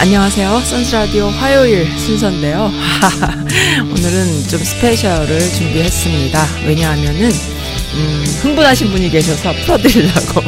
안녕하세요. 0.00 0.62
선스라디오 0.64 1.28
화요일 1.28 1.86
순서인데요. 1.98 2.72
오늘은 3.84 4.48
좀 4.48 4.58
special을 4.64 5.38
준비했습니다. 5.38 6.46
왜냐하면은, 6.64 7.30
음, 7.30 8.24
흥분하신 8.40 8.92
분이 8.92 9.10
계셔서 9.10 9.52
풀어드리려고. 9.52 10.40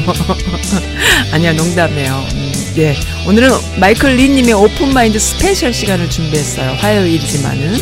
아니야, 1.32 1.52
농담이에요. 1.52 2.26
음, 2.32 2.52
네. 2.76 2.96
오늘은 3.26 3.50
마이클 3.78 4.16
리님의 4.16 4.54
오픈마인드 4.54 5.18
special 5.18 5.74
시간을 5.74 6.08
준비했어요. 6.08 6.72
화요일이지만은. 6.78 7.72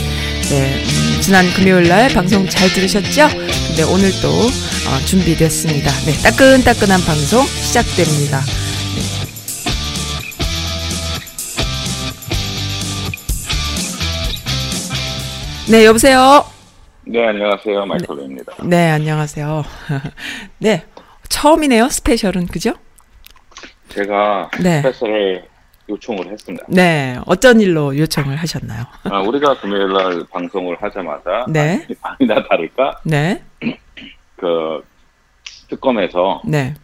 네. 0.51 0.82
음, 0.84 1.21
지난 1.21 1.52
금요일 1.52 1.87
날 1.87 2.09
방송 2.09 2.48
잘 2.48 2.68
들으셨죠? 2.73 3.29
근데 3.68 3.84
오늘 3.84 4.10
또, 4.21 4.29
어, 4.29 5.05
준비됐습니다. 5.05 5.93
네. 6.05 6.18
따끈따끈한 6.18 7.01
방송 7.05 7.46
시작됩니다. 7.46 8.43
네, 15.71 15.85
여보세요? 15.87 16.45
네, 17.04 17.29
안녕하세요. 17.29 17.87
마이클입니다. 17.87 18.57
네, 18.65 18.90
안녕하세요. 18.90 19.63
네, 20.59 20.85
처음이네요, 21.29 21.88
스페셜은, 21.88 22.49
그죠? 22.49 22.74
제가 23.88 24.51
네. 24.60 24.79
스페셜을 24.82 25.45
요청을 25.88 26.27
했습니다. 26.29 26.66
네, 26.68 27.18
어쩐 27.24 27.60
일로 27.60 27.96
요청을 27.96 28.35
하셨나요? 28.35 28.82
아, 29.04 29.21
우리가 29.21 29.60
금요일 29.60 29.93
날 29.93 30.24
방송을 30.30 30.77
하자마자 30.82 31.46
네. 31.49 31.84
아니, 31.84 31.96
아니나 32.02 32.43
다를까 32.51 33.01
네, 33.05 33.40
그 34.34 34.84
특검에서 35.68 36.43
네, 36.45 36.74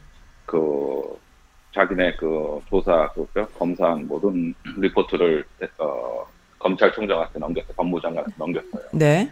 그 0.44 1.18
자기네 1.74 2.14
그 2.18 2.60
조사 2.68 3.08
그 3.14 3.26
검사한 3.58 4.06
모든 4.06 4.54
리포트를 4.76 5.44
어, 5.78 6.24
검찰총장한테 6.66 7.38
넘겼어요. 7.38 7.72
법무장관한테 7.76 8.34
넘겼어요. 8.36 8.82
네, 8.92 9.30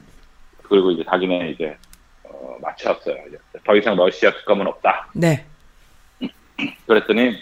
그리고 0.62 0.92
이제 0.92 1.02
자기네 1.04 1.50
이제 1.50 1.76
어, 2.22 2.56
마쳤어요. 2.62 3.16
이제 3.28 3.38
더 3.64 3.74
이상 3.74 3.96
러시아 3.96 4.30
특검은 4.30 4.66
없다. 4.68 5.08
네, 5.14 5.44
그랬더니 6.86 7.36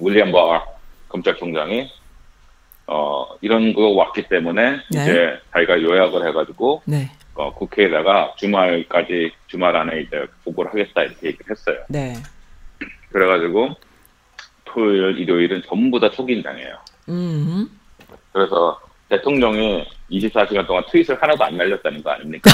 윌리엄 0.00 0.30
버 0.30 0.64
검찰총장이 1.08 1.90
어 2.86 3.26
이런 3.40 3.72
거 3.72 3.88
왔기 3.88 4.28
때문에 4.28 4.70
네. 4.90 5.02
이제 5.02 5.40
자기가 5.52 5.82
요약을 5.82 6.28
해가지고 6.28 6.82
네, 6.84 7.10
어, 7.34 7.52
국회에다가 7.54 8.34
주말까지 8.36 9.32
주말 9.48 9.74
안에 9.74 10.02
이제 10.02 10.26
보고를 10.44 10.70
하겠다 10.70 11.02
이렇게 11.02 11.28
얘기를 11.28 11.50
했어요. 11.50 11.78
네. 11.88 12.14
그래가지고 13.10 13.74
토요일, 14.64 15.18
일요일은 15.18 15.62
전부 15.66 16.00
다 16.00 16.10
초긴장이에요. 16.10 16.76
음, 17.08 17.68
그래서 18.34 18.78
대통령이 19.08 19.86
24시간 20.10 20.66
동안 20.66 20.82
트윗을 20.90 21.22
하나도 21.22 21.44
안 21.44 21.56
날렸다는 21.56 22.02
거 22.02 22.10
아닙니까? 22.10 22.50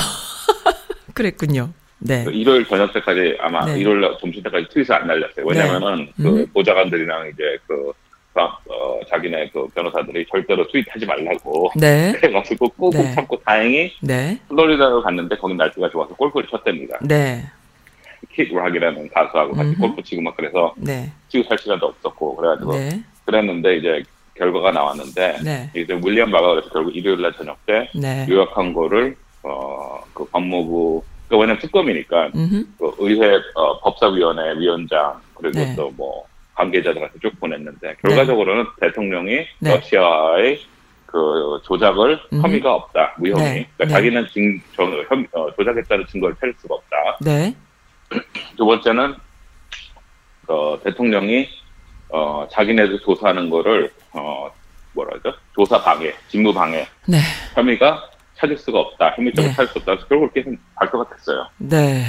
그랬군요. 1.14 1.70
네, 1.98 2.24
그 2.24 2.30
일요일 2.30 2.66
저녁 2.66 2.92
때까지 2.92 3.36
아마 3.40 3.64
네. 3.64 3.80
일요일 3.80 4.02
날 4.02 4.16
점심 4.20 4.42
때까지 4.42 4.68
트윗을 4.70 4.94
안 4.94 5.06
날렸어요. 5.06 5.46
왜냐면은 5.46 6.06
네. 6.16 6.22
그 6.22 6.28
음. 6.28 6.46
보좌관들이랑 6.52 7.28
이제 7.28 7.58
그 7.66 7.92
어, 8.34 9.00
자기네 9.08 9.50
그 9.52 9.66
변호사들이 9.68 10.24
절대로 10.30 10.66
트윗하지 10.68 11.04
말라고 11.04 11.70
네, 11.76 12.12
그래가지고 12.20 12.68
꾹꾹 12.70 13.02
네. 13.02 13.12
참고 13.12 13.38
다행히 13.44 13.92
네, 14.02 14.38
플로리다로 14.48 15.02
갔는데 15.02 15.36
거기 15.36 15.54
날씨가 15.54 15.90
좋아서 15.90 16.14
골프를 16.14 16.46
쳤답니다. 16.48 16.98
네, 17.02 17.42
킷 18.32 18.52
락이라는 18.52 19.08
가수하고 19.08 19.54
같이. 19.54 19.74
골프 19.76 20.02
치고 20.02 20.22
막 20.22 20.36
그래서 20.36 20.74
네, 20.76 21.10
치고 21.28 21.48
살 21.48 21.58
시간도 21.58 21.86
없었고 21.86 22.36
그래가지고 22.36 22.72
네, 22.72 23.02
그랬는데 23.24 23.76
이제 23.76 24.02
결과가 24.40 24.70
나왔는데 24.70 25.36
네, 25.44 25.70
이제 25.76 26.00
윌리엄 26.02 26.30
바가 26.30 26.52
그래서 26.52 26.70
결국 26.70 26.96
일요일 26.96 27.20
날 27.20 27.32
저녁 27.34 27.64
때 27.66 27.90
네, 27.94 28.26
요약한 28.28 28.72
거를 28.72 29.14
어그 29.42 30.24
법무부 30.30 31.04
그 31.28 31.36
왜냐면 31.36 31.58
특검이니까 31.58 32.30
음, 32.34 32.74
그 32.78 32.90
의회 32.98 33.36
어, 33.54 33.78
법사위원회 33.80 34.58
위원장 34.58 35.20
그리고 35.34 35.58
네. 35.60 35.76
또뭐 35.76 36.24
관계자들한테 36.54 37.18
쭉 37.20 37.38
보냈는데 37.38 37.96
결과적으로는 38.02 38.64
대통령이 38.80 39.46
네. 39.58 39.74
러시아의 39.74 40.60
그 41.04 41.60
조작을 41.64 42.18
음흠. 42.32 42.42
혐의가 42.42 42.74
없다 42.74 43.14
무혐의 43.18 43.44
네. 43.44 43.68
그러니까 43.76 43.84
네. 43.84 43.88
자기는 43.88 44.26
증, 44.32 44.60
저, 44.74 44.84
혐, 44.84 45.26
어, 45.32 45.54
조작했다는 45.54 46.06
증거를 46.06 46.34
찾을 46.36 46.54
수가 46.58 46.76
없다 46.76 46.96
네, 47.20 47.54
두 48.56 48.64
번째는 48.64 49.14
어, 50.48 50.78
대통령이 50.82 51.48
어, 52.12 52.46
자기네들 52.50 53.00
조사하는 53.00 53.50
거를 53.50 53.90
어, 54.12 54.50
뭐라죠? 54.92 55.32
조사 55.54 55.80
방해 55.80 56.12
직무 56.28 56.52
방해. 56.52 56.86
네, 57.06 57.18
혐의가 57.54 58.10
찾을 58.36 58.56
수가 58.56 58.78
없다. 58.80 59.14
혐의점을 59.16 59.50
네. 59.50 59.54
찾을 59.54 59.72
수 59.72 59.78
없다. 59.78 59.92
그래서 59.92 60.06
결국 60.08 60.32
그렇게 60.32 60.56
발표가 60.74 61.14
됐어요. 61.14 61.46
네. 61.58 62.04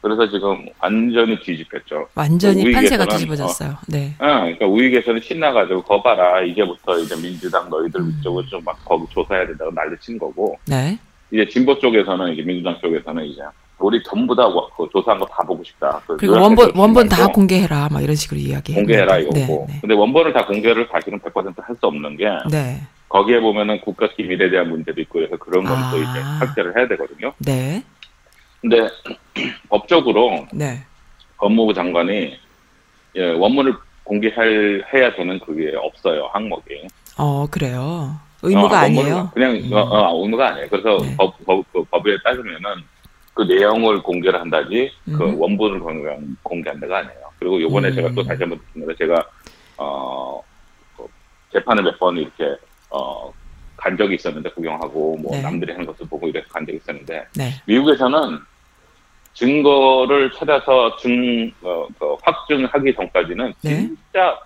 그래서 0.00 0.30
지금 0.30 0.64
완전히 0.80 1.38
뒤집혔죠. 1.40 2.08
완전히 2.14 2.70
판세가 2.70 3.06
뒤집어졌어요. 3.06 3.76
네, 3.88 4.14
아, 4.18 4.42
그러니까 4.42 4.66
우익에서는 4.66 5.20
신나가지고 5.20 5.82
거 5.82 6.00
봐라. 6.00 6.40
이제부터 6.42 6.98
이제 6.98 7.16
민주당 7.16 7.68
너희들 7.68 8.00
음. 8.00 8.08
위쪽으로 8.08 8.46
좀막 8.46 8.84
거기 8.84 9.12
조사해야 9.12 9.46
된다고 9.48 9.72
난리친 9.72 10.18
거고. 10.18 10.56
네, 10.66 10.98
이제 11.32 11.48
진보 11.48 11.76
쪽에서는 11.78 12.32
이제 12.32 12.42
민주당 12.42 12.78
쪽에서는 12.80 13.24
이제 13.24 13.42
우리 13.78 14.02
전부 14.02 14.34
다그 14.34 14.88
조사한 14.92 15.18
거 15.20 15.26
다 15.26 15.42
보고 15.44 15.62
싶다. 15.62 16.00
그 16.06 16.16
그리고 16.16 16.34
원본, 16.40 16.72
원본 16.74 17.08
다 17.08 17.26
공개해라, 17.28 17.88
막 17.92 18.02
이런 18.02 18.16
식으로 18.16 18.40
이야기. 18.40 18.74
공개해라 18.74 19.18
이거고. 19.18 19.34
네, 19.34 19.46
네, 19.46 19.78
근데 19.80 19.94
원본을 19.94 20.32
다 20.32 20.44
공개를 20.46 20.88
사실은 20.90 21.18
100%할 21.20 21.76
수 21.78 21.86
없는 21.86 22.16
게 22.16 22.26
네, 22.50 22.80
거기에 23.08 23.40
보면은 23.40 23.80
국가 23.80 24.08
기밀에 24.08 24.50
대한 24.50 24.68
문제도 24.68 25.00
있고 25.00 25.14
그래서 25.20 25.36
그런 25.36 25.64
건또 25.64 25.96
아. 25.96 25.96
이제 25.96 26.46
삭제를 26.46 26.76
해야 26.76 26.88
되거든요. 26.88 27.32
네, 27.38 27.82
근데 28.60 28.88
법적으로 29.68 30.46
네, 30.52 30.80
법무부 31.38 31.72
장관이 31.74 32.36
예, 33.16 33.30
원문을 33.32 33.74
공개할 34.04 34.84
해야 34.92 35.14
되는 35.14 35.38
그게 35.40 35.72
없어요 35.76 36.28
항목이. 36.32 36.86
어, 37.16 37.46
그래요. 37.50 38.16
의무가 38.42 38.76
어, 38.76 38.84
아니에요. 38.84 39.30
그냥 39.34 39.52
음. 39.56 39.72
어, 39.72 39.80
어, 39.80 40.22
의무가 40.22 40.48
아니에요. 40.50 40.66
그래서 40.70 40.98
네. 41.04 41.14
법, 41.16 41.34
법, 41.44 41.64
그 41.72 41.82
법에 41.84 42.16
따르면은 42.24 42.60
그 43.38 43.42
내용을 43.44 44.02
공개를 44.02 44.40
한다지 44.40 44.90
그 45.04 45.22
음. 45.24 45.40
원본을 45.40 45.78
공개, 45.78 46.08
공개한 46.42 46.80
데가 46.80 46.98
아니에요. 46.98 47.20
그리고 47.38 47.62
요번에 47.62 47.90
음. 47.90 47.94
제가 47.94 48.10
또 48.12 48.24
다시 48.24 48.42
한번 48.42 48.58
듣습니다. 48.66 48.92
제가 48.98 49.24
어그 49.76 51.06
재판을 51.52 51.84
몇 51.84 51.96
번 52.00 52.16
이렇게 52.16 52.56
어 52.90 53.32
간 53.76 53.96
적이 53.96 54.16
있었는데 54.16 54.50
구경하고 54.50 55.16
뭐 55.18 55.30
네. 55.30 55.40
남들이 55.40 55.70
하는 55.70 55.86
것을 55.86 56.04
보고 56.08 56.26
이래서 56.26 56.48
간 56.48 56.66
적이 56.66 56.78
있었는데 56.78 57.28
네, 57.36 57.50
미국에서는 57.66 58.40
증거를 59.34 60.32
찾아서 60.32 60.96
증 60.96 61.52
어, 61.62 61.86
그 61.96 62.16
확증하기 62.22 62.92
전까지는 62.96 63.54
네. 63.62 63.70
진짜 63.86 64.36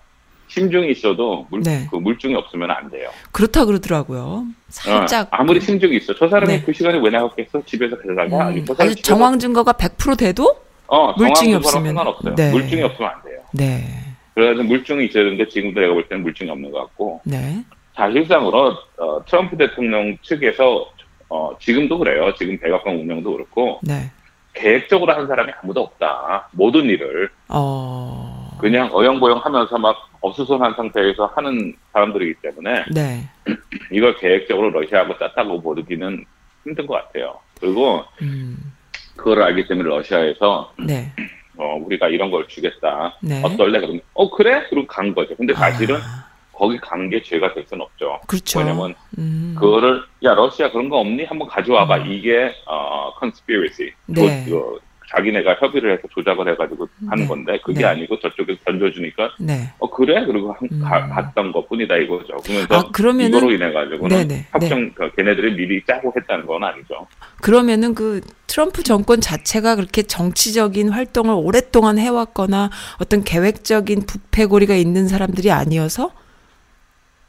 심증이 0.52 0.90
있어도 0.90 1.46
물, 1.50 1.62
네. 1.62 1.86
그 1.90 1.96
물증이 1.96 2.34
없으면 2.34 2.70
안 2.70 2.90
돼요. 2.90 3.08
그렇다 3.32 3.64
그러더라고요. 3.64 4.44
살짝. 4.68 5.28
어, 5.32 5.36
아무리 5.36 5.58
심증이 5.62 5.96
있어. 5.96 6.14
저 6.14 6.28
사람이 6.28 6.52
네. 6.52 6.62
그 6.62 6.74
시간에 6.74 6.98
왜 7.02 7.08
나갔겠어? 7.08 7.62
집에서 7.64 7.96
가져가냐? 7.96 8.50
음, 8.50 8.66
사람 8.66 8.90
아주 8.90 8.94
정황 9.02 9.38
증거가 9.38 9.72
100% 9.72 10.18
돼도? 10.18 10.54
어, 10.88 11.12
물증이 11.16 11.54
없으면- 11.54 11.86
상관없어요. 11.86 12.34
네. 12.34 12.50
물증이 12.50 12.82
없으면 12.82 13.10
안 13.10 13.22
돼요. 13.22 13.40
네, 13.54 13.82
그래서 14.34 14.62
물증이 14.62 15.06
있어야 15.06 15.24
되는데 15.24 15.48
지금도 15.48 15.80
내가 15.80 15.94
볼 15.94 16.06
때는 16.06 16.22
물증이 16.22 16.50
없는 16.50 16.70
것 16.70 16.80
같고 16.80 17.22
네, 17.24 17.64
사실상으로 17.96 18.74
어, 18.98 19.24
트럼프 19.26 19.56
대통령 19.56 20.18
측에서 20.20 20.86
어, 21.30 21.56
지금도 21.60 21.98
그래요. 21.98 22.34
지금 22.38 22.58
백악관 22.58 22.94
운영도 22.96 23.32
그렇고 23.32 23.80
네. 23.82 24.10
계획적으로 24.52 25.14
한 25.14 25.26
사람이 25.26 25.50
아무도 25.62 25.80
없다. 25.80 26.48
모든 26.52 26.84
일을 26.84 27.30
어, 27.48 28.21
그냥 28.62 28.88
어영보영 28.92 29.38
하면서 29.38 29.76
막 29.76 30.08
어수선한 30.20 30.74
상태에서 30.76 31.26
하는 31.34 31.74
사람들이기 31.92 32.34
때문에 32.40 32.84
네. 32.92 33.28
이걸 33.90 34.16
계획적으로 34.18 34.70
러시아하고 34.70 35.18
짰다고 35.18 35.60
보기는 35.60 36.24
힘든 36.62 36.86
것 36.86 36.94
같아요. 36.94 37.40
그리고 37.60 38.04
음. 38.22 38.56
그걸 39.16 39.42
알기 39.42 39.66
때문에 39.66 39.88
러시아에서 39.88 40.72
네. 40.86 41.12
어, 41.56 41.74
우리가 41.84 42.06
이런 42.06 42.30
걸 42.30 42.46
주겠다. 42.46 43.16
네. 43.20 43.42
어떨래? 43.44 43.80
그러면 43.80 44.00
어 44.14 44.30
그래? 44.30 44.64
그리고 44.70 44.86
간 44.86 45.12
거죠. 45.12 45.34
근데 45.36 45.52
사실은 45.54 45.96
아, 45.96 46.24
거기 46.52 46.78
간 46.78 47.10
게 47.10 47.20
죄가 47.20 47.52
될 47.54 47.66
수는 47.66 47.82
없죠. 47.82 48.20
그렇죠. 48.28 48.60
왜냐면 48.60 48.94
음. 49.18 49.56
그거를 49.58 50.02
야 50.22 50.34
러시아 50.34 50.70
그런 50.70 50.88
거 50.88 50.98
없니? 51.00 51.24
한번 51.24 51.48
가져와봐. 51.48 51.96
음. 51.98 52.12
이게 52.12 52.54
어 52.66 53.12
conspiracy. 53.18 53.90
네. 54.06 54.46
조- 54.46 54.56
어, 54.56 54.78
자기네가 55.14 55.54
협의를 55.60 55.92
해서 55.92 56.02
조작을 56.10 56.48
해가지고 56.52 56.88
하는 57.08 57.24
네. 57.24 57.28
건데 57.28 57.58
그게 57.62 57.80
네. 57.80 57.84
아니고 57.86 58.18
저쪽에서 58.20 58.58
던져주니까 58.64 59.30
네. 59.40 59.70
어 59.78 59.90
그래? 59.90 60.24
그리고 60.24 60.52
한, 60.52 60.68
음. 60.72 60.80
가, 60.80 61.06
갔던 61.08 61.52
것 61.52 61.68
뿐이다 61.68 61.96
이거죠. 61.98 62.36
그러면서 62.38 62.74
아, 62.74 62.90
그러면은 62.92 63.28
이거로 63.38 63.52
인해 63.52 63.72
가지고는 63.72 64.28
네네, 64.28 64.46
확정 64.50 64.90
그 64.94 65.10
걔네들이 65.16 65.54
미리 65.54 65.84
짜고 65.86 66.12
했다는 66.16 66.46
건 66.46 66.64
아니죠. 66.64 67.06
그러면은 67.40 67.94
그 67.94 68.20
트럼프 68.46 68.82
정권 68.82 69.20
자체가 69.20 69.76
그렇게 69.76 70.02
정치적인 70.02 70.88
활동을 70.90 71.34
오랫동안 71.34 71.98
해왔거나 71.98 72.70
어떤 73.00 73.22
계획적인 73.24 74.02
부패고리가 74.06 74.74
있는 74.74 75.08
사람들이 75.08 75.50
아니어서 75.50 76.12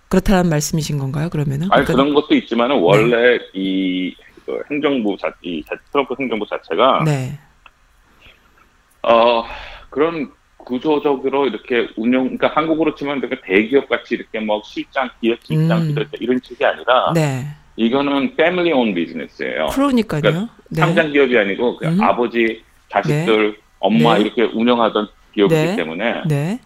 그렇다는 0.10 0.50
말씀이신 0.50 1.00
건가요? 1.00 1.30
그러면은 1.30 1.64
아니 1.72 1.84
그러니까- 1.86 1.94
그런 1.94 2.14
것도 2.14 2.36
있지만은 2.36 2.80
원래 2.80 3.40
이그 3.54 4.62
행정부 4.70 5.18
자, 5.20 5.34
이 5.42 5.64
자- 5.68 5.76
트럼프 5.92 6.14
행정부 6.20 6.46
자체가 6.48 7.04
네, 7.06 7.40
어 9.04 9.46
그런 9.90 10.32
구조적으로 10.58 11.46
이렇게 11.46 11.90
운영, 11.98 12.24
그러니까 12.24 12.48
한국으로 12.48 12.96
치면 12.96 13.22
되게 13.22 13.40
대기업 13.42 13.90
같이 13.90 14.16
이렇게 14.16 14.40
뭐 14.40 14.62
실장, 14.64 15.10
기획실장, 15.22 15.82
음. 15.82 15.88
비서실장 15.90 16.20
이런 16.20 16.40
식이 16.42 16.64
아니라 16.64 17.12
네, 17.14 17.46
이거는 17.76 18.36
패밀리 18.36 18.72
온 18.72 18.94
비즈니스예요. 18.94 19.68
그러니까요. 19.68 20.22
그러니까 20.22 20.50
네, 20.70 20.82
상장 20.82 21.12
기업이 21.12 21.38
아니고 21.38 21.78
그 21.78 21.88
음. 21.88 22.02
아버지, 22.02 22.64
자식들, 22.90 23.58
엄마 23.80 24.16
네. 24.16 24.22
이렇게 24.22 24.44
운영하던 24.44 25.08
기업이기 25.34 25.62
네. 25.62 25.76
때문에 25.76 26.22
네, 26.28 26.60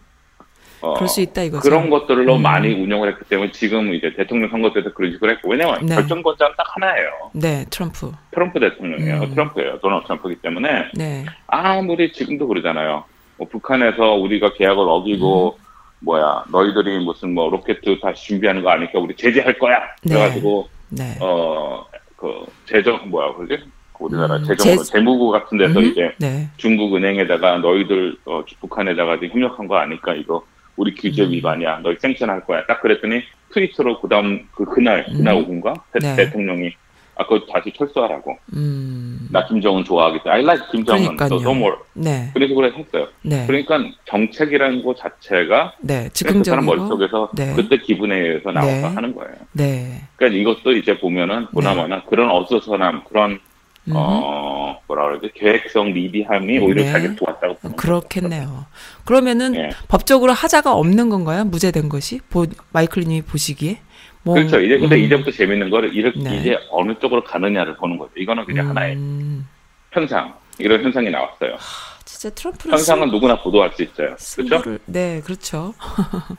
어, 0.81 0.93
그럴 0.93 1.07
수 1.07 1.21
있다 1.21 1.41
이거죠. 1.43 1.61
그런 1.61 1.89
것들로 1.89 2.35
음. 2.35 2.41
많이 2.41 2.71
운영을 2.73 3.09
했기 3.11 3.25
때문에 3.25 3.51
지금 3.51 3.93
이제 3.93 4.13
대통령 4.15 4.49
선거 4.49 4.71
때도 4.73 4.93
그런 4.93 5.11
식으로 5.11 5.31
했고 5.31 5.49
왜냐면 5.49 5.85
네. 5.85 5.95
결정권자는 5.95 6.55
딱 6.57 6.65
하나예요. 6.75 7.09
네, 7.33 7.65
트럼프. 7.69 8.11
트럼프 8.31 8.59
대통령이에요. 8.59 9.21
음. 9.23 9.29
트럼프예요. 9.31 9.79
도널드 9.79 10.05
트럼프이기 10.05 10.41
때문에 10.41 10.85
네, 10.93 11.25
아무리 11.47 12.11
지금도 12.11 12.47
그러잖아요. 12.47 13.03
뭐 13.37 13.47
북한에서 13.47 14.13
우리가 14.15 14.53
계약을 14.53 14.83
어기고 14.87 15.57
음. 15.59 15.63
뭐야 15.99 16.43
너희들이 16.51 16.99
무슨 16.99 17.33
뭐 17.33 17.49
로켓 17.49 17.79
다시 18.01 18.27
준비하는 18.27 18.61
거 18.61 18.69
아니까 18.69 18.99
우리 18.99 19.15
제재할 19.15 19.57
거야. 19.57 19.79
네. 20.03 20.13
그래가지고 20.13 20.69
네, 20.89 21.17
어그 21.19 22.45
재정 22.65 23.09
뭐야 23.09 23.33
그러지? 23.33 23.63
그 23.93 24.03
우리나라 24.03 24.35
음, 24.35 24.43
재정 24.45 24.77
제- 24.77 24.83
재무부 24.83 25.31
같은 25.31 25.57
데서 25.57 25.79
음, 25.79 25.85
이제 25.85 26.11
네, 26.19 26.47
중국 26.57 26.95
은행에다가 26.95 27.57
너희들 27.57 28.15
어, 28.25 28.43
북한에다가 28.61 29.15
지금 29.19 29.29
협력한 29.31 29.67
거 29.67 29.75
아니까 29.77 30.13
이거 30.13 30.43
우리 30.77 30.93
규제 30.95 31.23
음. 31.23 31.31
위반이야. 31.31 31.79
너희 31.83 31.97
생천할 31.99 32.45
거야. 32.45 32.65
딱 32.65 32.81
그랬더니 32.81 33.21
트위터로 33.53 33.99
그다음 33.99 34.47
그 34.53 34.63
그날 34.65 35.05
그날 35.05 35.35
음. 35.35 35.73
대, 35.91 35.99
네. 35.99 36.15
대통령이 36.15 36.71
아 37.15 37.25
그거 37.25 37.43
다시 37.51 37.73
철수하라고. 37.75 38.37
음, 38.53 39.27
나 39.31 39.43
김정은 39.47 39.83
좋아하기 39.83 40.19
때문에 40.23 40.35
I 40.35 40.43
like 40.43 40.71
김정은. 40.71 41.17
그러니까요. 41.17 41.41
no 41.41 41.51
more. 41.51 41.77
네, 41.93 42.29
그런 42.31 42.47
식으로 42.47 42.71
했어요. 42.71 43.07
네, 43.23 43.45
그러니까 43.47 43.79
정책이라는 44.05 44.83
것 44.83 44.97
자체가 44.97 45.73
네, 45.81 46.09
그 46.25 46.43
사람 46.43 46.65
머릿속에서 46.65 47.31
네. 47.35 47.53
그때 47.55 47.77
기분에 47.77 48.15
의해서 48.19 48.51
나와서 48.51 48.71
네. 48.71 48.93
하는 48.93 49.15
거예요. 49.15 49.33
네, 49.53 50.03
그러니까 50.15 50.39
이것도 50.39 50.73
이제 50.73 50.95
보면은 50.99 51.47
보나마나 51.47 52.03
그런 52.03 52.29
어수선함 52.29 53.03
그런 53.05 53.39
음. 53.87 53.93
어 53.95 54.79
뭐라 54.87 55.05
그러지 55.07 55.31
계획성 55.33 55.93
미비함이 55.93 56.59
오히려 56.59 56.83
네. 56.83 56.91
자기 56.91 57.15
도왔다고 57.15 57.55
보는 57.55 57.75
거죠. 57.75 57.75
그렇겠네요. 57.75 58.65
그러면은 59.05 59.55
예. 59.55 59.69
법적으로 59.87 60.33
하자가 60.33 60.73
없는 60.73 61.09
건가요? 61.09 61.45
무죄된 61.45 61.89
것이? 61.89 62.19
보, 62.29 62.45
마이클님이 62.73 63.21
보시기에? 63.23 63.79
뭐, 64.23 64.35
그렇죠. 64.35 64.59
이제 64.59 64.77
근데 64.77 64.95
음, 64.97 65.01
이제부터 65.01 65.31
재밌는 65.31 65.69
거를 65.69 65.95
이렇게 65.95 66.19
네. 66.19 66.37
이제 66.37 66.57
어느 66.69 66.93
쪽으로 66.99 67.23
가느냐를 67.23 67.77
보는 67.77 67.97
거죠. 67.97 68.11
이거는 68.17 68.45
그냥 68.45 68.69
하나의 68.69 68.95
음, 68.95 69.47
현상. 69.91 70.33
이런 70.59 70.83
현상이 70.83 71.09
나왔어요. 71.09 71.55
진짜 72.03 72.33
트럼프는 72.33 72.73
현상은 72.73 73.09
누구나 73.11 73.39
보도할 73.41 73.71
수 73.73 73.83
있어요. 73.83 74.07
그렇죠? 74.07 74.17
승부를 74.17 74.79
네, 74.85 75.21
그렇죠. 75.23 75.73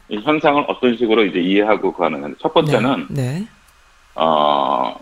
이 0.09 0.19
현상을 0.19 0.65
어떤 0.67 0.97
식으로 0.97 1.25
이제 1.25 1.39
이해하고 1.39 1.93
가는 1.93 2.35
첫 2.41 2.53
번째는 2.53 3.07
네, 3.11 3.47
어 4.17 4.99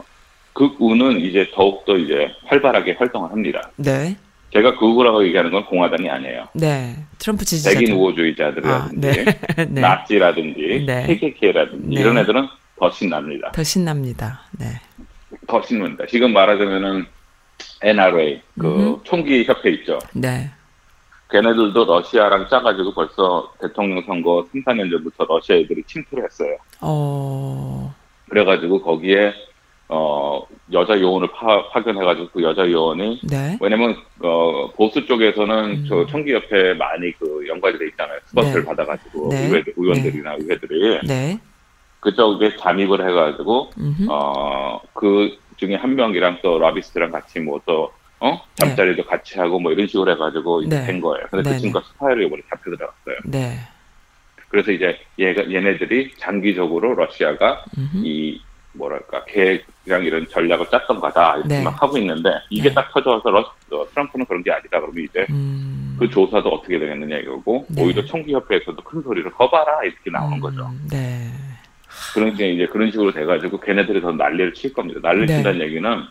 극우는 0.57 1.21
이제 1.21 1.51
더욱더 1.53 1.97
이제 1.99 2.35
활발하게 2.47 2.93
활동을 2.93 3.31
합니다. 3.31 3.71
네, 3.77 4.17
제가 4.55 4.79
극우라고 4.79 5.25
얘기하는 5.27 5.51
건 5.51 5.67
공화당이 5.67 6.09
아니에요. 6.09 6.49
네, 6.55 6.97
트럼프 7.19 7.45
지지자. 7.45 7.79
백인 7.79 7.93
아, 7.93 7.97
우호주의자들이라든지 7.97 9.01
네, 9.01 9.25
네, 9.69 9.81
나치라든지 9.83 10.85
네. 10.87 11.07
KKK라든지 11.07 11.95
네. 11.95 12.01
이런 12.01 12.17
애들은 12.17 12.49
더 12.79 12.91
신납니다. 12.91 13.53
더 13.53 13.63
신납니다. 13.63 14.41
네, 14.59 14.67
더 15.47 15.61
신납니다. 15.61 16.07
지금 16.07 16.33
말하자면은 16.33 17.05
NRA 17.83 18.41
그 18.59 18.67
음. 18.67 19.01
총기 19.05 19.45
협회 19.45 19.71
있죠. 19.73 19.99
네, 20.15 20.51
걔네들도 21.31 21.85
러시아랑 21.85 22.49
짜가지고 22.49 22.95
벌써 22.95 23.53
대통령 23.61 24.03
선거 24.07 24.47
3, 24.53 24.63
4년 24.63 24.91
전부터 24.91 25.27
러시아 25.29 25.57
애들이 25.57 25.83
침투를 25.87 26.25
했어요. 26.25 26.57
어, 26.81 27.95
그래가지고 28.31 28.81
거기에 28.81 29.35
어 29.89 30.45
여자 30.73 30.99
요원을 31.01 31.29
파, 31.33 31.69
파견해가지고 31.69 32.29
그 32.33 32.43
여자 32.43 32.69
요원이 32.69 33.21
네, 33.31 33.57
왜냐면 33.61 33.97
어 34.21 34.69
보수 34.75 35.07
쪽에서는 35.07 35.65
음. 35.71 35.87
저 35.89 36.05
총기협회 36.07 36.75
많이 36.75 37.13
그 37.19 37.47
연관이 37.47 37.79
돼 37.79 37.87
있잖아요. 37.89 38.19
스폰서를 38.27 38.63
네. 38.63 38.67
받아가지고 38.67 39.29
네. 39.31 39.47
의회, 39.47 39.65
의원들이나 39.77 40.35
의회들이 40.41 41.01
네, 41.07 41.39
그쪽에 42.01 42.57
잠입을 42.57 43.09
해가지고. 43.09 43.71
어 44.09 44.81
그 44.93 45.37
중에 45.57 45.75
한 45.77 45.95
명이랑 45.95 46.39
또 46.43 46.59
lobbyist랑 46.59 47.11
같이 47.11 47.41
뭐또 47.41 47.93
어? 48.21 48.41
잠자리도 48.55 49.05
같이 49.05 49.39
하고 49.39 49.59
뭐 49.59 49.73
이런 49.73 49.87
식으로 49.87 50.11
해가지고 50.13 50.63
네. 50.69 50.85
된 50.87 51.01
거예요. 51.01 51.27
근데 51.31 51.49
네, 51.49 51.55
그 51.57 51.61
친구가 51.61 51.87
스파이로 51.87 52.23
이번에 52.23 52.43
잡혀 52.49 52.71
들어갔어요. 52.71 53.17
네, 53.25 53.59
그래서 54.49 54.73
이제 54.73 54.99
얘가 55.19 55.51
얘네들이 55.51 56.15
장기적으로 56.17 56.95
러시아가 56.95 57.65
음흠. 57.77 58.07
이 58.07 58.41
뭐랄까 58.77 59.25
계획이랑 59.25 60.05
이런 60.05 60.27
전략을 60.29 60.67
짰던 60.71 61.01
거다 61.01 61.37
이렇게 61.37 61.49
네. 61.49 61.63
막 61.63 61.83
하고 61.83 61.99
있는데 61.99 62.31
이게 62.51 62.69
네. 62.69 62.75
딱 62.75 62.93
터져서 62.93 63.31
러, 63.31 63.41
어, 63.41 63.87
트럼프는 63.91 64.27
그런 64.27 64.43
게 64.43 64.53
아니다 64.53 64.81
그러면 64.81 65.05
이제 65.05 65.27
음, 65.31 65.97
그 65.99 66.09
조사도 66.09 66.49
어떻게 66.49 66.79
되겠느냐 66.79 67.19
이거고 67.19 67.67
네. 67.69 67.83
오히려 67.83 68.05
총기협회에서도 68.05 68.77
큰 68.83 69.03
소리를 69.03 69.31
거봐라 69.33 69.83
이렇게 69.85 70.11
나오는 70.11 70.37
음, 70.37 70.41
거죠. 70.41 70.71
네, 70.91 71.31
그러니까 72.15 72.45
이제 72.45 72.67
그런 72.67 72.91
식으로 72.91 73.13
돼가지고 73.13 73.61
걔네들이 73.61 74.01
더 74.01 74.13
난리를 74.13 74.55
칠 74.55 74.73
겁니다. 74.73 75.01
난리를 75.03 75.27
네. 75.27 75.35
친다는 75.35 75.61
얘기는 75.61 76.05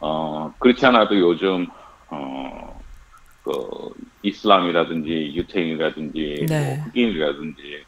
어 0.00 0.52
그렇지 0.58 0.84
않아도 0.86 1.18
요즘 1.18 1.66
어그 2.08 3.90
이슬람이라든지 4.22 5.32
유태인이라든지 5.34 6.46
네. 6.48 6.76
뭐 6.76 6.84
흑인이라든지 6.84 7.84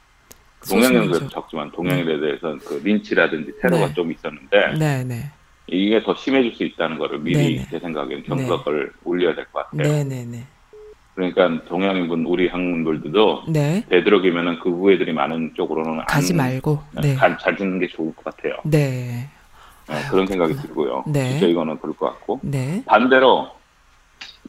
동양인은 0.69 1.05
소수민족. 1.09 1.31
적지만 1.31 1.71
동양인에 1.73 2.21
대해서는 2.21 2.59
그 2.61 2.81
린치라든지 2.83 3.53
테러가 3.61 3.89
네. 3.89 3.95
좀 3.95 4.11
있었는데 4.13 4.73
네, 4.79 5.05
네, 5.05 5.31
이게 5.67 6.03
더 6.03 6.15
심해질 6.15 6.55
수 6.55 6.65
있다는 6.65 6.99
거를 6.99 7.19
미리 7.19 7.57
네네. 7.57 7.67
제 7.71 7.79
생각엔 7.79 8.25
경각을 8.25 8.93
올려야 9.05 9.35
될 9.35 9.45
것 9.53 9.71
같아요. 9.71 9.93
네, 9.93 10.05
네, 10.05 10.25
네, 10.25 10.45
그러니까 11.15 11.65
동양인분 11.67 12.25
우리 12.27 12.49
한국분들도 12.49 13.45
네, 13.49 13.85
되도록이면은 13.89 14.59
그 14.61 14.71
후회들이 14.71 15.13
많은 15.13 15.53
쪽으로는 15.55 16.01
안 16.01 16.07
가지 16.07 16.35
말고, 16.35 16.83
네, 17.03 17.15
가- 17.15 17.37
가지는 17.37 17.79
게 17.79 17.87
좋을 17.89 18.15
것 18.15 18.25
같아요. 18.25 18.55
네, 18.65 19.29
네, 19.89 19.95
그런 20.11 20.27
생각이 20.27 20.55
들고요. 20.57 21.05
네. 21.07 21.31
진짜 21.31 21.47
이거는 21.47 21.79
그럴 21.79 21.95
것 21.97 22.07
같고 22.07 22.41
네, 22.43 22.83
반대로 22.87 23.51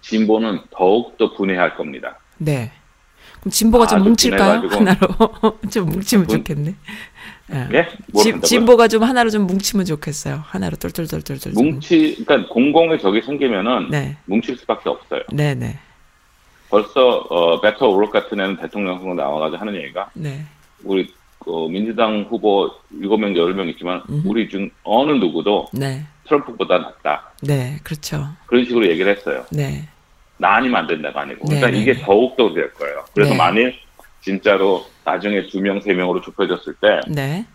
진보는 0.01 0.59
더욱 0.71 1.17
더 1.17 1.33
분해할 1.33 1.75
겁니다. 1.75 2.17
네. 2.37 2.71
진보가 3.49 3.87
좀 3.87 3.99
아주 3.99 4.09
뭉칠까요? 4.09 4.67
하나로 4.69 5.07
좀 5.71 5.89
뭉치면 5.89 6.27
분- 6.27 6.37
좋겠네. 6.37 6.75
예. 7.53 7.67
예? 7.73 7.87
뭘 8.11 8.23
진-? 8.23 8.41
진보가 8.41 8.87
좀 8.87 9.03
하나로 9.03 9.29
좀 9.29 9.45
뭉치면 9.45 9.85
좋겠어요. 9.85 10.41
하나로 10.45 10.77
똘똘똘똘똘. 10.77 11.53
좀. 11.53 11.53
뭉치 11.53 12.23
그러니까 12.25 12.49
공공의 12.51 12.99
적이 12.99 13.21
생기면은 13.21 13.89
네, 13.91 14.17
뭉칠 14.25 14.57
수밖에 14.57 14.89
없어요. 14.89 15.21
네, 15.31 15.53
네, 15.53 15.77
벌써 16.69 17.17
어, 17.29 17.61
베터 17.61 17.87
오락 17.87 18.11
같은 18.11 18.39
애는 18.39 18.57
대통령 18.57 18.97
선거 18.99 19.13
나와가지고 19.13 19.59
하는 19.61 19.75
얘기가 19.75 20.09
네, 20.15 20.43
우리 20.83 21.13
그 21.37 21.67
민주당 21.69 22.25
후보 22.27 22.71
7명, 22.99 23.35
10명 23.35 23.69
있지만 23.69 24.01
음흠. 24.09 24.27
우리 24.27 24.49
중 24.49 24.69
어느 24.83 25.11
누구도 25.11 25.67
네, 25.71 26.03
트럼프보다 26.27 26.79
낫다. 26.79 27.31
네, 27.43 27.77
그렇죠. 27.83 28.27
그런 28.47 28.65
식으로 28.65 28.87
얘기를 28.89 29.15
했어요. 29.15 29.45
네, 29.51 29.87
나 30.37 30.55
아니면 30.55 30.81
안 30.81 30.87
된다가 30.87 31.21
아니고. 31.21 31.45
네, 31.47 31.59
그러니까 31.59 31.71
네, 31.71 31.81
이게 31.81 31.93
네. 31.93 32.01
더욱더 32.03 32.53
될 32.53 32.73
거예요. 32.73 33.05
그래서 33.13 33.31
네. 33.31 33.37
만일 33.37 33.75
진짜로 34.21 34.85
나중에 35.03 35.47
두 35.47 35.61
명, 35.61 35.79
세 35.79 35.93
명으로 35.93 36.21
좁혀졌을 36.21 36.73
때, 36.81 36.99
네. 37.07 37.45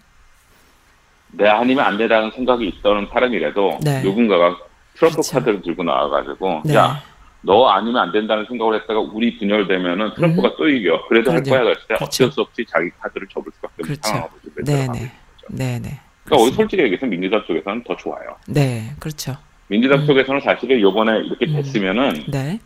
내 1.32 1.48
아니면 1.48 1.84
안 1.84 1.98
된다는 1.98 2.30
생각이 2.30 2.66
있던 2.68 3.08
사람이라도, 3.12 3.78
네. 3.82 4.02
누군가가 4.02 4.56
트럼프 4.94 5.16
그렇죠. 5.16 5.32
카드를 5.32 5.62
들고 5.62 5.82
나와가지고, 5.82 6.62
네. 6.64 6.74
야, 6.74 7.02
너 7.42 7.68
아니면 7.68 8.02
안 8.02 8.12
된다는 8.12 8.44
생각을 8.46 8.80
했다가 8.80 9.00
우리 9.00 9.38
분열되면은 9.38 10.14
트럼프가 10.14 10.56
또 10.56 10.68
이겨. 10.68 11.06
그래도 11.08 11.32
할 11.32 11.42
그럼요. 11.42 11.50
거야. 11.50 11.62
그랬을 11.64 11.82
때 11.88 11.94
그렇죠. 11.94 12.04
어쩔 12.04 12.32
수 12.32 12.40
없이 12.42 12.64
자기 12.68 12.90
카드를 13.00 13.26
접을 13.28 13.50
수밖에 13.54 13.74
없는 13.80 13.84
그렇죠. 13.84 14.08
상황으로 14.08 14.32
지금 14.44 14.64
네, 14.64 14.72
들어가고 14.72 14.92
네. 14.92 14.98
있는 14.98 15.10
거죠. 15.10 15.46
네, 15.48 15.78
네. 15.80 16.00
그러니까 16.24 16.44
우리 16.44 16.52
솔직히 16.52 16.82
얘기해서 16.82 17.06
민주당 17.06 17.42
쪽에서는 17.46 17.84
더 17.84 17.96
좋아요. 17.96 18.36
네, 18.46 18.92
그렇죠. 19.00 19.36
민주당 19.68 20.00
음. 20.00 20.06
쪽에서는 20.06 20.40
사실은 20.42 20.80
요번에 20.80 21.18
이렇게 21.20 21.46
음. 21.46 21.54
됐으면은 21.54 22.24
네. 22.28 22.60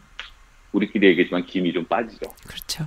우리끼리 0.74 1.06
얘기했지만 1.08 1.46
김이 1.46 1.72
좀 1.72 1.84
빠지죠. 1.84 2.26
그렇죠. 2.46 2.84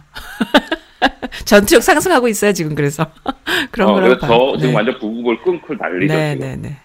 전투력 1.46 1.82
상승하고 1.84 2.27
있어요, 2.27 2.51
지금 2.53 2.75
그래서. 2.75 3.06
그런 3.72 3.89
어, 3.89 3.94
거라고 3.94 4.15
그래서. 4.15 4.27
저 4.27 4.58
지금 4.58 4.72
네. 4.72 4.75
완전 4.75 5.00
부국을 5.00 5.41
끊고 5.41 5.74
난리죠. 5.74 6.13
네, 6.13 6.34
지금. 6.36 6.48
네, 6.48 6.56
네. 6.70 6.77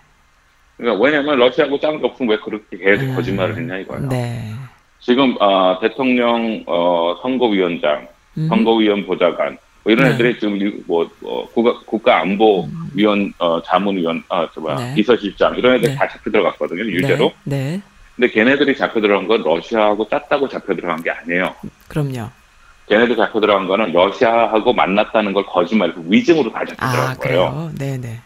그러니까 0.77 1.05
왜냐면 1.05 1.39
러시아하고 1.39 1.79
짱도 1.81 2.07
없으면 2.09 2.31
왜 2.31 2.39
그렇게 2.39 2.77
계속 2.79 3.05
음. 3.05 3.15
거짓말을 3.17 3.57
했냐 3.57 3.79
이거예요. 3.79 4.09
네. 4.09 4.53
지금 5.01 5.37
어, 5.41 5.79
대통령 5.81 6.63
어, 6.67 7.17
선거위원장, 7.23 8.07
음. 8.39 8.49
선거위원 8.49 9.05
보좌관 9.07 9.59
뭐 9.85 9.93
이런 9.93 10.05
네. 10.09 10.15
애들이 10.15 10.39
지금 10.39 10.57
이- 10.57 10.83
뭐 10.87 11.09
어, 11.25 11.47
국가 11.49 11.79
국가안보위원 11.81 13.35
어, 13.39 13.63
자문위원 13.63 14.23
아, 14.29 14.49
저 14.55 14.61
뭐야 14.61 14.77
네. 14.77 14.95
비서실장 14.95 15.57
이런 15.57 15.75
애들 15.77 15.91
네. 15.91 15.95
다 15.97 16.07
잡혀 16.09 16.31
들어갔거든요 16.31 16.85
유죄로. 16.85 17.33
네. 17.45 17.81
네. 18.23 18.29
근데 18.29 18.29
걔네들이 18.29 18.77
잡혀 18.77 19.01
들어간 19.01 19.27
건 19.27 19.43
러시아하고 19.43 20.09
짰다고 20.09 20.49
잡혀 20.49 20.75
들어간 20.77 21.03
게 21.03 21.11
아니에요. 21.11 21.55
그럼요. 21.89 22.31
걔네들 22.89 23.17
잡혀 23.17 23.41
들어간 23.41 23.67
거는 23.67 23.93
러시아하고 23.93 24.73
만났다는 24.73 25.33
걸 25.33 25.45
거짓말로 25.47 25.95
위증으로 26.07 26.53
다 26.53 26.65
잡혀 26.65 26.87
아, 26.87 26.91
들어간 26.93 27.17
거예요. 27.17 27.19
그래요. 27.19 27.73
네, 27.79 27.99
네. 27.99 28.21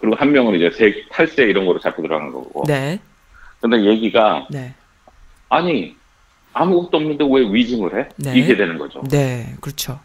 그리고 0.00 0.16
한 0.16 0.30
명은 0.30 0.54
이제 0.54 0.70
세, 0.70 0.94
탈세 1.10 1.44
이런 1.44 1.66
거로 1.66 1.80
잡혀 1.80 2.00
들어간 2.02 2.30
거고. 2.32 2.64
네. 2.66 3.00
근데 3.60 3.84
얘기가 3.84 4.46
네. 4.50 4.72
아니 5.48 5.96
아무것도 6.52 6.96
없는데 6.96 7.24
왜 7.28 7.40
위증을 7.52 7.98
해? 7.98 8.08
네. 8.16 8.34
이게 8.36 8.56
되는 8.56 8.78
거죠. 8.78 9.02
네. 9.10 9.52
그렇죠. 9.60 9.98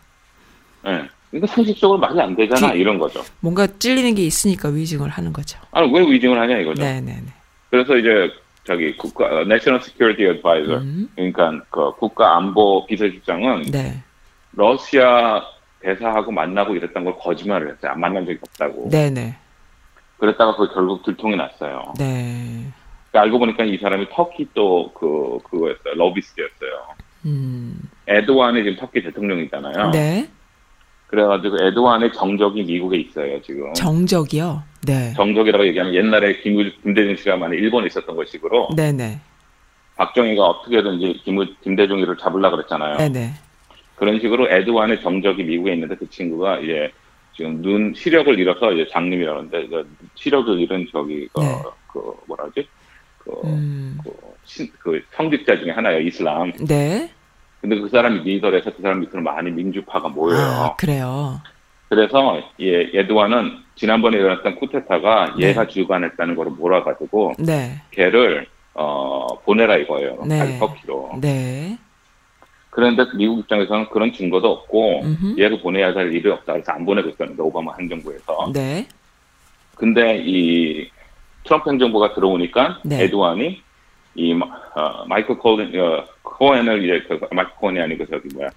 예. 0.87 1.03
이거 1.33 1.45
상식적으로 1.45 1.99
말이 1.99 2.19
안 2.21 2.35
되잖아 2.35 2.71
기- 2.73 2.79
이런 2.79 2.97
거죠. 2.97 3.23
뭔가 3.41 3.67
찔리는 3.67 4.15
게 4.15 4.23
있으니까 4.23 4.69
위증을 4.69 5.09
하는 5.09 5.33
거죠. 5.33 5.59
아니 5.71 5.91
왜 5.93 6.01
위증을 6.09 6.39
하냐 6.39 6.57
이거죠. 6.59 6.81
네, 6.81 7.01
네, 7.01 7.17
네. 7.23 7.33
그래서 7.69 7.97
이제 7.97 8.31
저기 8.67 8.95
국가 8.97 9.43
Security 9.81 10.29
Advisor 10.35 10.81
음. 10.81 11.09
그러니까 11.15 11.63
그 11.69 11.91
국가 11.95 12.35
안보 12.35 12.85
비서실장은 12.85 13.61
네. 13.71 14.03
러시아 14.51 15.41
대사하고 15.79 16.31
만나고 16.31 16.75
이랬던 16.75 17.05
걸 17.05 17.15
거짓말을 17.17 17.71
했어요. 17.71 17.93
안 17.93 18.01
만난 18.01 18.25
적이 18.25 18.39
없다고. 18.41 18.89
네, 18.89 19.09
네. 19.09 19.37
그랬다가 20.17 20.57
그 20.57 20.67
결국 20.73 21.03
들통이 21.03 21.37
났어요. 21.37 21.93
네. 21.97 22.65
그러니까 23.09 23.21
알고 23.21 23.39
보니까 23.39 23.63
이 23.63 23.77
사람이 23.77 24.07
터키 24.11 24.47
또 24.53 24.91
그 24.93 25.37
그거였어요. 25.49 25.93
러비스트였어요. 25.95 26.95
음. 27.25 27.79
에드완이 28.07 28.63
지금 28.63 28.77
터키 28.77 29.01
대통령이잖아요. 29.01 29.91
네. 29.91 30.27
그래가지고 31.07 31.55
에드완의 31.61 32.11
정적이 32.13 32.63
미국에 32.63 32.97
있어요 32.97 33.41
지금. 33.41 33.73
정적이요. 33.73 34.61
네. 34.87 35.13
정적이라고 35.13 35.67
얘기하면 35.67 35.93
옛날에 35.93 36.39
김, 36.41 36.71
김대중 36.81 37.15
씨가 37.15 37.37
만약 37.37 37.55
일본에 37.55 37.87
있었던 37.87 38.15
것식으로 38.15 38.69
네, 38.75 38.91
네. 38.91 39.19
박정희가 39.97 40.43
어떻게든지 40.43 41.21
김, 41.23 41.45
김대중이를 41.61 42.17
잡으려고 42.17 42.55
그랬잖아요. 42.55 42.97
네, 42.97 43.09
네. 43.09 43.31
그런 43.95 44.19
식으로 44.19 44.49
에드완의 44.49 45.01
정적이 45.01 45.43
미국에 45.43 45.73
있는데 45.73 45.95
그 45.95 46.09
친구가 46.09 46.59
이제 46.59 46.91
지금 47.35 47.61
눈 47.61 47.93
시력을 47.95 48.39
잃어서 48.39 48.71
이제 48.71 48.89
장님이라는데 48.91 49.67
그 49.67 49.95
시력을 50.15 50.59
잃은 50.59 50.87
저기 50.91 51.27
그, 51.33 51.41
네. 51.41 51.63
그 51.87 52.13
뭐라 52.27 52.45
하지 52.45 52.67
그, 53.17 53.31
음. 53.43 53.97
그, 54.03 54.11
신, 54.45 54.67
그 54.79 55.01
성직자 55.11 55.59
중에 55.59 55.71
하나예요 55.71 56.01
이슬람. 56.01 56.51
네. 56.67 57.11
근데 57.59 57.79
그 57.79 57.89
사람이 57.89 58.19
리더라서 58.21 58.71
그 58.75 58.81
사람 58.81 59.01
밑으로 59.01 59.21
많이 59.21 59.51
민주파가 59.51 60.07
모여요. 60.09 60.39
아, 60.39 60.75
그래요. 60.75 61.41
그래서 61.89 62.41
예, 62.59 62.89
에드완은 62.93 63.59
지난번에 63.75 64.17
일어났던 64.17 64.55
쿠데타가 64.55 65.35
네. 65.39 65.49
얘가 65.49 65.67
주관했다는 65.67 66.35
걸 66.35 66.47
몰아가지고 66.47 67.33
네. 67.39 67.81
걔를 67.91 68.47
어, 68.73 69.27
보내라 69.43 69.77
이거예요. 69.77 70.23
네. 70.27 70.43
네. 70.43 70.59
터키로. 70.59 71.11
네. 71.21 71.77
그런데 72.69 73.05
미국 73.15 73.39
입장에서는 73.39 73.89
그런 73.89 74.11
증거도 74.11 74.51
없고 74.51 75.01
음흠. 75.01 75.39
얘를 75.39 75.59
보내야 75.61 75.95
할 75.95 76.13
일이 76.13 76.29
없다. 76.29 76.53
그래서 76.53 76.71
안 76.73 76.85
보내고 76.85 77.09
있었는데 77.09 77.41
오바마 77.41 77.73
행정부에서. 77.79 78.51
네. 78.53 78.87
근데 79.75 80.21
이 80.23 80.89
트럼프 81.43 81.69
행정부가 81.71 82.13
들어오니까 82.13 82.79
네. 82.83 83.03
에드완이 83.03 83.61
이 84.15 84.33
마- 84.33 84.45
어, 84.75 85.05
마이클 85.07 85.37
코엔 85.37 85.79
어, 85.79 86.03
코엔을 86.23 86.83
이제 86.83 87.05
그 87.07 87.19
마이클 87.33 87.53
코엔이 87.55 87.79
아니고 87.79 88.05
저기 88.07 88.27
뭐야 88.35 88.49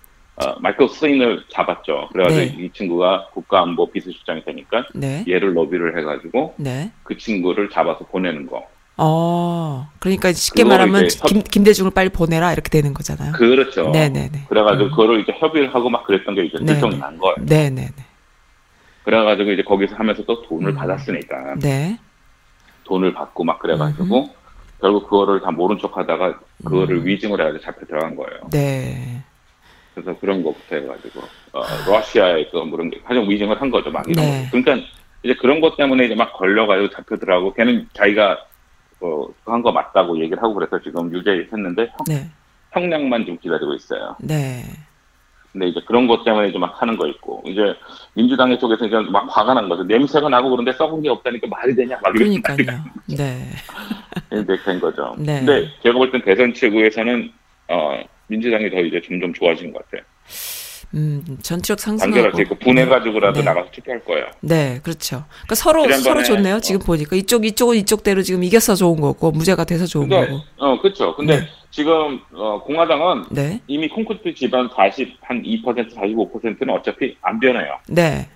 어, 0.47 0.57
마이클 0.61 0.89
슬인을 0.89 1.45
잡았죠. 1.49 2.09
그래가지고 2.13 2.41
네. 2.41 2.65
이 2.65 2.71
친구가 2.73 3.29
국가안보 3.33 3.91
비서실장이 3.91 4.45
되니까 4.45 4.87
네. 4.95 5.25
얘를 5.29 5.57
로비를 5.57 5.99
해가지고 5.99 6.55
네. 6.57 6.91
그 7.03 7.17
친구를 7.17 7.69
잡아서 7.71 8.05
보내는 8.07 8.47
거. 8.47 8.67
어, 8.97 9.89
그러니까 9.99 10.33
쉽게 10.33 10.65
말하면 10.65 11.09
섭- 11.09 11.27
김, 11.27 11.43
김대중을 11.43 11.91
빨리 11.93 12.11
보내라 12.11 12.53
이렇게 12.53 12.69
되는 12.69 12.93
거잖아요. 12.93 13.33
그렇죠. 13.33 13.91
네네네. 13.91 14.47
그래가지고 14.49 14.85
음. 14.85 14.91
그거를 14.91 15.21
이제 15.21 15.33
협의를 15.39 15.75
하고 15.75 15.89
막 15.89 16.05
그랬던 16.07 16.35
게 16.35 16.45
이제 16.45 16.59
네, 16.61 16.75
들통이 16.75 16.95
네. 16.95 17.01
난 17.01 17.17
거예요. 17.19 17.37
네네네. 17.41 17.95
그래가지고 19.05 19.53
이제 19.53 19.63
거기서 19.63 19.95
하면서 19.97 20.23
또 20.25 20.43
돈을 20.43 20.71
음. 20.71 20.75
받았으니까 20.75 21.55
네. 21.61 21.99
돈을 22.85 23.15
받고 23.15 23.45
막 23.45 23.59
그래가지고 23.59 24.29
결국 24.81 25.05
그거를 25.09 25.41
다 25.41 25.51
모른 25.51 25.79
척 25.79 25.97
하다가 25.97 26.39
그거를 26.65 26.97
음. 26.99 27.07
위증을 27.07 27.41
해가지고 27.41 27.63
잡혀 27.65 27.87
들어간 27.87 28.17
거예요. 28.17 28.41
네. 28.51 29.20
그래서 29.95 30.17
그런 30.21 30.43
것부터 30.43 30.77
해가지고 30.77 31.21
어, 31.53 31.63
러시아의 31.89 32.51
그 32.51 32.71
그런 32.71 32.91
게 32.91 33.01
가장 33.01 33.29
위증을 33.29 33.61
한 33.61 33.71
거죠, 33.71 33.91
막 33.91 34.05
이런 34.09 34.25
네. 34.25 34.45
거. 34.51 34.59
그러니까 34.61 34.87
이제 35.23 35.35
그런 35.35 35.61
것 35.61 35.77
때문에 35.77 36.07
이제 36.07 36.15
막 36.15 36.33
걸려가지고 36.35 36.91
잡혀 36.91 37.17
들어가고 37.17 37.55
걔는 37.55 37.89
자기가 37.93 38.39
어, 39.01 39.27
한 39.47 39.63
거 39.63 39.73
맞다고 39.73 40.19
얘기를 40.21 40.43
하고 40.43 40.55
그래서 40.55 40.79
지금 40.83 41.13
유죄했는데 41.13 41.83
형, 41.83 41.97
네. 42.07 42.29
형량만 42.73 43.27
좀 43.27 43.39
기다리고 43.39 43.75
있어요. 43.75 44.15
네. 44.21 44.63
근데 45.53 45.67
이제 45.67 45.81
그런 45.85 46.07
것 46.07 46.23
때문에 46.25 46.49
이제 46.49 46.59
막 46.59 46.81
하는 46.81 46.97
거 46.97 47.09
있고 47.09 47.43
이제 47.45 47.61
민주당의 48.15 48.59
쪽에서 48.61 48.87
이제 48.87 48.97
막 49.11 49.27
화가 49.29 49.55
난 49.55 49.69
거죠. 49.69 49.83
냄새가 49.83 50.29
나고 50.29 50.51
그런데 50.51 50.73
썩은 50.73 51.03
게 51.03 51.09
없다니까 51.09 51.49
말이 51.49 51.75
되냐 51.75 51.99
막 52.01 52.15
이런 52.15 52.41
그러니까요. 52.41 52.85
네. 53.19 53.49
이렇게 54.31 54.63
된 54.63 54.79
거죠. 54.79 55.17
네. 55.19 55.39
근데 55.45 55.69
제가 55.83 55.99
볼 55.99 56.13
땐 56.13 56.23
대선 56.23 56.55
최고에서는 56.55 57.33
어, 57.69 58.01
민주당이 58.35 58.71
더 58.71 58.79
이제 58.81 59.01
점점 59.05 59.35
좋아지는 59.35 59.73
것 59.73 59.85
같아요. 59.85 60.03
음, 60.95 61.23
전투력 61.43 61.79
단결할 61.81 62.09
상승하고. 62.09 62.37
수 62.37 62.43
있고 62.43 62.55
분해가지고라도 62.57 63.41
네. 63.41 63.45
나가서 63.45 63.71
투표할 63.71 64.01
거예요. 64.05 64.27
네, 64.41 64.81
그렇죠. 64.83 65.25
그러니까 65.43 65.55
서로 65.57 65.89
서로 65.93 66.23
좋네요. 66.23 66.61
지금 66.61 66.81
보니까 66.81 67.15
이쪽 67.17 67.45
이쪽은 67.45 67.77
이쪽대로 67.77 68.23
지금 68.23 68.43
이겨서 68.43 68.75
좋은 68.75 69.01
거고 69.01 69.31
무죄가 69.31 69.65
돼서 69.65 69.87
좋은 69.87 70.09
근데 70.09 70.27
거고. 70.27 70.41
어 70.57 70.81
그렇죠. 70.81 71.15
근데 71.15 71.41
네. 71.41 71.49
지금 71.71 72.21
어, 72.33 72.63
공화당은 72.65 73.25
네. 73.31 73.61
이미 73.69 73.89
콩쿠르트 73.89 74.35
지방 74.35 74.69
40 74.75 75.17
한 75.23 75.43
2% 75.43 75.63
45%는 75.95 76.71
어차피 76.75 77.17
안 77.23 77.39
변해요. 77.39 77.79
네. 77.89 78.29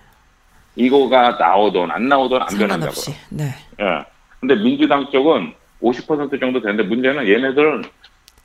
이거가 0.77 1.31
나오든 1.31 1.89
안 1.91 2.07
나오든 2.07 2.41
안 2.41 2.47
변한다고. 2.57 2.93
네. 3.31 3.45
예. 3.81 4.05
근데 4.39 4.55
민주당 4.55 5.09
쪽은 5.11 5.53
50% 5.81 6.39
정도 6.39 6.61
되는데 6.61 6.83
문제는 6.83 7.27
얘네들은 7.27 7.83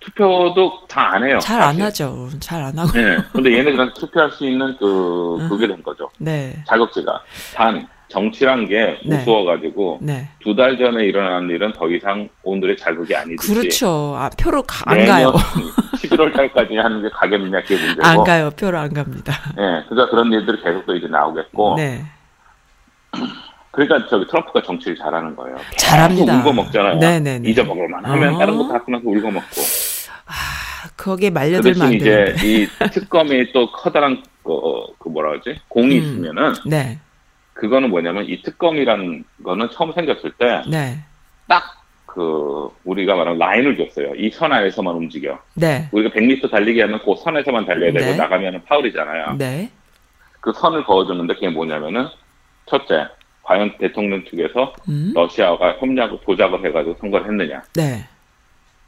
투표도 0.01 0.87
다 0.89 1.11
안 1.15 1.25
해요. 1.25 1.39
잘 1.41 1.61
안. 1.61 1.81
하죠. 1.81 2.29
잘 2.41 2.63
안 2.63 2.79
하고. 2.79 2.91
예. 2.99 3.19
근데 3.33 3.53
얘네들은 3.59 3.93
투표할 3.99 4.31
수 4.33 4.47
있는 4.47 4.77
그 4.79 5.47
그게 5.49 5.67
된 5.67 5.83
거죠. 5.83 6.09
네. 6.19 6.57
자격지가. 6.67 7.23
단 7.55 7.87
정치란 8.09 8.67
게 8.67 8.99
네. 9.07 9.19
무서워가지고 9.19 9.99
네. 10.03 10.29
두달 10.41 10.77
전에 10.79 11.05
일어난 11.05 11.49
일은 11.49 11.73
더 11.75 11.89
이상 11.89 12.29
오늘의 12.43 12.77
자격이 12.77 13.15
아니듯이. 13.15 13.55
그렇죠. 13.55 14.15
아, 14.17 14.31
표로 14.39 14.63
가, 14.63 14.83
안 14.91 15.05
가요. 15.07 15.33
11월 15.95 16.35
달까지 16.35 16.77
하는 16.77 17.03
게 17.03 17.09
가겠느냐 17.11 17.61
그게 17.63 17.77
문제고. 17.77 18.05
안 18.07 18.25
가요. 18.25 18.51
표로 18.59 18.79
안 18.79 18.93
갑니다. 18.93 19.33
예. 19.59 19.85
그러니까 19.89 20.11
그런 20.11 20.33
일들이 20.33 20.61
계속 20.63 20.85
또 20.87 20.97
이제 20.97 21.07
나오겠고. 21.07 21.77
네. 21.77 22.05
그러니까 23.87 24.09
저기 24.11 24.27
트럼프가 24.27 24.63
정치를 24.63 24.97
잘하는 24.97 25.35
거예요. 25.35 25.57
잘합니다. 25.79 26.39
울고 26.41 26.53
먹잖아요. 26.53 26.99
네네네. 26.99 27.49
잊어먹을만 27.49 28.05
하면 28.05 28.35
어. 28.35 28.39
다른 28.39 28.59
거다 28.59 28.85
끝나서 28.85 29.03
울고 29.07 29.31
먹고. 29.31 29.47
아, 30.27 30.89
거기에 30.99 31.31
그 31.31 31.35
말려들면 31.35 31.63
대신 31.63 31.83
안 31.83 31.93
이제 31.95 32.11
되는데. 32.11 32.47
이 32.47 32.67
특검이 32.93 33.53
또 33.53 33.73
커다란 33.73 34.23
그, 34.43 34.53
그 34.99 35.09
뭐라 35.09 35.31
그러지 35.31 35.61
공이 35.69 35.99
음. 35.99 36.03
있으면은 36.03 36.53
네. 36.67 36.99
그거는 37.55 37.89
뭐냐면 37.89 38.27
이 38.27 38.43
특검이라는 38.43 39.25
거는 39.45 39.69
처음 39.73 39.93
생겼을 39.93 40.33
때딱그 40.33 40.69
네. 40.69 40.99
우리가 42.85 43.15
말하는 43.17 43.39
라인을 43.39 43.79
줬어요. 43.79 44.15
이 44.17 44.31
선 44.31 44.53
안에서만 44.53 44.95
움직여. 44.95 45.39
네. 45.55 45.89
우리가 45.93 46.11
100m 46.15 46.51
달리기 46.51 46.81
하면 46.83 47.01
그 47.03 47.15
선에서만 47.23 47.65
달려야 47.65 47.93
되고 47.93 48.05
네. 48.05 48.17
나가면 48.17 48.65
파울이잖아요. 48.67 49.37
네. 49.39 49.71
그 50.41 50.53
선을 50.53 50.85
그어주는데 50.85 51.35
그게 51.35 51.49
뭐냐면은 51.49 52.09
첫째, 52.67 53.07
과연 53.51 53.77
대통령 53.79 54.25
측에서 54.27 54.73
음. 54.89 55.11
러시아가 55.13 55.77
협력을 55.81 56.21
조작을 56.25 56.65
해가지고 56.65 56.97
선거를 57.01 57.27
했느냐. 57.27 57.61
네. 57.75 58.07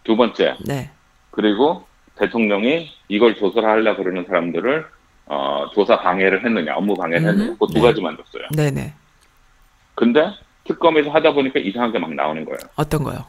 두 0.05 0.17
번째, 0.17 0.55
네. 0.65 0.89
그리고 1.33 1.85
대통령이 2.15 2.89
이걸 3.09 3.35
조사를 3.35 3.69
하려고 3.69 4.05
그러는 4.05 4.25
사람들을 4.25 4.87
어, 5.27 5.67
조사 5.75 5.99
방해를 6.01 6.45
했느냐, 6.45 6.77
업무 6.77 6.95
방해를 6.95 7.27
했느냐, 7.27 7.51
음, 7.51 7.57
그두 7.59 7.75
네. 7.75 7.81
가지 7.81 8.01
만 8.01 8.17
줬어요. 8.17 8.47
네네. 8.55 8.93
근데 9.97 10.31
특검에서 10.65 11.11
하다 11.11 11.33
보니까 11.33 11.59
이상하게 11.59 11.99
막 11.99 12.15
나오는 12.15 12.45
거예요. 12.45 12.59
어떤 12.77 13.03
거요? 13.03 13.25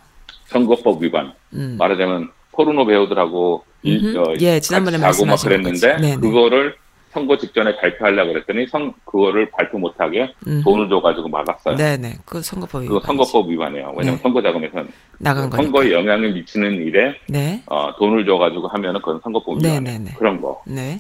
선거법 0.46 1.02
위반. 1.02 1.34
음. 1.54 1.78
말하자면 1.80 2.30
포르노 2.52 2.86
배우들하고 2.86 3.66
일-. 3.82 4.16
어, 4.20 4.36
예, 4.40 4.60
지난번에 4.60 5.00
자고 5.00 5.26
막 5.26 5.42
그랬는데 5.42 5.94
거지. 5.94 6.02
네네. 6.02 6.18
그거를 6.18 6.76
선거 7.14 7.38
직전에 7.38 7.76
발표하려고 7.78 8.34
그랬더니 8.34 8.66
선 8.68 8.92
그거를 9.06 9.50
발표 9.52 9.78
못하게 9.78 10.34
음. 10.48 10.62
돈을 10.64 10.90
줘가지고 10.90 11.30
막았어요. 11.30 11.76
네네. 11.76 12.16
그 12.26 12.42
선거법이 12.42 12.88
그거 12.88 13.00
선거법 13.02 13.48
위반이에요. 13.50 13.94
왜냐면 13.96 14.16
네. 14.18 14.22
선거 14.24 14.42
자금에서 14.42 14.84
나간 15.20 15.50
거니까. 15.50 15.58
선거에 15.64 15.92
영향을 15.94 16.34
미치는 16.34 16.74
일에 16.82 17.16
네. 17.30 17.62
어, 17.68 17.96
돈을 17.98 18.26
줘가지고 18.26 18.68
하면은 18.68 19.00
그건 19.00 19.22
선거법 19.24 19.58
위반이에요. 19.58 19.80
네네네. 19.82 20.12
그런 20.18 20.42
거 20.42 20.62
네. 20.66 21.00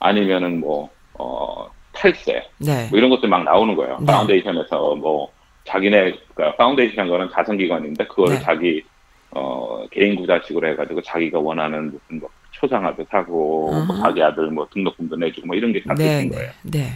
아니면은 0.00 0.60
뭐 0.60 0.90
어, 1.14 1.68
탈세 1.92 2.42
네. 2.58 2.88
뭐 2.90 2.98
이런 2.98 3.08
것들 3.08 3.28
막 3.28 3.44
나오는 3.44 3.74
거예요. 3.76 3.98
네. 4.00 4.06
파운데이션에서 4.06 4.96
뭐 4.96 5.30
자기네 5.64 6.12
그러니까 6.34 6.56
파운데이션 6.56 7.08
거는 7.08 7.30
자선기관인데 7.32 8.04
그거를 8.08 8.36
네. 8.36 8.42
자기 8.42 8.82
어 9.30 9.86
개인 9.90 10.16
구좌식으로 10.16 10.68
해가지고 10.68 11.02
자기가 11.02 11.38
원하는 11.38 11.86
무슨 11.86 12.20
뭐 12.20 12.30
초상화도 12.52 13.06
사고 13.10 13.72
뭐. 13.86 13.96
자기 13.98 14.22
아들 14.22 14.50
뭐 14.50 14.66
등록금도 14.72 15.16
내주고 15.16 15.46
뭐 15.46 15.56
이런 15.56 15.72
게다 15.72 15.94
네. 15.94 16.22
있는 16.22 16.30
네. 16.30 16.36
거예요. 16.36 16.50
네. 16.64 16.86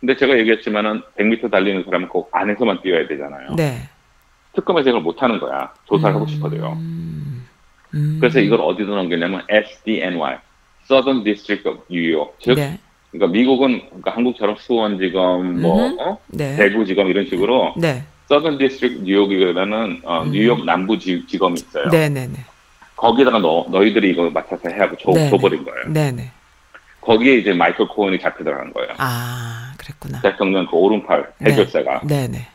근데 0.00 0.16
제가 0.16 0.38
얘기했지만은 0.38 1.02
100m 1.18 1.50
달리는 1.50 1.82
사람은 1.84 2.08
꼭 2.08 2.30
안에서만 2.32 2.82
뛰어야 2.82 3.06
되잖아요. 3.08 3.56
네. 3.56 3.78
특검에서 4.54 4.90
이걸 4.90 5.02
못 5.02 5.22
하는 5.22 5.40
거야. 5.40 5.72
조사를 5.86 6.14
하고 6.14 6.26
싶어도요. 6.26 6.72
음. 6.74 7.46
음. 7.94 8.18
그래서 8.20 8.38
이걸 8.40 8.60
어디서 8.60 8.90
넘겼냐면 8.90 9.42
SDNY, 9.48 10.38
Southern 10.84 11.24
District 11.24 11.68
of 11.68 11.80
New 11.90 12.14
York. 12.14 12.34
즉, 12.40 12.54
네. 12.54 12.78
그러니까 13.10 13.32
미국은 13.32 13.80
그러니까 13.88 14.10
한국처럼 14.12 14.56
수원지검, 14.58 15.62
뭐. 15.62 15.90
어? 15.98 16.18
네. 16.28 16.56
대구지검 16.56 17.08
이런 17.08 17.24
식으로 17.26 17.74
네. 17.76 18.04
Southern 18.28 18.58
District 18.58 19.02
뉴욕이라는 19.02 20.02
어, 20.04 20.22
음. 20.22 20.30
뉴욕 20.32 20.64
남부 20.64 20.98
지, 20.98 21.24
지검이 21.26 21.54
있어요. 21.54 21.88
네. 21.90 22.08
네. 22.08 22.26
네. 22.26 22.38
거기다가 22.96 23.38
너 23.38 23.66
너희들이 23.70 24.10
이거 24.10 24.28
맡아서 24.28 24.68
해 24.68 24.76
하고 24.78 24.96
줘, 24.96 25.12
네, 25.12 25.30
줘버린 25.30 25.64
거예요. 25.64 25.84
네. 25.88 26.12
네. 26.12 26.30
거기에 27.00 27.36
이제 27.36 27.52
마이클 27.54 27.86
코언이 27.88 28.18
잡혀 28.20 28.44
들어간 28.44 28.72
거예요. 28.72 28.90
아, 28.98 29.72
그랬구나. 29.78 30.20
대통령 30.20 30.66
그 30.66 30.76
오른팔 30.76 31.32
해결사가. 31.42 32.02
네. 32.04 32.28
네. 32.28 32.46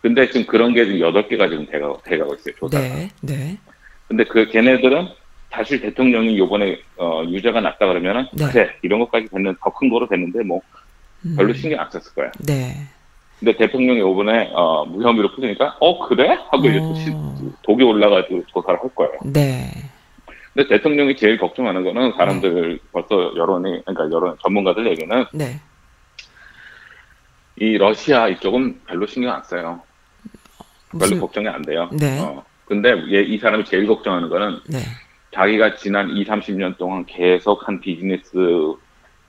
근데 0.00 0.26
지금 0.28 0.46
그런 0.46 0.72
게 0.72 0.86
지금 0.86 1.00
여덟 1.00 1.28
개가 1.28 1.48
지금 1.48 1.66
돼가, 1.66 1.92
돼가고 2.04 2.34
있어요. 2.36 2.54
조사가. 2.58 2.82
네. 2.82 3.10
네. 3.20 3.58
근데 4.08 4.24
그 4.24 4.46
걔네들은 4.48 5.08
사실 5.50 5.80
대통령이 5.80 6.38
요번에 6.38 6.78
어, 6.96 7.22
유죄가 7.28 7.60
났다 7.60 7.86
그러면은 7.86 8.26
네. 8.32 8.46
그래 8.50 8.70
이런 8.82 9.00
것까지 9.00 9.26
됐는 9.30 9.56
더 9.62 9.70
큰 9.70 9.90
거로 9.90 10.08
됐는데 10.08 10.44
뭐 10.44 10.60
음. 11.26 11.34
별로 11.36 11.52
신경 11.52 11.80
안 11.80 11.90
썼을 11.90 12.14
거예요. 12.14 12.30
네. 12.46 12.76
근데 13.40 13.56
대통령이 13.56 13.98
요번에 14.00 14.50
어, 14.54 14.84
무혐의로 14.84 15.32
풀으니까 15.32 15.76
어 15.80 16.06
그래 16.06 16.28
하고 16.50 16.58
이제 16.68 16.78
또 16.78 16.94
시- 16.94 17.10
어. 17.12 17.34
독이 17.62 17.82
올라가지고 17.82 18.44
조사를 18.48 18.78
할 18.80 18.94
거예요. 18.94 19.12
네. 19.24 19.70
근데 20.52 20.68
대통령이 20.68 21.16
제일 21.16 21.38
걱정하는 21.38 21.82
거는 21.82 22.12
사람들 22.16 22.78
벌써 22.92 23.32
여론이 23.36 23.82
그러니까 23.86 24.14
여론 24.14 24.36
전문가들 24.42 24.86
얘기는 24.88 25.24
네. 25.32 25.58
이 27.56 27.78
러시아 27.78 28.28
이쪽은 28.28 28.80
별로 28.86 29.06
신경 29.06 29.34
안 29.34 29.42
써요. 29.44 29.80
별로 30.90 30.98
무슨 31.00 31.20
걱정이 31.20 31.48
안 31.48 31.62
돼요. 31.62 31.88
네. 31.92 32.20
어. 32.20 32.44
근데 32.66 32.90
얘, 33.10 33.22
이 33.22 33.38
사람이 33.38 33.64
제일 33.64 33.86
걱정하는 33.86 34.28
거는 34.28 34.58
네. 34.68 34.78
자기가 35.32 35.76
지난 35.76 36.10
2, 36.10 36.24
30년 36.24 36.76
동안 36.76 37.06
계속 37.06 37.66
한 37.66 37.80
비즈니스 37.80 38.30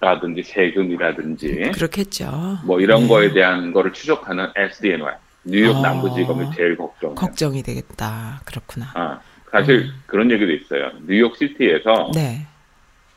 라든지 0.06 0.42
세금이라든지 0.42 1.72
그렇겠죠. 1.76 2.58
뭐 2.66 2.82
이런 2.82 3.04
네. 3.04 3.08
거에 3.08 3.32
대한 3.34 3.72
거를 3.72 3.94
추적하는 3.94 4.48
SDNY 4.56 5.14
뉴욕 5.44 5.76
아. 5.78 5.82
남부지검이 5.82 6.56
제일 6.56 6.76
걱정해요. 6.76 7.16
걱정이 7.16 7.62
되겠다. 7.62 8.42
그렇구나. 8.46 8.92
아, 8.96 9.20
사실 9.52 9.82
음. 9.82 10.02
그런 10.08 10.32
얘기도 10.32 10.52
있어요. 10.52 10.90
뉴욕 11.08 11.38
시티에서 11.38 12.12
네. 12.16 12.48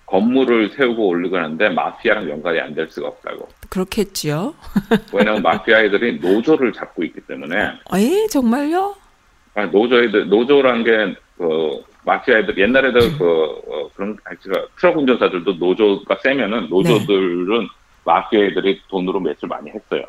건물을 0.05 0.71
세우고 0.77 1.09
올리고 1.09 1.39
하는데 1.39 1.71
마피아랑 1.71 2.29
연관이 2.29 2.61
안 2.61 2.75
될 2.75 2.91
수가 2.91 3.09
없다고. 3.09 3.49
그렇겠지요. 3.71 4.55
왜냐하면 5.15 5.43
마피아 5.43 5.81
애들이 5.81 6.21
노조를 6.21 6.75
잡고 6.75 7.03
있기 7.05 7.23
때문에 7.23 7.57
에 7.95 8.27
정말요? 8.29 8.95
아, 9.55 9.65
노조 9.67 10.03
애들 10.03 10.29
노조란 10.29 10.85
게 10.85 11.15
그 11.37 11.83
마피아 12.05 12.39
애들 12.39 12.59
옛날에도 12.59 13.01
그 13.19 13.63
어, 13.69 13.89
그런 13.95 14.17
아니, 14.25 14.39
제가 14.43 14.67
트럭 14.79 14.99
운전사들도 14.99 15.55
노조가 15.55 16.19
세면은 16.23 16.69
노조들은 16.69 17.69
마피아 18.05 18.41
애들이 18.41 18.81
돈으로 18.89 19.21
매출 19.21 19.49
많이 19.49 19.71
했어요. 19.71 20.05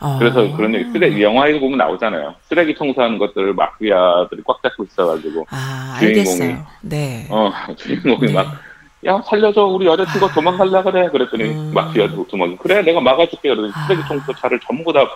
어. 0.00 0.16
그래서 0.18 0.56
그런 0.56 0.74
얘기 0.74 0.90
쓰레기 0.92 1.22
영화에도 1.22 1.60
보면 1.60 1.78
나오잖아요. 1.78 2.34
쓰레기 2.42 2.74
청소하는 2.74 3.18
것들을 3.18 3.54
마피아들이 3.54 4.42
꽉 4.46 4.62
잡고 4.62 4.84
있어가지고 4.84 5.46
아, 5.50 5.96
주인공이. 5.98 6.28
알겠어요. 6.28 6.66
네. 6.82 7.26
어 7.30 7.52
주인공이 7.76 8.26
네. 8.26 8.32
막 8.32 8.68
야 9.06 9.22
살려줘 9.24 9.64
우리 9.64 9.86
여자친구 9.86 10.32
도망갈라 10.32 10.82
그래 10.82 11.08
그랬더니 11.08 11.44
음. 11.44 11.70
마피아도 11.72 12.26
도망 12.26 12.56
그래 12.56 12.82
내가 12.82 13.00
막아줄게 13.00 13.50
그러더니 13.50 13.72
아. 13.72 13.86
쓰레기 13.86 14.02
청소 14.08 14.32
차를 14.32 14.58
전부 14.66 14.92
다 14.92 15.06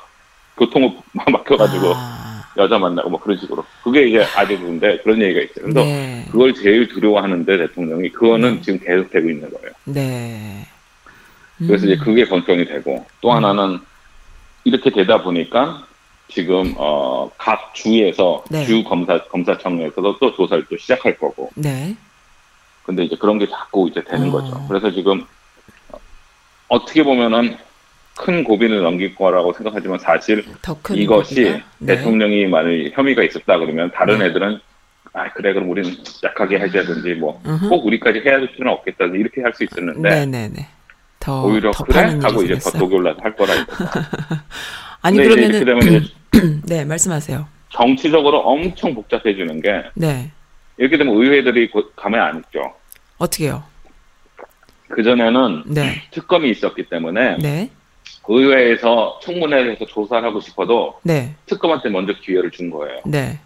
교통을 0.57 0.93
막혀가지고 1.33 1.93
아, 1.97 2.32
여자 2.57 2.79
만나고 2.79 3.11
뭐 3.11 3.21
그런 3.21 3.39
식으로 3.39 3.65
그게 3.83 4.09
이제 4.09 4.25
아재인데 4.37 4.99
그런 4.99 5.21
얘기가 5.23 5.41
있어요. 5.41 5.65
그래서 5.65 5.81
네. 5.85 6.27
그걸 6.31 6.55
제일 6.55 6.89
두려워하는데 6.89 7.57
대통령이 7.59 8.11
그거는 8.11 8.57
네. 8.57 8.61
지금 8.63 8.79
계속 8.81 9.11
되고 9.11 9.31
있는 9.31 9.51
거예요. 9.51 9.73
네. 9.85 10.67
그래서 11.59 11.87
음. 11.87 11.93
이제 11.93 11.97
그게 11.97 12.25
걱정이 12.25 12.65
되고 12.67 13.05
또 13.21 13.33
하나는 13.33 13.79
이렇게 14.65 14.91
되다 14.91 15.23
보니까 15.23 15.87
지금 16.29 16.75
어, 16.77 17.31
각 17.39 17.75
주에서 17.75 18.45
네. 18.51 18.65
주 18.65 18.83
검사 18.85 19.23
검사청에서도 19.25 20.19
또 20.19 20.35
조사를 20.35 20.67
또 20.69 20.77
시작할 20.77 21.19
거고 21.19 21.51
네. 21.55 21.97
근데 22.85 23.05
이제 23.05 23.17
그런 23.17 23.39
게 23.39 23.49
자꾸 23.49 23.89
이제 23.89 24.03
되는 24.03 24.29
어. 24.29 24.33
거죠. 24.33 24.65
그래서 24.69 24.91
지금 24.91 25.25
어떻게 26.69 27.03
보면은 27.03 27.57
큰 28.17 28.45
고비를 28.45 28.83
넘길 28.83 29.15
거라고 29.15 29.53
생각하지만 29.53 29.99
사실 29.99 30.45
이것이 30.95 31.35
고비가? 31.45 31.61
네. 31.79 31.97
대통령이 31.97 32.47
만약 32.47 32.71
혐의가 32.93 33.23
있었다 33.23 33.59
그러면 33.59 33.91
다른 33.95 34.19
네. 34.19 34.27
애들은 34.27 34.59
아 35.15 35.31
그래 35.33 35.53
그럼 35.53 35.71
우리는 35.71 35.91
약하게 36.23 36.59
해줘야든지 36.59 37.15
뭐. 37.15 37.41
꼭 37.69 37.87
우리까지 37.87 38.21
해야 38.25 38.39
될 38.39 38.51
필요는 38.53 38.73
없겠다 38.73 39.05
이렇게 39.07 39.43
할 39.43 39.53
수 39.55 39.65
있었는데 39.65 40.09
네, 40.09 40.27
네, 40.27 40.49
네. 40.49 40.67
더 41.21 41.45
오히려 41.45 41.71
더 41.73 41.85
그래 41.85 41.99
하고 42.23 42.43
이제 42.43 42.55
더 42.55 42.61
생겼어요. 42.61 42.81
독이 42.81 42.95
올라서 42.97 43.21
할 43.23 43.37
거라. 43.37 43.53
아니 45.03 45.19
근데 45.19 45.47
이제 45.47 45.65
되면 45.65 45.83
이제 45.83 46.01
네, 46.67 46.85
말씀하세요. 46.85 47.47
정치적으로 47.71 48.39
엄청 48.41 48.95
복잡해지는 48.95 49.61
게 49.63 49.83
네. 49.95 50.31
이렇게 50.77 50.97
되면 50.99 51.15
의회들이 51.15 51.71
곧 51.71 51.93
가만히 51.97 52.23
안 52.23 52.37
있죠. 52.47 52.73
어떻게요? 53.19 53.63
그 54.89 55.03
전에는 55.03 55.65
네. 55.67 56.03
특검이 56.11 56.51
있었기 56.51 56.85
때문에 56.89 57.39
네. 57.39 57.71
의회에서 58.29 59.19
청문회에서 59.23 59.87
조사를 59.87 60.27
하고 60.29 60.41
싶어도 60.41 60.99
네. 61.03 61.35
특검한테 61.47 61.89
먼저 61.91 62.13
기회를 62.15 62.51
준 62.51 62.71
거예요. 62.71 63.01
네. 63.05 63.39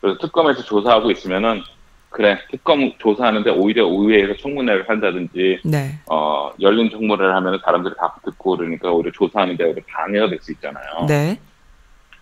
그래서 0.00 0.18
특검에서 0.18 0.62
조사하고 0.64 1.10
있으면은 1.10 1.62
그래 2.08 2.38
특검 2.50 2.90
조사하는데 2.98 3.50
오히려 3.50 3.86
의회에서 3.86 4.34
청문회를 4.40 4.88
한다든지 4.88 5.60
네. 5.64 5.98
어 6.10 6.50
열린 6.60 6.90
청문회를 6.90 7.34
하면 7.36 7.60
사람들이 7.64 7.94
다 7.96 8.14
듣고 8.24 8.56
그러니까 8.56 8.90
오히려 8.90 9.12
조사하는데 9.12 9.62
오히려 9.64 9.82
방해가 9.88 10.28
될 10.28 10.40
수 10.42 10.50
있잖아요. 10.52 11.06
네. 11.06 11.38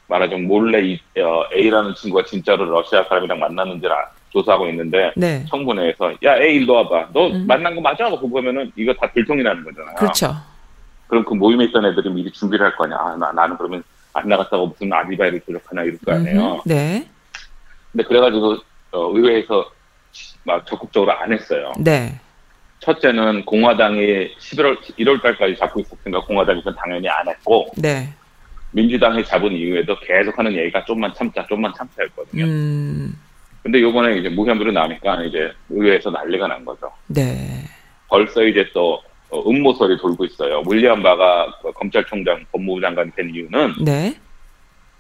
말하자면 0.08 0.46
몰래 0.46 0.80
이, 0.82 1.00
어, 1.20 1.44
A라는 1.54 1.94
친구가 1.94 2.24
진짜로 2.24 2.64
러시아 2.64 3.04
사람이랑 3.04 3.38
만났는지를 3.38 3.94
아- 3.94 4.08
조사하고 4.30 4.66
있는데 4.68 5.12
네. 5.16 5.44
청문회에서 5.48 6.12
야 6.24 6.36
A 6.38 6.56
일로 6.56 6.74
와봐 6.74 7.08
너 7.12 7.28
음. 7.28 7.46
만난 7.46 7.74
거 7.74 7.80
맞아? 7.80 8.06
하고 8.06 8.28
보면은 8.28 8.70
이거 8.76 8.92
다 8.94 9.10
들통이라는 9.12 9.64
거잖아요. 9.64 9.94
그렇죠. 9.96 10.34
그럼 11.08 11.24
그 11.24 11.34
모임에 11.34 11.64
있던 11.66 11.84
애들이 11.86 12.10
미리 12.10 12.30
준비를 12.30 12.64
할 12.66 12.76
거 12.76 12.84
아니야. 12.84 12.98
아, 13.00 13.16
나, 13.16 13.32
나는 13.32 13.56
그러면 13.56 13.82
안 14.12 14.28
나갔다고 14.28 14.68
무슨 14.68 14.92
아리바이를 14.92 15.40
조작하나 15.40 15.82
이럴 15.82 15.98
거 15.98 16.12
아니에요. 16.12 16.52
음흠. 16.54 16.60
네. 16.66 17.08
근데 17.92 18.04
그래가지고 18.04 18.56
어, 18.92 19.10
의회에서 19.14 19.70
막 20.44 20.66
적극적으로 20.66 21.12
안 21.12 21.32
했어요. 21.32 21.72
네. 21.78 22.18
첫째는 22.80 23.44
공화당이 23.44 24.34
11월 24.38 24.78
1월 24.98 25.20
달까지 25.22 25.56
잡고 25.56 25.80
있었으니까 25.80 26.20
공화당이 26.24 26.62
그 26.62 26.74
당연히 26.74 27.08
안 27.08 27.26
했고 27.28 27.68
네. 27.76 28.08
민주당이 28.72 29.24
잡은 29.24 29.52
이후에도 29.52 29.98
계속하는 30.00 30.52
얘기가 30.54 30.84
좀만 30.84 31.12
참자, 31.14 31.44
좀만 31.46 31.72
참자였거든요. 31.76 32.44
음. 32.44 33.18
근데 33.62 33.80
요번에 33.80 34.16
이제 34.18 34.28
무혐의로 34.28 34.70
나오니까 34.72 35.22
이제 35.24 35.50
의회에서 35.70 36.10
난리가 36.10 36.46
난 36.46 36.64
거죠. 36.64 36.90
네. 37.08 37.64
벌써 38.08 38.44
이제 38.44 38.68
또 38.72 39.02
어, 39.30 39.42
음모설이 39.48 39.98
돌고 39.98 40.24
있어요. 40.24 40.62
윌리엄 40.68 41.02
바가 41.02 41.58
그 41.62 41.72
검찰총장 41.72 42.44
법무부 42.52 42.80
장관이 42.80 43.10
된 43.12 43.30
이유는 43.34 43.74
네. 43.84 44.14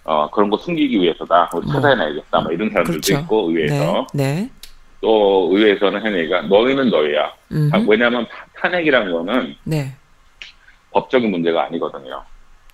어, 0.04 0.28
그런 0.30 0.50
거 0.50 0.56
숨기기 0.58 1.00
위해서다. 1.00 1.48
뭐 1.52 1.60
뭐. 1.62 1.72
찾아내야겠다. 1.74 2.40
뭐 2.40 2.52
이런 2.52 2.68
사람들도 2.70 3.00
그렇죠. 3.00 3.18
있고 3.20 3.50
의회에서 3.50 4.06
네. 4.14 4.34
네. 4.34 4.50
또 5.00 5.48
의회에서는 5.52 6.18
얘기가 6.18 6.42
너희는 6.42 6.90
너희야. 6.90 7.32
음. 7.52 7.70
아, 7.72 7.82
왜냐하면 7.86 8.26
타- 8.28 8.46
탄핵이란 8.68 9.10
거는 9.12 9.54
네. 9.64 9.94
법적인 10.90 11.30
문제가 11.30 11.64
아니거든요. 11.66 12.22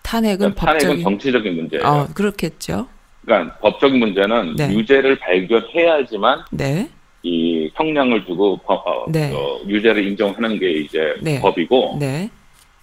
탄핵은 0.03 0.39
그러니까 0.39 0.61
탄핵은 0.67 0.81
법적인 0.89 1.03
정치적인 1.03 1.57
문제예요. 1.57 1.85
어, 1.85 2.07
그렇겠죠. 2.15 2.89
그러니까 3.25 3.57
법적인 3.59 3.99
문제는 3.99 4.57
네. 4.57 4.73
유죄를 4.75 5.19
발견해야지만 5.19 6.45
네. 6.51 6.89
이 7.25 7.71
형량을 7.75 8.27
주고 8.27 8.59
법- 8.59 8.87
어, 8.87 9.07
네. 9.09 9.33
어, 9.35 9.59
유죄를 9.67 10.07
인정하는 10.09 10.59
게 10.59 10.71
이제 10.73 11.15
네. 11.23 11.41
법이고 11.41 11.97
네. 11.99 12.29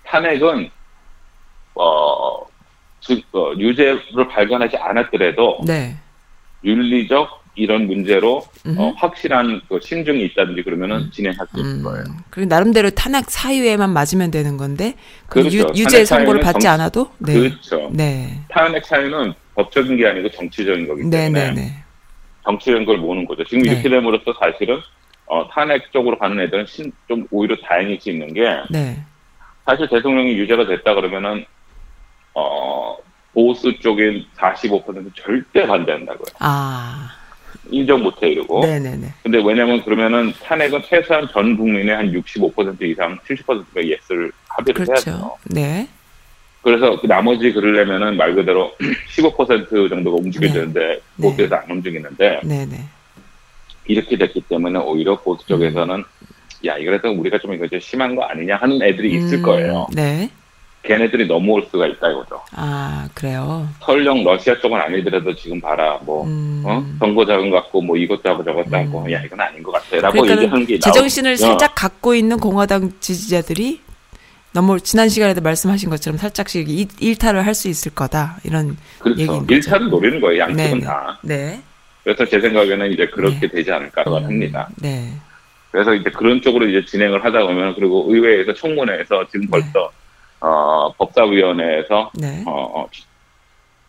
탄핵은 0.03 0.67
어, 1.75 2.43
즉 3.01 3.23
어, 3.33 3.53
유죄를 3.55 4.27
발견하지 4.29 4.77
않았더라도 4.77 5.59
네. 5.65 5.95
윤리적 6.63 7.39
이런 7.53 7.85
문제로. 7.85 8.43
어, 8.77 8.93
확실한 8.95 9.61
그 9.69 9.79
심증이 9.83 10.23
있다든지 10.25 10.63
그러면은 10.63 11.11
진행할 11.11 11.45
수 11.53 11.59
있는 11.59 11.79
음. 11.79 11.83
거예요. 11.83 12.03
그리고 12.31 12.47
나름대로 12.49 12.89
탄핵 12.91 13.29
사유에만 13.29 13.91
맞으면 13.91 14.31
되는 14.31 14.57
건데 14.57 14.95
그 15.27 15.41
그렇죠. 15.41 15.57
유, 15.57 15.65
유죄 15.75 16.03
선고를 16.03 16.41
받지 16.41 16.61
정- 16.65 16.73
않아도 16.73 17.11
네. 17.19 17.33
그렇죠. 17.33 17.89
네. 17.93 18.39
탄핵 18.49 18.83
사유는 18.85 19.33
법적인 19.53 19.97
게 19.97 20.07
아니고 20.07 20.31
정치적인 20.31 20.87
거기 20.87 21.03
네, 21.03 21.25
때문에 21.25 21.51
네, 21.51 21.61
네. 21.61 21.83
정치적인 22.43 22.85
걸 22.85 22.97
모으는 22.97 23.25
거죠. 23.25 23.43
지금 23.45 23.63
네. 23.63 23.71
이렇게 23.71 23.89
됨으로써 23.89 24.33
사실은 24.39 24.79
어, 25.27 25.47
탄핵 25.49 25.91
쪽으로 25.91 26.17
가는 26.17 26.39
애들은 26.39 26.65
신- 26.65 26.91
좀 27.07 27.25
오히려 27.31 27.55
다행일 27.63 27.99
수 28.01 28.09
있는 28.09 28.33
게 28.33 28.41
네. 28.69 28.97
사실 29.65 29.87
대통령이 29.87 30.33
유죄가 30.33 30.65
됐다 30.65 30.93
그러면은 30.95 31.45
어, 32.33 32.97
보수 33.33 33.77
쪽인 33.79 34.25
45% 34.37 35.11
절대 35.15 35.65
반대한다고요. 35.65 36.25
아. 36.39 37.09
인정 37.69 38.01
못해 38.03 38.29
이러고. 38.29 38.61
네, 38.65 38.79
네, 38.79 38.95
네. 38.97 39.13
근데 39.23 39.41
왜냐면 39.45 39.81
그러면은 39.83 40.33
탄핵은 40.43 40.81
최소한 40.83 41.27
전 41.31 41.55
국민의 41.55 41.95
한 41.95 42.11
65% 42.11 42.81
이상 42.81 43.17
70%가 43.19 43.85
예스를 43.85 44.31
합의를 44.49 44.79
해야 44.87 44.95
돼요. 44.95 44.95
그렇죠. 44.95 45.37
네. 45.45 45.87
그래서 46.61 46.99
그 46.99 47.07
나머지 47.07 47.51
그러려면은 47.51 48.17
말 48.17 48.35
그대로 48.35 48.71
15% 49.17 49.89
정도가 49.89 50.17
움직여지는데 50.17 51.01
네. 51.15 51.27
보수에서 51.29 51.55
안 51.55 51.71
움직이는데 51.71 52.39
네, 52.43 52.65
네. 52.65 52.83
이렇게 53.87 54.15
됐기 54.17 54.41
때문에 54.41 54.77
오히려 54.79 55.19
보수 55.19 55.45
쪽에서는 55.47 56.03
야 56.67 56.77
이거라도 56.77 57.09
우리가 57.11 57.39
좀 57.39 57.53
이거 57.53 57.67
좀 57.67 57.79
심한 57.79 58.15
거 58.15 58.23
아니냐 58.23 58.57
하는 58.57 58.81
애들이 58.81 59.15
있을 59.15 59.39
음, 59.39 59.43
거예요. 59.43 59.87
네. 59.93 60.29
걔네들이 60.83 61.27
넘어올 61.27 61.67
수가 61.69 61.85
있다 61.87 62.09
이거죠. 62.11 62.41
아, 62.53 63.07
그래요. 63.13 63.67
설령 63.81 64.23
러시아 64.23 64.57
쪽은 64.59 64.79
아니더라도 64.79 65.33
지금 65.35 65.59
봐라 65.61 65.99
뭐 66.03 66.25
음. 66.25 66.63
어? 66.65 66.83
정보 66.99 67.25
자금 67.25 67.49
갖고 67.51 67.81
뭐 67.81 67.97
이것도 67.97 68.21
하고 68.29 68.43
저것도 68.43 68.69
음. 68.69 68.73
하고 68.73 69.11
야 69.11 69.21
이건 69.23 69.39
아닌 69.41 69.61
것 69.63 69.71
같아라고 69.71 70.27
얘기하는 70.27 70.65
게 70.65 70.79
제정신을 70.79 71.37
나오- 71.37 71.49
살짝 71.49 71.73
갖고 71.75 72.13
있는 72.15 72.37
공화당 72.37 72.91
지지자들이 72.99 73.79
너무 74.53 74.79
지난 74.81 75.07
시간에도 75.09 75.41
말씀하신 75.41 75.89
것처럼 75.89 76.17
살짝씩 76.17 76.69
일- 76.69 76.87
일탈을 76.99 77.45
할 77.45 77.53
수 77.55 77.67
있을 77.69 77.93
거다. 77.93 78.37
이런 78.43 78.77
그렇죠. 78.99 79.21
얘기인 79.21 79.39
거죠. 79.41 79.53
일차를 79.53 79.89
노리는 79.89 80.19
거예요. 80.19 80.39
양측은 80.41 80.79
네, 80.79 80.85
다. 80.85 81.19
네. 81.21 81.61
그래서 82.03 82.25
제 82.25 82.39
생각에는 82.41 82.91
이제 82.91 83.05
그렇게 83.07 83.39
네. 83.41 83.47
되지 83.47 83.71
않을까 83.71 84.03
음, 84.07 84.13
합니다. 84.15 84.67
네. 84.81 85.13
그래서 85.71 85.93
이제 85.93 86.09
그런 86.09 86.41
쪽으로 86.41 86.67
이제 86.67 86.83
진행을 86.85 87.23
하다 87.23 87.43
보면 87.45 87.75
그리고 87.75 88.05
의회에서 88.09 88.53
청문회에서 88.55 89.27
지금 89.27 89.41
네. 89.41 89.47
벌써 89.51 89.91
어, 90.41 90.91
법사위원회에서 90.97 92.11
네. 92.15 92.43
어, 92.47 92.87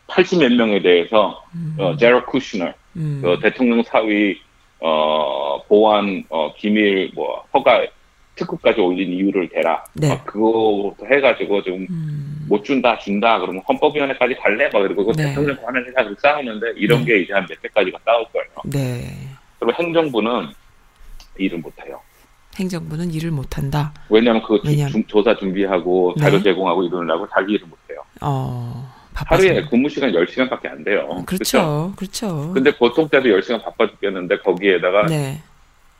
80몇 0.08 0.54
명에 0.54 0.82
대해서 0.82 1.42
음, 1.54 1.74
어, 1.78 1.96
제로 1.96 2.24
쿠시너 2.26 2.72
음, 2.96 3.20
그 3.24 3.38
대통령 3.42 3.82
사위 3.82 4.38
어, 4.80 5.62
보안 5.66 6.22
어, 6.28 6.52
기밀 6.56 7.10
뭐 7.14 7.42
허가 7.54 7.84
특급까지 8.36 8.80
올린 8.80 9.12
이유를 9.12 9.48
대라. 9.50 9.84
네. 9.94 10.08
막 10.08 10.24
그거부터 10.24 11.06
해가지고 11.06 11.62
지금 11.62 11.86
음, 11.90 12.46
못 12.48 12.64
준다 12.64 12.98
준다 12.98 13.38
그러면 13.38 13.62
헌법위원회까지 13.68 14.34
갈래 14.36 14.64
막 14.72 14.80
그러고 14.80 15.06
그 15.06 15.12
네. 15.16 15.28
대통령 15.28 15.56
관련해서 15.62 15.94
계속 16.02 16.20
싸우는데 16.20 16.72
이런 16.76 17.00
네. 17.00 17.04
게 17.06 17.18
이제 17.20 17.32
한 17.34 17.46
몇 17.48 17.60
대까지가 17.62 17.98
싸울 18.04 18.24
거예요. 18.32 18.46
네. 18.64 19.28
그리고 19.58 19.82
행정부는 19.82 20.48
일을 21.38 21.58
못해요. 21.58 22.00
행정부는 22.56 23.10
일을 23.12 23.30
못한다. 23.30 23.92
왜냐하면 24.10 24.42
그 24.42 24.60
주- 24.62 24.68
왜냐면- 24.68 24.92
중- 24.92 25.04
조사 25.06 25.34
준비하고 25.36 26.14
자료 26.18 26.36
네. 26.38 26.42
제공하고 26.42 26.82
이러느라고 26.84 27.26
자기 27.28 27.54
일을 27.54 27.66
못해요. 27.66 28.02
어. 28.20 28.92
하루에 29.14 29.62
근무 29.66 29.88
시간 29.90 30.10
10시간밖에 30.12 30.66
안 30.70 30.82
돼요. 30.84 31.22
그렇죠. 31.26 31.92
그렇죠. 31.96 32.50
근데 32.54 32.74
보통 32.76 33.06
때도 33.08 33.28
10시간 33.28 33.62
바빠 33.62 33.86
죽겠는데 33.86 34.38
거기에다가 34.38 35.06
네. 35.06 35.42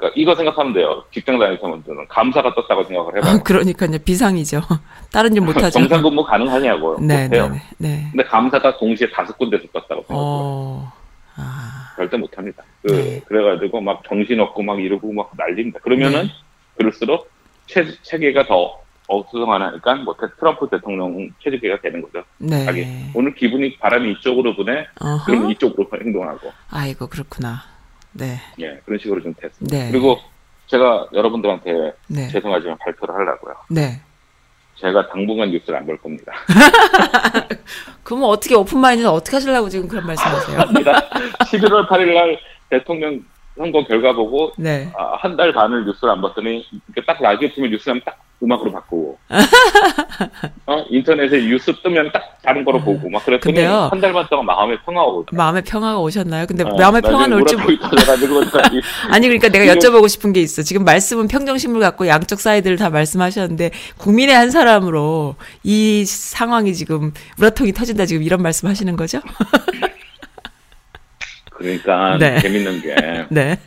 그러니까 0.03 0.13
이거 0.21 0.35
생각하면 0.35 0.73
돼요. 0.73 1.05
직장 1.13 1.39
다니는 1.39 1.59
사람들은 1.61 2.09
감사가 2.09 2.53
떴다고 2.55 2.83
생각을 2.85 3.17
해봐요. 3.19 3.31
아, 3.31 3.39
그러니까요. 3.45 3.97
비상이죠. 4.05 4.61
다른 5.13 5.33
일 5.35 5.43
못하죠. 5.43 5.71
정상 5.71 6.03
근무 6.03 6.25
가능하냐고요. 6.25 6.99
네, 6.99 7.07
네, 7.29 7.41
못해요. 7.41 7.49
네. 7.51 7.63
네. 7.79 8.09
근데 8.11 8.25
감사가 8.25 8.77
동시에 8.79 9.09
다섯 9.11 9.39
군데서 9.39 9.63
떴다고 9.73 10.03
생각해요. 10.09 10.19
어, 10.19 10.93
아, 11.37 11.93
절대 11.97 12.17
못합니다. 12.17 12.65
그, 12.83 12.93
네. 12.93 13.21
그래가지고 13.27 13.81
막 13.81 14.03
정신없고 14.09 14.63
막 14.65 14.81
이러고 14.81 15.13
막 15.13 15.31
난립니다. 15.37 15.79
그러면은 15.81 16.25
네. 16.25 16.31
그럴수록 16.79 17.31
체, 17.69 17.87
체계가 18.03 18.47
더 18.47 18.81
어수선하니까 19.07 19.95
뭐 19.97 20.15
대- 20.21 20.27
트럼프 20.39 20.69
대통령 20.69 21.31
체제가 21.45 21.81
되는 21.81 22.03
거죠. 22.03 22.25
자기 22.65 22.81
네. 22.81 23.11
오늘 23.15 23.35
기분이 23.37 23.77
바람이 23.77 24.13
이쪽으로 24.13 24.57
부네. 24.57 24.87
그럼 25.25 25.43
어허. 25.43 25.51
이쪽으로 25.53 25.89
행동하고 26.01 26.51
아이고, 26.71 27.07
그렇구나. 27.09 27.63
네. 28.13 28.37
예 28.61 28.81
그런 28.85 28.99
식으로 28.99 29.23
좀 29.23 29.35
됐습니다. 29.35 29.77
네. 29.77 29.91
그리고 29.91 30.19
제가 30.67 31.09
여러분들한테 31.13 31.93
네. 32.09 32.29
죄송하지만 32.29 32.79
발표를 32.79 33.15
하려고요. 33.15 33.55
네. 33.71 34.01
제가 34.77 35.09
당분간 35.09 35.51
뉴스를 35.51 35.77
안 35.79 35.87
볼 35.87 35.97
겁니다. 35.99 36.33
그러면 38.03 38.29
어떻게 38.31 38.55
오픈마인드는 38.55 39.09
어떻게 39.11 39.37
하시려고 39.37 39.69
지금 39.69 39.87
그런 39.89 40.07
말씀하세요? 40.07 40.59
11월 41.53 41.89
8일 41.89 42.15
날 42.15 42.39
대통령 42.71 43.25
선거 43.57 43.85
결과 43.85 44.13
보고 44.13 44.53
네. 44.57 44.91
아, 44.99 45.17
한달 45.19 45.53
반을 45.53 45.85
뉴스를 45.85 46.11
안 46.11 46.21
봤더니 46.23 46.65
딱 47.07 47.21
라디오 47.21 47.49
틀면 47.55 47.71
뉴스하면 47.73 48.03
딱 48.05 48.19
음악으로 48.43 48.73
바꾸고 48.73 49.19
어, 50.67 50.85
인터넷에 50.91 51.39
뉴스 51.43 51.73
뜨면 51.81 52.11
딱 52.13 52.39
다른 52.43 52.65
거로 52.65 52.81
보고 52.81 53.09
막 53.09 53.25
그랬더니. 53.25 53.61
한 53.61 54.01
달 54.01 54.13
반 54.13 54.27
동안 54.29 54.47
마음의 54.47 54.79
평화가 54.85 55.07
오고 55.07 55.27
마음의 55.33 55.63
평화가 55.63 56.01
오셨나요? 56.01 56.47
근데 56.47 56.65
어, 56.65 56.75
마음의 56.77 57.03
평화는 57.03 57.37
올지 57.41 57.55
터져가지고 57.57 58.41
아니 59.13 59.29
그러니까 59.29 59.49
내가 59.49 59.75
지금- 59.79 59.95
여쭤보고 59.95 60.09
싶은 60.09 60.33
게 60.33 60.41
있어. 60.41 60.63
지금 60.63 60.85
말씀은 60.85 61.29
평정심을 61.29 61.81
갖고 61.81 62.09
양쪽 62.09 62.41
사이드를 62.41 62.77
다 62.79 62.91
말씀하셨는데 62.91 63.71
국민의 63.99 64.35
한 64.35 64.51
사람으로 64.51 65.37
이 65.63 66.05
상황이 66.05 66.75
지금 66.75 67.13
우라통이 67.39 67.73
터진다 67.73 68.07
지금 68.07 68.23
이런 68.25 68.43
말씀하시는 68.43 68.97
거죠? 68.97 69.21
그러니까 71.55 72.17
네. 72.21 72.39
재밌는 72.41 72.81
게 72.83 72.95
네. 73.31 73.59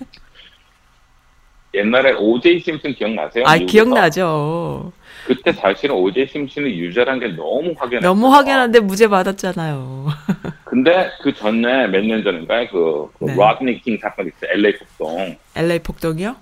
옛날에 1.73 2.13
오제이 2.13 2.61
심슨 2.61 2.93
기억나세요? 2.93 3.43
아 3.45 3.53
미국에서? 3.53 3.71
기억나죠. 3.71 4.93
그때 5.25 5.51
사실은 5.51 5.95
오제이 5.95 6.27
심슨이 6.27 6.69
유죄란 6.79 7.19
게 7.19 7.27
너무 7.29 7.73
확연했어요. 7.77 8.01
너무 8.13 8.27
확연한데 8.33 8.79
무죄 8.79 9.07
받았잖아요. 9.09 10.07
근데 10.63 11.09
그 11.21 11.33
전에 11.33 11.87
몇 11.87 12.01
년 12.05 12.23
전인가에 12.23 12.67
그, 12.67 13.09
그 13.19 13.25
네. 13.25 13.35
로드니 13.35 13.81
킹 13.81 13.97
사건 14.01 14.27
있어요. 14.27 14.51
LA 14.53 14.73
폭동. 14.77 15.37
LA 15.55 15.79
폭동이요? 15.79 16.35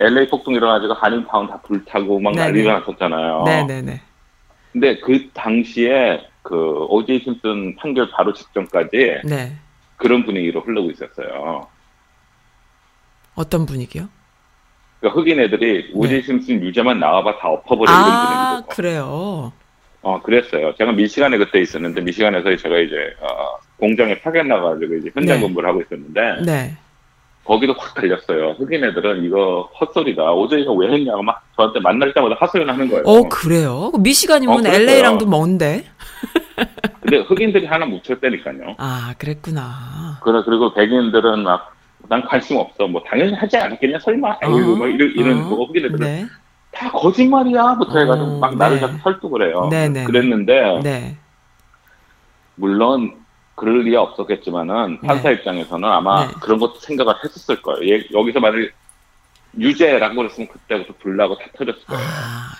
LA 0.00 0.28
폭동 0.28 0.54
일어나가지고 0.54 0.94
한인 0.94 1.26
타운 1.26 1.46
다 1.46 1.60
불타고 1.62 2.18
막 2.20 2.32
네네. 2.34 2.46
난리가 2.46 2.72
났었잖아요. 2.80 3.42
네네네. 3.46 4.00
근데 4.72 4.98
그 5.00 5.28
당시에 5.34 6.20
그 6.42 6.86
오제이 6.88 7.20
심슨 7.22 7.76
판결 7.76 8.10
바로 8.10 8.32
직전까지 8.32 9.20
네. 9.24 9.52
그런 9.96 10.24
분위기로 10.24 10.60
흐르고 10.60 10.90
있었어요. 10.90 11.66
어떤 13.34 13.66
분위기요? 13.66 14.08
그러니까 15.00 15.20
흑인 15.20 15.40
애들이 15.40 15.90
오제이 15.92 16.22
심슨 16.22 16.62
유죄만 16.62 16.98
나와봐 16.98 17.38
다 17.38 17.48
엎어버려 17.48 17.90
아 17.90 18.00
이런 18.00 18.46
분위기고. 18.64 18.74
그래요. 18.74 19.52
어 20.02 20.20
그랬어요. 20.22 20.74
제가 20.76 20.92
미시간에 20.92 21.38
그때 21.38 21.60
있었는데 21.60 22.00
미시간에서 22.02 22.56
제가 22.56 22.78
이제 22.78 22.94
어, 23.20 23.56
공장에 23.78 24.20
파견 24.20 24.48
나가지고 24.48 24.94
이제 24.96 25.10
현장 25.14 25.40
네. 25.40 25.46
근무를 25.46 25.68
하고 25.68 25.80
있었는데 25.80 26.42
네. 26.44 26.76
거기도 27.44 27.74
확 27.74 27.94
달렸어요. 27.94 28.52
흑인 28.58 28.84
애들은 28.84 29.24
이거 29.24 29.70
헛소리다. 29.80 30.32
오제이가 30.32 30.72
왜 30.72 30.88
했냐고 30.92 31.22
막 31.22 31.42
저한테 31.56 31.80
만날 31.80 32.12
때마다 32.14 32.34
헛소리 32.36 32.64
하는 32.64 32.88
거예요. 32.88 33.02
어 33.06 33.22
그래요? 33.28 33.92
미시간이면 33.98 34.66
어. 34.66 34.68
LA랑도 34.68 35.26
먼데. 35.26 35.84
근데 37.14 37.26
흑인들이 37.28 37.66
하나 37.66 37.86
묻혔다니까요. 37.86 38.74
아 38.78 39.14
그랬구나. 39.18 40.18
그래 40.22 40.42
그리고 40.44 40.72
백인들은 40.74 41.42
막 41.44 41.74
난 42.06 42.22
관심 42.26 42.58
없어. 42.58 42.86
뭐 42.86 43.02
당연히 43.06 43.32
하지 43.32 43.56
않았겠냐 43.56 43.98
설마. 44.00 44.32
어, 44.42 44.48
뭐 44.76 44.86
이런 44.86 45.10
이런 45.16 45.42
어, 45.46 45.48
거 45.48 45.64
흑인애들은 45.64 45.98
네. 46.00 46.26
다 46.70 46.90
거짓말이야 46.90 47.78
부터 47.78 47.98
해가지고 47.98 48.26
어, 48.26 48.38
막 48.40 48.56
나를 48.58 48.76
네. 48.76 48.80
자꾸 48.80 48.98
설득을 48.98 49.48
해요. 49.48 49.68
네, 49.70 49.88
네, 49.88 50.04
그랬는데 50.04 50.80
네. 50.82 51.16
물론 52.56 53.14
그럴 53.54 53.84
리가 53.84 54.02
없었겠지만은 54.02 54.98
네. 55.00 55.06
판사 55.08 55.30
입장에서는 55.30 55.88
아마 55.88 56.26
네. 56.26 56.32
그런 56.42 56.58
것도 56.58 56.74
생각을 56.80 57.14
했었을 57.24 57.62
거예요. 57.62 57.94
얘- 57.94 58.06
여기서 58.12 58.40
만약 58.40 58.58
유죄라고 59.58 60.16
그랬으면 60.16 60.48
그때부터 60.48 60.92
불나고 61.00 61.38
다 61.38 61.44
터졌을 61.56 61.84
거예요. 61.86 62.02
아, 62.04 62.50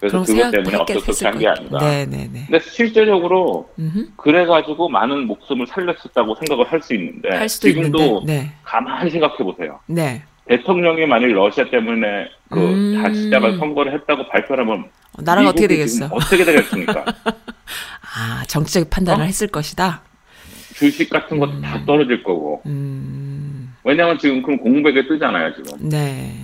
그래서 0.00 0.22
그것 0.22 0.50
때문에 0.50 0.64
생각했겠 0.70 0.96
어쩔 0.96 1.00
수 1.02 1.10
없이 1.10 1.24
한 1.26 1.38
게 1.38 1.48
아니다. 1.48 1.78
네, 1.78 2.06
네, 2.06 2.28
네. 2.32 2.44
근데 2.48 2.60
실제적으로 2.60 3.68
음흠. 3.78 4.06
그래가지고 4.16 4.88
많은 4.88 5.26
목숨을 5.26 5.66
살렸었다고 5.66 6.34
생각을 6.36 6.70
할 6.70 6.80
수 6.82 6.94
있는데 6.94 7.28
할 7.36 7.48
지금도. 7.48 8.22
네. 8.24 8.50
가만히 8.62 9.10
생각해 9.10 9.36
보세요. 9.38 9.80
네. 9.86 10.22
대통령이 10.46 11.04
만약 11.06 11.26
러시아 11.26 11.68
때문에 11.68 12.28
그 12.48 12.58
음. 12.60 13.02
다시 13.02 13.24
시작을 13.24 13.58
선거를 13.58 13.92
했다고 13.92 14.28
발표하면 14.28 14.84
어, 15.18 15.22
나라가 15.22 15.48
어떻게 15.50 15.66
되겠어? 15.66 16.06
어떻게 16.10 16.44
되겠습니까? 16.44 17.04
아, 18.16 18.42
정치적 18.46 18.88
판단을 18.88 19.22
어? 19.24 19.26
했을 19.26 19.46
것이다. 19.48 20.02
주식 20.74 21.10
같은 21.10 21.38
것도 21.38 21.60
다 21.60 21.82
떨어질 21.84 22.22
거고. 22.22 22.62
음, 22.66 23.74
왜냐하면 23.84 24.16
지금 24.18 24.40
그럼 24.42 24.58
공백에 24.58 25.06
뜨잖아요 25.06 25.52
지금. 25.54 25.88
네. 25.88 26.34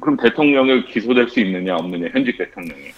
그럼 0.00 0.16
대통령이 0.16 0.86
기소될 0.86 1.28
수 1.28 1.40
있느냐 1.40 1.76
없느냐 1.76 2.08
현직 2.12 2.38
대통령이. 2.38 2.92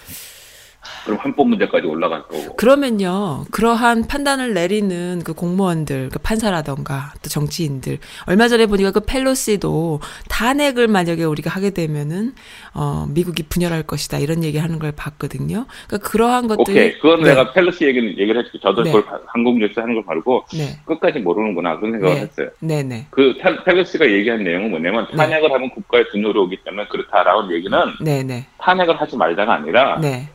그럼 1.04 1.18
한법 1.20 1.48
문제까지 1.48 1.86
올라갈 1.86 2.22
거고. 2.22 2.56
그러면요, 2.56 3.44
그러한 3.50 4.06
판단을 4.06 4.54
내리는 4.54 5.22
그 5.24 5.32
공무원들, 5.32 6.10
그 6.12 6.18
판사라던가 6.18 7.12
또 7.22 7.28
정치인들, 7.28 7.98
얼마 8.26 8.48
전에 8.48 8.66
보니까 8.66 8.90
그 8.90 9.00
펠로시도 9.00 10.00
탄핵을 10.28 10.88
만약에 10.88 11.24
우리가 11.24 11.50
하게 11.50 11.70
되면은, 11.70 12.34
어, 12.74 13.06
미국이 13.08 13.42
분열할 13.44 13.84
것이다, 13.84 14.18
이런 14.18 14.42
얘기 14.44 14.58
하는 14.58 14.78
걸 14.78 14.92
봤거든요. 14.92 15.66
그러니까 15.86 16.08
그러한 16.10 16.48
것들이. 16.48 16.70
오케이. 16.76 16.98
그건 16.98 17.22
네, 17.22 17.30
내가 17.30 17.52
펠로시 17.52 17.84
얘기는 17.84 18.08
얘기를 18.18 18.44
했지. 18.44 18.58
저도 18.60 18.82
네. 18.82 18.90
그걸 18.92 19.04
바- 19.06 19.20
한국 19.26 19.58
뉴스 19.58 19.78
하는 19.78 19.94
걸 19.94 20.04
바르고 20.04 20.44
네. 20.54 20.78
끝까지 20.84 21.20
모르는구나 21.20 21.76
그런 21.78 21.92
생각을 21.92 22.14
네. 22.16 22.20
했어요. 22.22 22.48
네네. 22.60 23.06
그 23.10 23.34
펠- 23.40 23.62
펠로시가 23.64 24.10
얘기한 24.10 24.42
내용은 24.44 24.70
뭐냐면 24.70 25.06
네. 25.10 25.16
탄핵을 25.16 25.50
하면 25.52 25.70
국가에 25.70 26.04
분열이 26.10 26.38
오기 26.38 26.58
때문에 26.64 26.86
그렇다라는 26.88 27.52
얘기는 27.52 27.78
네네. 28.00 28.46
탄핵을 28.58 29.00
하지 29.00 29.16
말자가 29.16 29.54
아니라 29.54 29.98
네. 30.00 30.28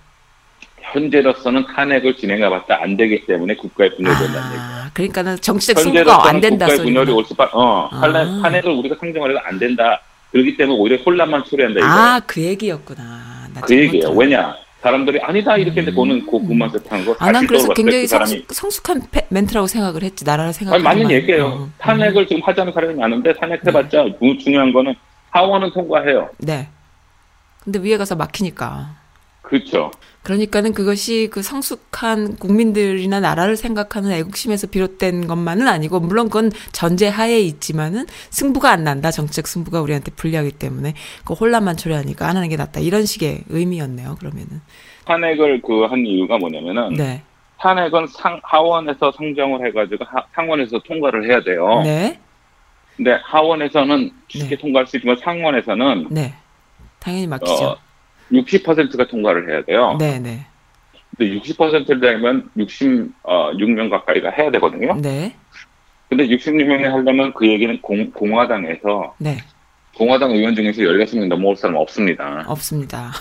현재로서는 0.93 1.65
탄핵을 1.75 2.15
진행해봤자 2.15 2.79
안 2.81 2.95
되기 2.97 3.25
때문에 3.25 3.55
국가에 3.55 3.89
분열이 3.95 4.15
된다는 4.17 4.47
얘기예요. 4.51 4.61
아, 4.61 4.89
그러니까는 4.93 5.35
정치적 5.37 5.79
승부가 5.79 6.27
안 6.29 6.39
된다 6.41 6.65
국가의. 6.65 6.85
분열이 6.85 7.11
올 7.11 7.25
수밖에 7.25 7.51
어 7.53 7.89
아. 7.91 8.01
탄핵, 8.01 8.41
탄핵을 8.41 8.71
우리가 8.71 8.95
해도 9.01 9.39
안 9.43 9.59
된다. 9.59 10.01
그렇기 10.31 10.57
때문에 10.57 10.77
오히려 10.79 10.97
혼란만 11.03 11.43
초래한다 11.45 11.79
이거예요. 11.79 11.93
아, 11.95 12.19
그 12.25 12.41
얘기였구나. 12.41 13.47
나그 13.53 13.75
얘기예요. 13.75 14.01
들었네. 14.09 14.19
왜냐 14.19 14.55
사람들이 14.81 15.19
아니다 15.21 15.57
이렇게 15.57 15.79
했는데 15.81 15.91
그거는 15.91 16.25
그 16.25 16.31
군만 16.31 16.69
세트하는 16.69 17.05
거 17.05 17.15
아, 17.19 17.31
난 17.31 17.47
그래서 17.47 17.73
굉장히 17.73 18.01
그 18.03 18.07
성숙, 18.07 18.53
성숙한 18.53 19.01
패- 19.11 19.25
멘트라고 19.29 19.67
생각을 19.67 20.03
했지. 20.03 20.23
나라를 20.23 20.53
생각하는 20.53 20.83
맞는. 20.83 21.11
얘기예요. 21.11 21.45
어. 21.47 21.69
탄핵을 21.79 22.27
지금 22.27 22.41
하자는 22.43 22.73
사람이 22.73 22.93
많은데 22.95 23.33
탄핵해봤자 23.33 24.05
주- 24.19 24.37
중요한 24.43 24.71
거는 24.71 24.93
하원은 25.31 25.71
통과해요. 25.71 26.29
네. 26.39 26.67
근데 27.63 27.79
위에 27.79 27.97
가서 27.97 28.15
막히니까. 28.15 28.95
그렇죠. 29.47 29.91
그러니까는 30.23 30.73
그것이 30.73 31.29
그 31.31 31.41
성숙한 31.41 32.35
국민들이나 32.35 33.21
나라를 33.21 33.55
생각하는 33.55 34.11
애국심에서 34.11 34.67
비롯된 34.67 35.25
것만은 35.27 35.67
아니고 35.69 36.01
물론 36.01 36.27
그건 36.27 36.51
전제하에 36.73 37.39
있지만은 37.39 38.05
승부가 38.29 38.69
안 38.71 38.83
난다 38.83 39.09
정책 39.09 39.47
승부가 39.47 39.79
우리한테 39.81 40.11
불리하기 40.11 40.51
때문에 40.51 40.95
그 41.23 41.33
혼란만 41.33 41.77
초래하니까 41.77 42.27
안 42.27 42.35
하는 42.35 42.49
게 42.49 42.57
낫다 42.57 42.81
이런 42.81 43.05
식의 43.05 43.45
의미였네요 43.47 44.15
그러면은 44.19 44.59
탄핵을 45.05 45.61
그 45.61 45.85
한 45.87 46.05
이유가 46.05 46.37
뭐냐면은 46.37 46.93
네 46.95 47.21
탄핵은 47.59 48.07
상, 48.07 48.39
하원에서 48.43 49.11
상정을 49.13 49.65
해가지고 49.67 50.03
하- 50.05 50.25
상원에서 50.35 50.77
통과를 50.79 51.27
해야 51.29 51.41
돼요. 51.41 51.81
네, 51.83 52.19
근데 52.97 53.17
하원에서는 53.23 54.11
쉽게 54.27 54.49
네. 54.49 54.57
통과할 54.57 54.85
수 54.85 54.97
있지만 54.97 55.15
상원에서는 55.17 56.07
네. 56.11 56.33
당연히 56.99 57.25
막히죠. 57.27 57.65
어, 57.65 57.77
60%가 58.31 59.07
통과를 59.07 59.49
해야 59.49 59.63
돼요. 59.63 59.95
네, 59.99 60.19
네, 60.19 60.45
근데 61.17 61.39
60%를 61.39 61.99
되면 61.99 62.49
66명 62.57 63.89
가까이가 63.89 64.31
해야 64.31 64.51
되거든요. 64.51 64.95
네, 65.01 65.35
근데 66.09 66.27
66명이 66.27 66.83
하려면 66.83 67.33
그 67.33 67.47
얘기는 67.47 67.81
공, 67.81 68.11
공화당에서 68.11 69.15
네. 69.17 69.37
공화당 69.95 70.31
의원 70.31 70.55
중에서 70.55 70.81
16명 70.81 71.27
넘어올 71.27 71.55
사람 71.55 71.75
없습니다. 71.77 72.43
없습니다. 72.47 73.11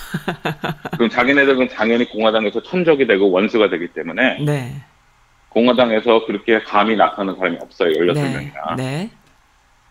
그럼 0.97 1.09
자기네들은 1.09 1.69
당연히 1.69 2.05
공화당에서 2.09 2.63
천적이 2.63 3.07
되고 3.07 3.31
원수가 3.31 3.71
되기 3.71 3.89
때문에 3.89 4.39
네, 4.45 4.75
공화당에서 5.49 6.27
그렇게 6.27 6.61
감히 6.61 6.97
나서는 6.97 7.37
사람이 7.37 7.57
없어요. 7.61 7.91
네, 7.91 7.99
16명이나. 8.13 8.77
네, 8.77 9.11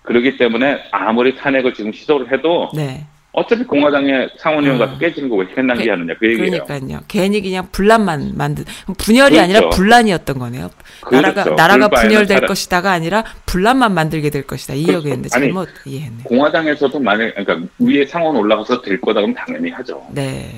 그렇기 0.04 0.38
때문에 0.38 0.84
아무리 0.92 1.36
탄핵을 1.36 1.74
지금 1.74 1.92
시도를 1.92 2.32
해도 2.32 2.70
네. 2.76 3.06
어차피 3.36 3.64
공화당의 3.66 4.30
상원의원 4.40 4.82
아. 4.82 4.86
가서 4.86 4.98
깨지는 4.98 5.30
거왜 5.30 5.46
이렇게 5.46 5.62
낭비하느냐 5.62 6.14
그 6.20 6.28
얘기예요. 6.32 6.64
그러니까요. 6.66 7.02
괜히 7.08 7.42
그냥 7.42 7.68
분란만 7.72 8.32
만든 8.36 8.64
분열이 8.98 9.36
그렇죠. 9.36 9.44
아니라 9.44 9.70
분란이었던 9.70 10.40
거네요. 10.40 10.70
나라가 11.12 11.44
그렇죠. 11.44 11.56
나라가 11.56 11.76
그럴 11.88 11.90
바에는 11.90 12.10
분열될 12.10 12.38
차라- 12.38 12.48
것이다가 12.48 12.92
아니라 12.92 13.24
분란만 13.46 13.94
만들게 13.94 14.30
될 14.30 14.44
것이다. 14.44 14.74
이 14.74 14.86
그렇죠. 14.86 15.12
아니, 15.12 15.28
잘못 15.30 15.70
이해했네요. 15.86 16.24
공화당에서도 16.24 17.00
만약 17.00 17.34
그러니까 17.36 17.68
위에 17.80 18.06
상원 18.06 18.36
올라가서 18.38 18.82
될 18.82 19.00
거다 19.02 19.20
그러면 19.20 19.36
당연히 19.36 19.70
하죠. 19.72 20.02
네. 20.12 20.52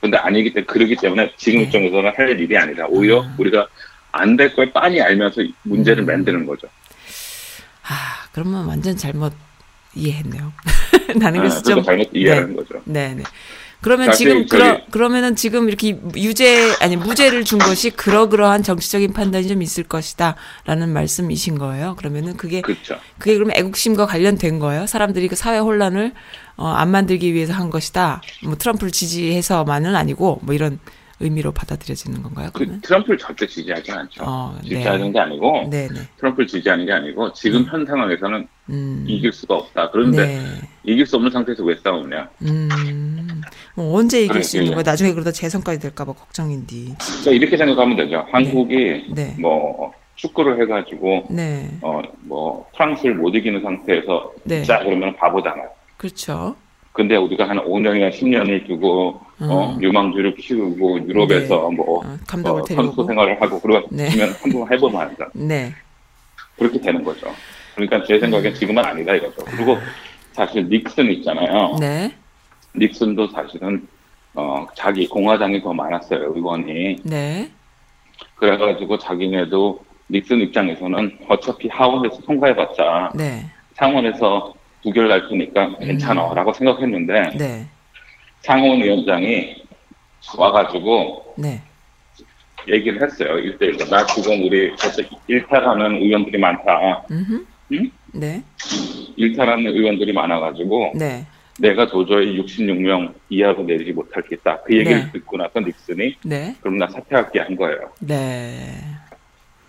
근데 0.00 0.16
아니기 0.18 0.52
때문에 0.52 0.66
그러기 0.66 0.96
때문에 0.96 1.32
지금 1.36 1.60
네. 1.60 1.64
입장에서는 1.66 2.12
할 2.16 2.38
일이 2.40 2.56
아니라 2.58 2.86
오히려 2.88 3.22
아. 3.22 3.34
우리가 3.38 3.66
안 4.14 4.36
될 4.36 4.54
걸 4.54 4.70
빤히 4.72 5.00
알면서 5.00 5.40
문제를 5.62 6.02
음. 6.02 6.06
만드는 6.06 6.44
거죠. 6.44 6.66
아, 7.88 8.26
그러면 8.32 8.66
완전 8.66 8.96
잘못 8.96 9.32
이해했네요. 9.94 10.52
나는 11.16 11.40
아, 11.40 11.42
그래서 11.42 11.60
그래서 11.62 11.62
좀 11.62 11.82
잘못 11.84 12.08
이해하는 12.14 12.56
거죠. 12.56 12.80
네, 12.84 13.14
네. 13.14 13.22
그러면 13.80 14.06
사실 14.06 14.28
지금 14.28 14.46
저기- 14.46 14.62
그러, 14.62 14.80
그러면은 14.92 15.34
지금 15.34 15.68
이렇게 15.68 15.98
유죄 16.16 16.72
아니 16.80 16.96
무죄를 16.96 17.44
준 17.44 17.58
것이 17.58 17.90
그러그러한 17.90 18.62
정치적인 18.62 19.12
판단이 19.12 19.48
좀 19.48 19.60
있을 19.60 19.82
것이다라는 19.82 20.92
말씀이신 20.92 21.58
거예요. 21.58 21.96
그러면은 21.96 22.36
그게 22.36 22.60
그렇죠. 22.60 22.96
그게 23.18 23.34
그러면 23.34 23.56
애국심과 23.56 24.06
관련된 24.06 24.60
거예요. 24.60 24.86
사람들이 24.86 25.26
그 25.26 25.34
사회 25.34 25.58
혼란을 25.58 26.12
어, 26.56 26.68
안 26.68 26.90
만들기 26.92 27.34
위해서 27.34 27.54
한 27.54 27.70
것이다. 27.70 28.22
뭐 28.44 28.54
트럼프를 28.54 28.92
지지해서만은 28.92 29.96
아니고 29.96 30.38
뭐 30.42 30.54
이런 30.54 30.78
의미로 31.22 31.52
받아들여지는 31.52 32.22
건가요? 32.22 32.50
그? 32.52 32.80
트럼프를 32.80 33.16
절대 33.16 33.46
지지하지 33.46 33.92
않죠. 33.92 34.22
어, 34.24 34.54
네. 34.62 34.68
지지하는 34.68 35.12
게 35.12 35.18
아니고 35.20 35.68
네, 35.70 35.88
네. 35.88 36.00
트럼프를 36.18 36.46
지지하는 36.46 36.84
게 36.84 36.92
아니고 36.92 37.32
지금 37.32 37.64
현 37.64 37.86
상황에서는 37.86 38.48
음. 38.70 39.04
이길 39.08 39.32
수가 39.32 39.54
없다. 39.54 39.90
그런데 39.90 40.26
네. 40.26 40.42
이길 40.84 41.06
수 41.06 41.16
없는 41.16 41.30
상태에서 41.30 41.64
왜 41.64 41.76
싸우냐? 41.76 42.28
음. 42.42 42.68
뭐 43.74 43.98
언제 43.98 44.18
이길 44.20 44.32
그래, 44.32 44.42
수 44.42 44.58
있는. 44.58 44.72
거야? 44.74 44.82
나중에 44.82 45.12
그러다 45.12 45.32
재선까지 45.32 45.80
될까봐 45.80 46.12
걱정인데. 46.12 46.76
그러니까 46.98 47.30
이렇게 47.30 47.56
생각하면 47.56 47.96
되죠. 47.96 48.26
한국이 48.30 49.06
네. 49.14 49.34
뭐 49.38 49.92
축구를 50.16 50.60
해가지고 50.62 51.26
네. 51.30 51.70
어뭐 51.80 52.66
프랑스를 52.76 53.14
못 53.14 53.34
이기는 53.34 53.62
상태에서 53.62 54.32
네. 54.44 54.62
자 54.62 54.80
그러면 54.80 55.16
바보잖아요. 55.16 55.68
그렇죠. 55.96 56.56
근데 56.92 57.16
우리가 57.16 57.48
한 57.48 57.56
5년이나 57.58 58.10
10년을 58.12 58.66
두고 58.66 59.20
어, 59.48 59.74
음. 59.74 59.82
유망주를 59.82 60.34
키우고 60.36 61.06
유럽에서 61.08 61.70
뭐 61.70 62.00
어, 62.00 62.18
감독을 62.26 62.62
어. 62.62 62.64
선수 62.66 63.04
생활을 63.06 63.40
하고 63.40 63.60
그러면 63.60 63.84
네. 63.90 64.08
한번 64.40 64.72
해보면 64.72 65.00
안다. 65.00 65.28
네. 65.34 65.72
그렇게 66.56 66.80
되는 66.80 67.02
거죠. 67.02 67.26
그러니까 67.74 68.04
제 68.04 68.20
생각엔 68.20 68.54
지금은 68.54 68.84
아니다 68.84 69.14
이거죠. 69.14 69.44
그리고 69.46 69.78
사실 70.32 70.68
닉슨 70.68 71.10
있잖아요. 71.12 71.76
네. 71.80 72.12
닉슨도 72.76 73.28
사실은 73.28 73.86
어, 74.34 74.66
자기 74.74 75.06
공화당이 75.08 75.62
더 75.62 75.72
많았어요 75.72 76.32
의원이. 76.34 76.96
네. 77.04 77.50
그래가지고 78.36 78.98
자기네도 78.98 79.84
닉슨 80.10 80.40
입장에서는 80.40 81.18
어차피 81.28 81.68
하원에서 81.68 82.20
통과해봤자 82.22 83.12
네. 83.14 83.46
상원에서 83.74 84.54
부결 84.82 85.08
날 85.08 85.28
테니까 85.28 85.78
괜찮아라고 85.78 86.52
생각했는데 86.52 87.36
네. 87.38 87.66
상원위원장이 88.42 89.62
와가지고 90.36 91.34
네. 91.38 91.62
얘기를 92.68 93.02
했어요. 93.02 93.38
일대일로. 93.38 93.86
나 93.86 94.06
지금 94.06 94.44
우리 94.44 94.72
일탈하는 95.26 95.96
의원들이 95.96 96.38
많다. 96.38 97.04
음. 97.10 97.46
응? 97.72 97.90
네. 98.12 98.42
일탈하는 99.16 99.66
의원들이 99.66 100.12
많아가지고 100.12 100.92
네. 100.96 101.26
내가 101.58 101.86
도저히 101.86 102.38
66명 102.40 103.14
이하로 103.28 103.64
내리지 103.64 103.92
못하겠다. 103.92 104.62
그 104.62 104.76
얘기를 104.76 105.04
네. 105.04 105.12
듣고 105.12 105.36
나서 105.36 105.60
닉슨이 105.60 106.16
네. 106.24 106.56
그럼 106.60 106.78
나 106.78 106.86
사퇴할게 106.88 107.40
한 107.40 107.56
거예요. 107.56 107.92
네. 108.00 108.74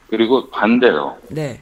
그리고 0.09 0.49
반대로 0.49 1.17
네. 1.29 1.59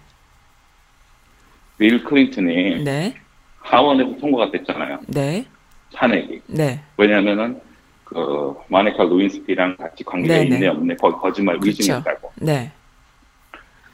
빌 1.78 2.04
클린턴이 2.04 2.84
네. 2.84 3.16
하원에서 3.60 4.18
통과가 4.20 4.52
됐잖아요. 4.52 5.00
네. 5.08 5.46
탄핵이. 5.94 6.42
네. 6.48 6.80
왜냐하면은 6.98 7.60
그 8.04 8.54
마네카 8.68 9.04
루인스키랑 9.04 9.78
같이 9.78 10.04
관계가 10.04 10.34
네네. 10.36 10.56
있네 10.56 10.68
없네 10.68 10.96
거, 10.96 11.18
거짓말 11.20 11.58
그렇죠. 11.60 11.82
의심했다고. 11.82 12.32
네. 12.36 12.72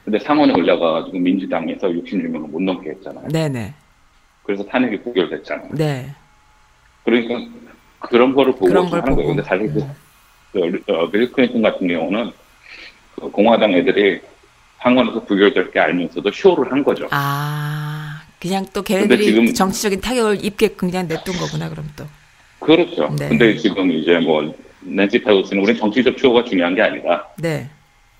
근데 0.04 0.18
상원에 0.18 0.52
올라가가지고 0.54 1.18
민주당에서 1.18 1.88
66명을 1.88 2.50
못 2.50 2.62
넘게 2.62 2.90
했잖아요. 2.90 3.28
네네. 3.28 3.74
그래서 4.42 4.64
탄핵이 4.64 5.02
부결됐잖아요. 5.02 5.68
네. 5.72 6.14
그러니까 7.04 7.34
그런 8.00 8.34
거를 8.34 8.52
보고 8.52 8.66
그런 8.66 8.86
하는 8.86 9.02
보고. 9.02 9.16
거예요. 9.16 9.28
근데 9.28 9.42
사실 9.42 9.72
그, 9.72 9.84
그 10.52 10.92
어, 10.92 11.10
빌 11.10 11.30
클린턴 11.30 11.62
같은 11.62 11.86
경우는 11.86 12.30
그 13.16 13.30
공화당 13.30 13.72
애들이 13.72 14.20
상원에서 14.78 15.24
부결될 15.24 15.70
게 15.70 15.80
알면서도 15.80 16.30
쇼를 16.30 16.72
한 16.72 16.82
거죠. 16.82 17.08
아, 17.10 17.87
그냥 18.40 18.66
또 18.72 18.82
걔네들이 18.82 19.24
지금- 19.24 19.52
정치적인 19.54 20.00
타격을 20.00 20.44
입게 20.44 20.68
그냥 20.68 21.08
냅둔 21.08 21.36
거구나, 21.36 21.68
그럼 21.68 21.88
또. 21.96 22.06
그렇죠. 22.60 23.14
네. 23.18 23.28
근데 23.28 23.56
지금 23.56 23.90
이제 23.90 24.18
뭐 24.18 24.54
낸시 24.80 25.20
펠로시는 25.22 25.62
우리 25.62 25.76
정치적 25.76 26.18
쇼가 26.18 26.44
중요한 26.44 26.74
게 26.74 26.82
아니다. 26.82 27.28
네. 27.38 27.68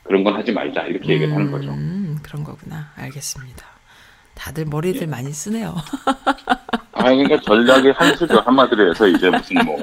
그런 0.03 0.25
건 0.25 0.35
하지 0.35 0.53
말자 0.53 0.83
이렇게 0.83 1.13
얘기를 1.15 1.33
하는 1.33 1.51
거죠. 1.51 1.71
음, 1.71 2.19
그런 2.23 2.43
거구나. 2.45 2.91
알겠습니다. 2.97 3.65
다들 4.39 4.65
머리들 4.67 5.07
많이 5.09 5.33
쓰네요. 5.33 5.75
아, 6.93 7.03
그러니까 7.03 7.41
전략의 7.41 7.93
한 7.93 8.17
수죠. 8.17 8.39
한마디로 8.41 8.91
해서 8.91 9.07
이제 9.09 9.29
무슨 9.29 9.57
뭐, 9.65 9.77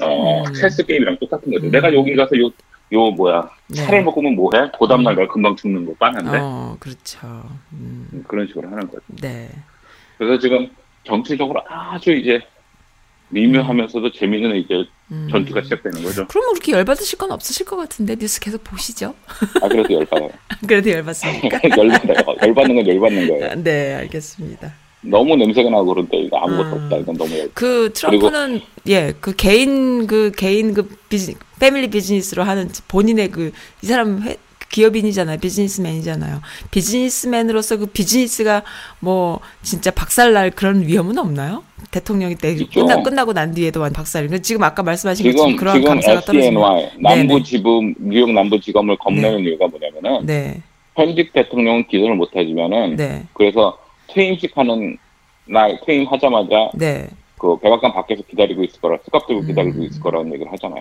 어, 0.00 0.42
음. 0.42 0.52
체스 0.54 0.84
게임이랑 0.84 1.18
똑같은 1.20 1.52
거죠. 1.52 1.66
내가 1.70 1.92
여기 1.94 2.16
가서 2.16 2.36
요, 2.38 2.50
요 2.92 3.10
뭐야, 3.10 3.48
네. 3.68 3.76
차를 3.76 4.02
먹고 4.02 4.20
오면 4.20 4.34
뭐해? 4.34 4.70
그 4.78 4.88
다음날 4.88 5.14
내가 5.14 5.32
금방 5.32 5.54
죽는 5.56 5.84
거 5.86 5.94
뻔한데? 5.98 6.38
어, 6.40 6.76
그렇죠. 6.80 7.18
음, 7.72 8.24
그런 8.26 8.46
식으로 8.46 8.68
하는 8.68 8.86
거죠. 8.88 9.02
네. 9.20 9.50
그래서 10.16 10.38
지금 10.40 10.68
정치적으로 11.04 11.62
아주 11.68 12.12
이제 12.12 12.40
미묘하면서도 13.32 14.12
재미있는 14.12 14.56
이제 14.56 14.84
음. 15.10 15.28
전투가 15.30 15.62
시작되는 15.62 16.02
거죠. 16.02 16.26
그럼 16.28 16.52
그렇게 16.52 16.72
열받으실 16.72 17.18
건 17.18 17.32
없으실 17.32 17.66
것 17.66 17.76
같은데 17.76 18.16
뉴스 18.16 18.40
계속 18.40 18.62
보시죠. 18.62 19.14
아, 19.62 19.68
그래도 19.68 19.92
열받아요. 19.94 20.30
그래도 20.66 20.90
열받습니까? 20.90 21.60
열받아요. 21.76 22.36
열받는 22.42 22.76
건 22.76 22.86
열받는 22.88 23.28
거예요. 23.28 23.54
네, 23.62 23.94
알겠습니다. 23.94 24.74
너무 25.04 25.34
냄새가 25.34 25.68
나고 25.68 25.86
그런데 25.86 26.16
이거 26.18 26.36
아무것도 26.38 26.76
음. 26.76 26.82
없다. 26.84 26.96
이건 26.98 27.16
너무 27.16 27.36
열그 27.36 27.90
트럼프는 27.94 28.60
예, 28.88 29.12
그 29.20 29.34
개인 29.34 30.06
그 30.06 30.30
개인 30.36 30.74
그 30.74 30.88
비즈 31.08 31.34
패밀리 31.58 31.88
비즈니스로 31.88 32.42
하는 32.44 32.68
본인의 32.88 33.30
그 33.30 33.50
이 33.82 33.86
사람 33.86 34.22
회, 34.22 34.36
기업인이잖아요. 34.72 35.38
비즈니스맨이잖아요. 35.38 36.40
비즈니스맨으로서 36.72 37.76
그 37.76 37.86
비즈니스가 37.86 38.64
뭐 38.98 39.38
진짜 39.62 39.92
박살날 39.92 40.50
그런 40.50 40.84
위험은 40.84 41.16
없나요? 41.18 41.62
대통령이 41.92 42.34
때 42.36 42.52
있죠. 42.52 42.80
끝나 42.80 43.02
끝나고 43.02 43.32
난 43.32 43.54
뒤에도 43.54 43.80
완 43.80 43.92
박살. 43.92 44.26
그 44.28 44.40
지금 44.42 44.64
아까 44.64 44.82
말씀하신 44.82 45.24
지금, 45.24 45.36
것처럼 45.36 45.56
그런 45.56 45.74
지금 45.74 45.88
감사가. 45.88 46.18
FDNY, 46.20 46.90
남부지검, 46.98 47.94
뉴욕 47.98 48.32
남부지검을 48.32 48.96
겁내는 48.96 49.40
이유가 49.40 49.68
뭐냐면은, 49.68 50.26
네, 50.26 50.62
현직 50.96 51.32
대통령은 51.32 51.86
기소를 51.88 52.16
못 52.16 52.34
해주면은, 52.34 52.96
네, 52.96 53.24
그래서 53.34 53.78
퇴임식 54.08 54.56
하는 54.56 54.96
날 55.44 55.78
퇴임하자마자 55.84 56.70
네. 56.74 57.08
그 57.42 57.58
백악관 57.58 57.92
밖에서 57.92 58.22
기다리고 58.22 58.62
있을 58.62 58.80
거라 58.80 58.98
수갑 59.04 59.26
들고 59.26 59.42
기다리고 59.42 59.78
음. 59.78 59.82
있을 59.82 60.00
거라는 60.00 60.32
얘기를 60.32 60.52
하잖아요. 60.52 60.80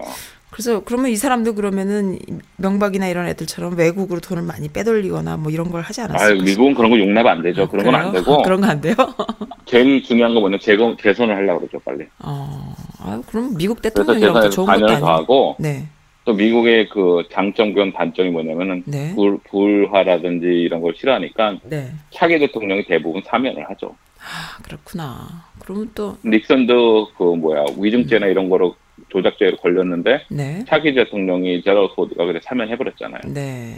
그래서 0.51 0.81
그러면 0.85 1.09
이 1.09 1.15
사람도 1.15 1.55
그러면은 1.55 2.19
명박이나 2.57 3.07
이런 3.07 3.27
애들처럼 3.27 3.75
외국으로 3.79 4.19
돈을 4.19 4.43
많이 4.43 4.69
빼돌리거나 4.69 5.37
뭐 5.37 5.51
이런 5.51 5.71
걸 5.71 5.81
하지 5.81 6.01
아, 6.01 6.03
않았을까? 6.05 6.43
미국은 6.43 6.75
그런 6.75 6.91
거 6.91 6.99
용납 6.99 7.25
안 7.25 7.41
되죠. 7.41 7.67
그런 7.67 7.85
건 7.85 7.95
안? 7.95 8.11
되고 8.11 8.41
그런 8.43 8.61
거 8.61 8.67
안 8.67 8.79
돼요? 8.79 8.93
제일 9.65 10.03
중요한 10.03 10.35
건 10.35 10.41
뭐냐 10.43 10.59
재건 10.59 10.95
개선을 10.97 11.35
하려고 11.35 11.61
그러죠 11.61 11.79
빨리. 11.83 12.05
어, 12.19 12.75
아, 12.99 13.19
그럼 13.27 13.55
미국 13.57 13.81
재선에서 13.81 14.49
좋은 14.51 14.67
것도 14.67 14.85
아니고. 14.85 14.99
더하고 14.99 15.55
네, 15.57 15.87
또 16.25 16.33
미국의 16.35 16.89
그 16.89 17.23
장점 17.31 17.73
겸 17.73 17.91
단점이 17.91 18.29
뭐냐면은 18.29 18.83
네, 18.85 19.15
불, 19.15 19.39
불화라든지 19.49 20.45
이런 20.45 20.81
걸 20.81 20.93
싫어하니까 20.95 21.57
네. 21.63 21.91
차기 22.13 22.37
대통령이 22.37 22.85
대부분 22.85 23.23
사면을 23.25 23.67
하죠. 23.71 23.95
아, 24.19 24.61
그렇구나. 24.61 25.49
그러면 25.63 25.91
또, 25.95 26.17
닉슨도 26.25 27.13
그 27.17 27.23
뭐야 27.23 27.65
위증죄나 27.77 28.27
이런 28.27 28.49
거로 28.49 28.75
조작죄로 29.09 29.57
걸렸는데 29.57 30.25
네, 30.29 30.65
차기 30.67 30.93
대통령이 30.93 31.63
제러스 31.63 31.95
포드가 31.95 32.25
그래 32.25 32.39
사면해 32.43 32.77
버렸잖아요. 32.77 33.21
네. 33.33 33.75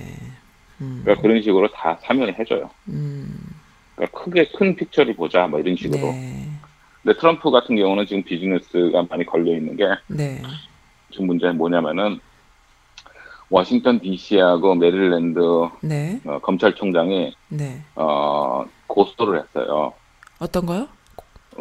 음, 0.81 1.01
그러니까 1.03 1.21
그런 1.21 1.41
식으로 1.41 1.69
다 1.71 1.97
사면을 2.01 2.37
해줘요. 2.39 2.69
음, 2.89 3.35
그러니까 3.95 4.19
크게 4.19 4.49
큰 4.55 4.75
픽처를 4.75 5.15
보자 5.15 5.47
뭐 5.47 5.59
이런 5.59 5.75
식으로. 5.75 6.11
네, 6.11 6.49
근데 7.03 7.17
트럼프 7.19 7.51
같은 7.51 7.75
경우는 7.75 8.05
지금 8.05 8.23
비즈니스가 8.23 9.05
많이 9.09 9.25
걸려 9.25 9.55
있는 9.55 9.75
게 9.75 9.85
네, 10.07 10.41
지금 11.11 11.27
문제는 11.27 11.57
뭐냐면은 11.57 12.19
워싱턴 13.49 13.99
D.C.하고 13.99 14.73
메릴랜드 14.75 15.39
네, 15.81 16.19
어, 16.25 16.39
검찰총장이 16.39 17.35
네. 17.49 17.81
어, 17.95 18.65
고소를 18.87 19.41
했어요. 19.41 19.93
어떤 20.39 20.65
거요? 20.65 20.87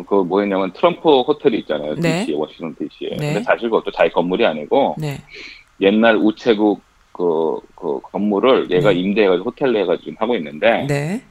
그 0.07 0.15
뭐였냐면 0.15 0.73
트럼프 0.73 1.09
호텔이 1.23 1.59
있잖아요. 1.61 1.95
네. 1.97 2.25
D.C. 2.25 2.35
워싱턴 2.35 2.75
D.C.에. 2.77 3.11
네. 3.17 3.35
근데 3.35 3.43
사실 3.43 3.71
그것도 3.71 3.91
자기 3.93 4.11
건물이 4.11 4.45
아니고 4.45 4.97
네, 4.99 5.19
옛날 5.81 6.17
우체국 6.17 6.81
그, 7.13 7.59
그 7.75 8.01
건물을 8.01 8.71
얘가 8.71 8.91
네. 8.93 8.99
임대해가지고 9.01 9.51
호텔로 9.51 9.79
해가지고 9.79 10.05
지금 10.05 10.17
하고 10.19 10.37
있는데 10.37 10.87
네, 10.87 11.23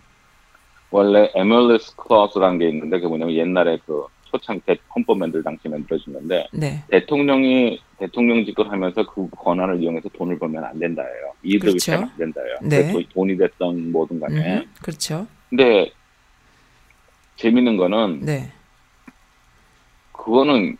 원래 0.92 1.32
emoluments 1.34 1.96
clause라는 1.96 2.60
게 2.60 2.70
있는데 2.70 2.98
그게 2.98 3.08
뭐냐면 3.08 3.36
옛날에 3.36 3.78
그 3.86 4.06
초창 4.26 4.60
때 4.66 4.78
헌법 4.96 5.18
만들 5.18 5.44
당시에 5.44 5.70
만들어졌는데 5.70 6.48
네. 6.54 6.84
대통령이 6.90 7.80
대통령직을 7.98 8.72
하면서 8.72 9.06
그 9.06 9.28
권한을 9.30 9.82
이용해서 9.82 10.10
돈을 10.10 10.40
벌면 10.40 10.64
안 10.64 10.80
된다예요. 10.80 11.34
이익을 11.44 11.72
그렇죠. 11.72 11.92
위해서는 11.92 12.10
안 12.10 12.18
된다예요. 12.18 12.56
네. 12.64 13.06
돈이 13.14 13.38
됐던 13.38 13.92
뭐든 13.92 14.20
간에. 14.20 14.58
음, 14.58 14.66
그렇죠. 14.82 15.28
근데 15.50 15.92
재밌는 17.42 17.76
거는 17.78 18.22
네, 18.22 18.52
그거는 20.14 20.78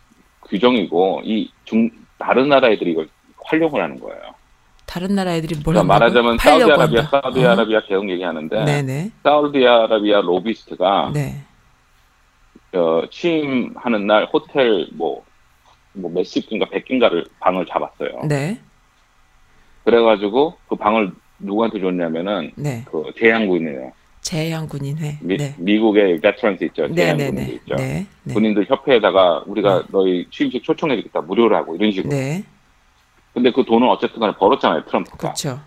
규정이고 0.48 1.22
이 1.24 1.50
중 1.64 1.90
다른 2.18 2.48
나라 2.48 2.68
애들이 2.70 2.92
이걸 2.92 3.08
활용을 3.44 3.82
하는 3.82 3.98
거예요. 3.98 4.20
다른 4.86 5.14
나라 5.14 5.34
애들이 5.34 5.54
뭘 5.64 5.74
그러니까? 5.74 5.94
말하자면 5.94 6.38
사우디아라비아. 6.38 7.02
사우디아라비아 7.04 7.80
계속 7.86 8.08
얘기하는데 8.10 8.56
어? 8.56 8.64
네네, 8.64 9.10
사우디아라비아 9.24 10.20
로비스트가 10.20 11.10
네, 11.14 11.42
어, 12.74 13.02
취임하는 13.10 14.06
날 14.06 14.28
호텔 14.32 14.86
뭐, 14.92 15.24
뭐 15.94 16.10
몇십 16.12 16.48
개인가 16.48 16.68
백 16.68 16.84
개인가를 16.84 17.24
방을 17.40 17.66
잡았어요. 17.66 18.20
네, 18.28 18.60
그래가지고 19.84 20.56
그 20.68 20.76
방을 20.76 21.10
누구한테 21.40 21.80
줬냐면은 21.80 22.52
네. 22.54 22.84
그 22.86 23.10
제향군이에요. 23.18 23.92
재향군인회. 24.22 25.18
미, 25.20 25.36
네, 25.36 25.54
미국의 25.58 26.20
베트런스 26.20 26.64
있죠. 26.64 26.86
네, 26.88 27.12
네, 27.12 27.30
네, 27.30 27.42
있죠. 27.54 27.74
네, 27.76 28.06
네, 28.22 28.34
군인들 28.34 28.66
협회에다가 28.68 29.42
우리가 29.46 29.84
너희 29.90 30.26
취임식 30.30 30.62
초청해주겠다 30.62 31.20
무료로 31.22 31.54
하고 31.56 31.74
이런 31.76 31.90
식으로. 31.92 32.08
네, 32.14 32.44
근데 33.34 33.50
그 33.50 33.64
돈은 33.64 33.88
어쨌든 33.88 34.20
간에 34.20 34.32
벌었잖아요 34.38 34.84
트럼프가. 34.86 35.16
그렇죠. 35.18 35.60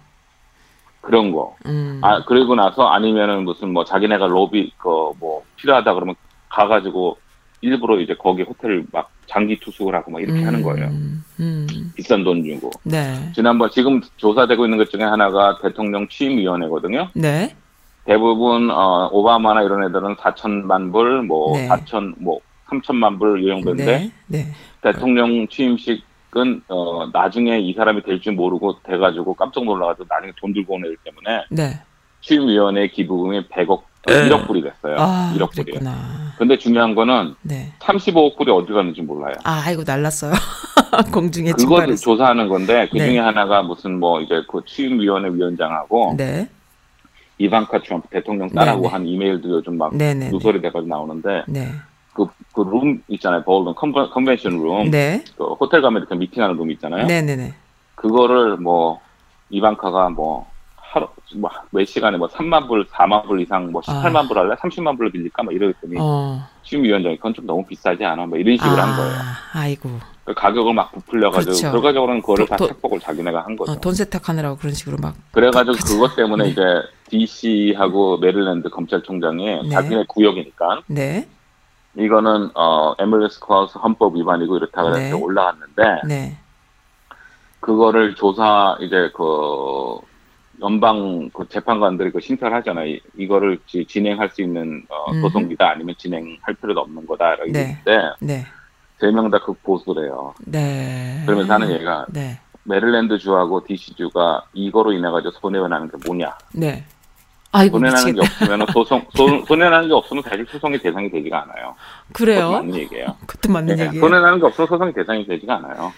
그런 1.01 1.31
거. 1.31 1.55
음, 1.67 1.99
아 2.03 2.23
그리고 2.25 2.55
나서 2.55 2.87
아니면은 2.87 3.43
무슨 3.43 3.71
뭐 3.71 3.83
자기네가 3.85 4.25
로비 4.27 4.71
그 4.77 4.89
뭐 5.19 5.43
필요하다 5.57 5.93
그러면 5.93 6.15
가가지고 6.49 7.17
일부러 7.61 7.99
이제 7.99 8.15
거기 8.17 8.41
호텔을 8.43 8.85
막 8.91 9.11
장기 9.27 9.59
투숙을 9.59 9.93
하고 9.95 10.11
막 10.11 10.21
이렇게 10.21 10.43
하는 10.43 10.61
거예요. 10.61 10.87
음, 10.87 11.23
음, 11.39 11.91
비싼 11.95 12.23
돈 12.23 12.43
주고. 12.43 12.69
네, 12.83 13.31
지난번 13.33 13.69
지금 13.71 13.99
조사되고 14.17 14.65
있는 14.65 14.77
것 14.77 14.89
중에 14.89 15.03
하나가 15.03 15.57
대통령 15.61 16.07
취임위원회거든요. 16.07 17.09
네, 17.15 17.55
대부분 18.05 18.69
어, 18.71 19.09
오바마나 19.11 19.63
이런 19.63 19.83
애들은 19.83 20.15
4천만 20.17 20.91
불, 20.91 21.23
뭐 21.23 21.57
네. 21.57 21.67
4천, 21.67 22.13
뭐 22.19 22.39
3천만 22.69 23.19
불 23.19 23.41
이 23.43 23.47
정도인데 23.47 23.85
네, 23.85 24.11
네, 24.27 24.45
대통령 24.81 25.47
취임식은 25.47 26.63
어, 26.69 27.07
나중에 27.11 27.59
이 27.59 27.73
사람이 27.73 28.03
될 28.03 28.19
줄 28.21 28.33
모르고 28.33 28.79
돼가지고 28.83 29.33
깜짝 29.33 29.63
놀라가지고 29.65 30.05
나중에 30.09 30.31
돈 30.39 30.53
들고 30.53 30.75
오는 30.75 30.85
애들 30.85 30.97
때문에 31.03 31.45
네. 31.49 31.79
취임위원회 32.21 32.87
기부금이 32.89 33.47
100억, 33.49 33.69
어, 33.71 33.83
1억 34.07 34.47
불이 34.47 34.61
됐어요. 34.63 34.95
아, 34.99 35.33
1억 35.35 35.51
불이. 35.51 35.65
그랬구나. 35.65 35.95
근데 36.37 36.57
중요한 36.57 36.93
거는 36.95 37.35
네. 37.41 37.71
35억 37.79 38.35
불이 38.37 38.51
어디 38.51 38.71
갔는지 38.73 39.01
몰라요. 39.01 39.33
아, 39.43 39.63
아이고 39.65 39.83
날랐어요. 39.85 40.31
공중에 41.13 41.51
그거를 41.51 41.57
증발했어. 41.95 42.01
조사하는 42.03 42.49
건데 42.49 42.87
그 42.91 42.97
네. 42.97 43.07
중에 43.09 43.19
하나가 43.19 43.61
무슨 43.63 43.99
뭐 43.99 44.21
이제 44.21 44.43
그 44.49 44.61
취임위원회 44.65 45.29
위원장하고 45.29 46.15
네, 46.17 46.47
이방카 47.37 47.81
트럼프 47.81 48.07
대통령 48.09 48.49
딸하고 48.49 48.83
네네. 48.83 48.91
한 48.91 49.05
이메일도 49.05 49.49
요즘 49.49 49.77
막 49.77 49.95
네, 49.95 50.13
네, 50.13 50.25
네. 50.25 50.31
누설이 50.31 50.61
돼가지고 50.61 50.87
나오는데 50.87 51.43
네, 51.47 51.71
그그룸 52.13 53.03
있잖아요 53.09 53.43
컨벤, 53.43 54.09
컨벤션 54.09 54.53
룸 54.53 54.89
네, 54.89 55.23
그 55.37 55.45
호텔 55.53 55.81
가면 55.81 56.01
이렇게 56.01 56.15
미팅하는 56.15 56.55
룸 56.55 56.71
있잖아요 56.71 57.05
네, 57.07 57.21
네, 57.21 57.35
네. 57.35 57.53
그거를 57.95 58.57
뭐 58.57 58.99
이방카가 59.49 60.09
뭐 60.09 60.47
하루 60.95 61.07
뭐몇 61.35 61.87
시간에 61.87 62.17
뭐 62.17 62.27
3만 62.29 62.67
불, 62.67 62.85
4만 62.87 63.27
불 63.27 63.41
이상 63.41 63.69
뭐 63.71 63.81
18만 63.81 64.27
불 64.27 64.39
할래? 64.39 64.55
30만 64.55 64.97
불로 64.97 65.11
빌릴까? 65.11 65.43
뭐 65.43 65.51
이러더니 65.51 65.95
어. 65.99 66.41
심의위원장이 66.63 67.17
그건 67.17 67.33
좀 67.33 67.45
너무 67.45 67.65
비싸지 67.65 68.03
않아? 68.05 68.25
뭐 68.25 68.37
이런 68.37 68.55
식으로 68.55 68.81
한 68.81 68.95
거예요. 68.95 69.19
아이고. 69.53 69.89
그 70.25 70.33
가격을 70.33 70.73
막 70.73 70.91
부풀려가지고 70.91 71.51
그렇죠. 71.51 71.71
결과적으로는 71.71 72.21
그거를 72.21 72.47
다 72.47 72.55
도- 72.57 72.65
도- 72.65 72.73
착복을 72.73 72.99
자기네가 72.99 73.45
한 73.45 73.55
거죠. 73.55 73.71
어, 73.71 73.75
돈 73.79 73.93
세탁하느라고 73.93 74.57
그런 74.57 74.73
식으로 74.73 74.97
막. 74.99 75.15
그래가지고 75.31 75.77
그- 75.77 75.93
그것 75.93 76.15
때문에 76.15 76.45
네. 76.45 76.49
이제 76.49 76.61
DC하고 77.09 78.17
메릴랜드 78.17 78.69
검찰총장이 78.69 79.45
네. 79.63 79.69
자기네 79.69 80.05
구역이니까 80.07 80.81
네. 80.87 81.27
이거는 81.95 82.49
어 82.55 82.95
MLS 82.99 83.39
클라우스 83.39 83.77
헌법 83.77 84.15
위반이고 84.17 84.57
이렇다 84.57 84.81
그래서 84.83 84.99
네. 84.99 85.11
올라왔는데 85.11 85.83
네. 86.07 86.37
그거를 87.59 88.15
조사 88.15 88.75
이제 88.81 89.11
그 89.15 89.99
연방 90.61 91.29
그 91.33 91.47
재판관들이 91.49 92.11
그 92.11 92.19
심사를 92.19 92.51
하잖아요. 92.57 92.87
이- 92.87 93.01
이거를 93.15 93.59
지- 93.67 93.85
진행할 93.85 94.29
수 94.31 94.41
있는 94.41 94.83
어, 94.89 95.11
음흠. 95.11 95.21
소송이다 95.21 95.69
아니면 95.69 95.93
진행할 95.99 96.55
필요도 96.59 96.79
없는 96.81 97.05
거다 97.05 97.35
이렇게 97.35 97.51
네. 97.51 97.59
했는데 97.85 98.09
네. 98.21 98.45
세 98.99 99.11
명 99.11 99.29
다 99.29 99.39
극보수래요. 99.39 100.33
네. 100.45 101.21
그러면서 101.25 101.53
하는 101.53 101.69
얘기가 101.71 102.05
네. 102.09 102.39
메릴랜드 102.63 103.17
주하고 103.17 103.63
DC 103.65 103.95
주가 103.95 104.43
이거로 104.53 104.93
인해 104.93 105.09
가지고 105.09 105.31
손해가 105.39 105.67
나는 105.67 105.89
게 105.89 105.97
뭐냐? 106.05 106.35
네. 106.53 106.83
아이고 107.51 107.77
손해나는 107.77 108.15
게 108.15 108.21
미치겠다. 108.21 108.43
없으면 108.45 108.67
소송 108.73 109.05
소, 109.15 109.45
손해나는 109.45 109.87
게 109.87 109.93
없으면 109.93 110.23
사실 110.23 110.45
소송의 110.49 110.79
대상이 110.79 111.09
되지가 111.09 111.43
않아요. 111.43 111.75
그래요? 112.13 112.51
맞는 112.51 112.75
얘기예요. 112.75 113.15
그것도 113.27 113.51
맞는 113.53 113.77
예, 113.79 113.83
얘기예요. 113.85 114.01
손해나는 114.01 114.39
게 114.39 114.45
없으면 114.45 114.67
소송의 114.67 114.93
대상이 114.93 115.25
되지가 115.27 115.55
않아요. 115.57 115.93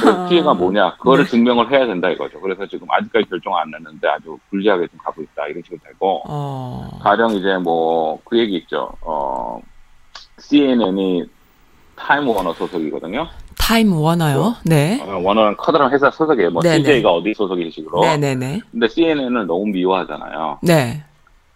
그래서 0.00 0.28
피해가 0.28 0.54
뭐냐? 0.54 0.96
그거를 0.96 1.24
네. 1.24 1.30
증명을 1.30 1.70
해야 1.70 1.86
된다 1.86 2.08
이거죠. 2.10 2.40
그래서 2.40 2.66
지금 2.66 2.86
아직까지 2.90 3.28
결정 3.28 3.56
안 3.56 3.70
났는데 3.70 4.08
아주 4.08 4.38
불리하게 4.50 4.86
좀 4.88 4.98
가고 4.98 5.22
있다 5.22 5.46
이런 5.48 5.62
식으로 5.64 5.80
되고 5.84 6.22
어. 6.26 6.98
가령 7.02 7.32
이제 7.32 7.56
뭐 7.58 8.20
그 8.24 8.38
얘기 8.38 8.56
있죠. 8.58 8.90
어 9.00 9.60
CNN이 10.38 11.24
타임 11.98 12.28
워너 12.28 12.52
소속이거든요. 12.54 13.26
타임 13.58 13.92
워너요? 13.92 14.54
네. 14.64 15.00
어, 15.02 15.18
워너는 15.18 15.56
커다란 15.56 15.90
회사 15.92 16.10
소속이에요. 16.10 16.50
뭐 16.50 16.62
네네. 16.62 16.76
CJ가 16.78 17.10
어디 17.12 17.34
소속인 17.34 17.70
식으로. 17.70 18.00
네네네. 18.02 18.60
근데 18.70 18.88
CNN을 18.88 19.46
너무 19.46 19.66
미워하잖아요. 19.66 20.60
네. 20.62 21.02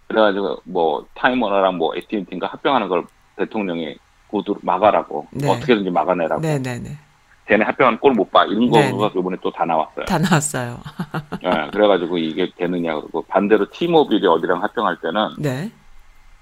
그래가지고 0.08 0.58
뭐 0.64 1.06
타임 1.14 1.40
워너랑 1.42 1.76
뭐 1.78 1.94
AT&T인가 1.94 2.48
합병하는 2.48 2.88
걸 2.88 3.04
대통령이 3.36 3.96
구두 4.28 4.56
막아라고 4.62 5.26
네. 5.30 5.48
어떻게든지 5.50 5.90
막아내라고 5.90 6.40
네네네. 6.42 6.98
걔네 7.48 7.64
합병하는 7.64 7.98
꼴못 7.98 8.30
봐 8.30 8.44
이런. 8.44 8.70
거가 8.70 9.10
이번에 9.16 9.36
또 9.42 9.50
다 9.50 9.64
나왔어요. 9.64 10.04
다 10.06 10.18
나왔어요. 10.18 10.78
예, 11.44 11.70
그래가지고 11.72 12.18
이게 12.18 12.50
되느냐 12.56 12.94
그러고 12.94 13.22
반대로 13.22 13.68
티모빌이 13.70 14.26
어디랑 14.26 14.62
합병할 14.62 14.98
때는 15.00 15.28
네. 15.38 15.70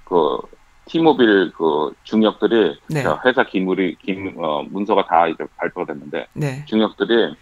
그 0.05 0.39
티모빌 0.91 1.53
그 1.57 1.93
중역들이 2.03 2.77
네. 2.89 3.03
저 3.03 3.21
회사 3.25 3.45
기물이 3.45 3.95
기 3.97 4.17
어, 4.37 4.63
문서가 4.69 5.07
다 5.07 5.29
이제 5.29 5.45
발표가 5.57 5.93
됐는데 5.93 6.27
네. 6.33 6.65
중역들이 6.67 7.35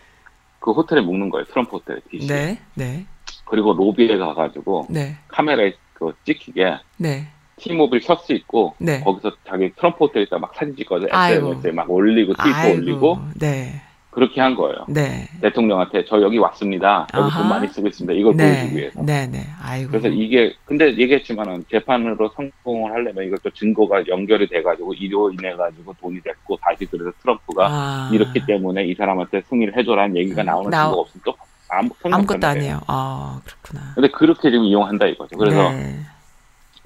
그 0.61 0.73
호텔에 0.73 1.01
묵는 1.01 1.31
거예요 1.31 1.47
트럼프 1.47 1.77
호텔 1.77 2.01
DC 2.11 2.27
네. 2.27 2.61
네. 2.75 3.07
그리고 3.47 3.73
로비에 3.73 4.19
가가지고 4.19 4.89
네. 4.91 5.17
카메라에 5.29 5.73
그 5.95 6.13
찍히게 6.25 6.79
네. 6.99 7.29
티모빌 7.57 8.03
셔츠 8.03 8.33
입고 8.33 8.75
네. 8.79 9.01
거기서 9.01 9.33
자기 9.47 9.73
트럼프 9.75 10.05
호텔에다 10.05 10.39
막 10.39 10.55
사진 10.55 10.77
찍거든 10.77 11.09
아이고. 11.11 11.49
SNS에 11.53 11.73
막 11.73 11.91
올리고 11.91 12.35
트위터. 12.35 12.69
올리고 12.75 13.19
네. 13.41 13.81
그렇게 14.11 14.41
한 14.41 14.55
거예요. 14.55 14.85
네. 14.89 15.29
대통령한테 15.43 16.05
저 16.07 16.21
여기 16.23 16.39
왔습니다. 16.39 17.07
여기 17.15 17.25
아하. 17.31 17.39
돈 17.41 17.49
많이 17.49 17.69
쓰고 17.69 17.87
있습니다. 17.89 18.13
이걸 18.19 18.35
보여주기 18.35 18.71
네. 18.75 18.77
위해서. 18.81 19.03
네. 19.03 19.27
네. 19.27 19.47
아이고. 19.63 19.91
그래서 19.91 20.09
이게 20.09 20.55
근데 20.65 20.87
얘기했지만은 20.97 21.65
재판으로 21.71 22.31
성공을 22.35 22.91
하려면 22.93 23.25
이것도 23.27 23.51
증거가 23.51 24.05
연결이 24.09 24.49
돼가지고 24.49 24.95
이로 24.95 25.31
인해 25.31 25.55
가지고 25.55 25.95
돈이 26.01 26.21
됐고 26.23 26.57
다시 26.63 26.87
그래서 26.87 27.13
트럼프가 27.21 27.67
아. 27.71 28.11
이렇기 28.13 28.45
때문에 28.47 28.87
이 28.87 28.95
사람한테 28.95 29.43
승리를 29.49 29.77
해줘라는 29.77 30.17
얘기가 30.17 30.43
음, 30.43 30.47
나오는 30.47 30.71
나오- 30.71 30.87
증거가 30.89 31.01
없으면 31.03 31.23
또 31.25 31.35
아무 31.71 31.91
아무것도 32.03 32.47
아니에요. 32.47 32.81
아, 32.87 33.41
그렇구나. 33.45 33.93
근데 33.95 34.09
그렇게 34.09 34.51
지금 34.51 34.65
이용한다 34.65 35.07
이거죠. 35.07 35.37
그래서 35.37 35.71
네. 35.71 36.01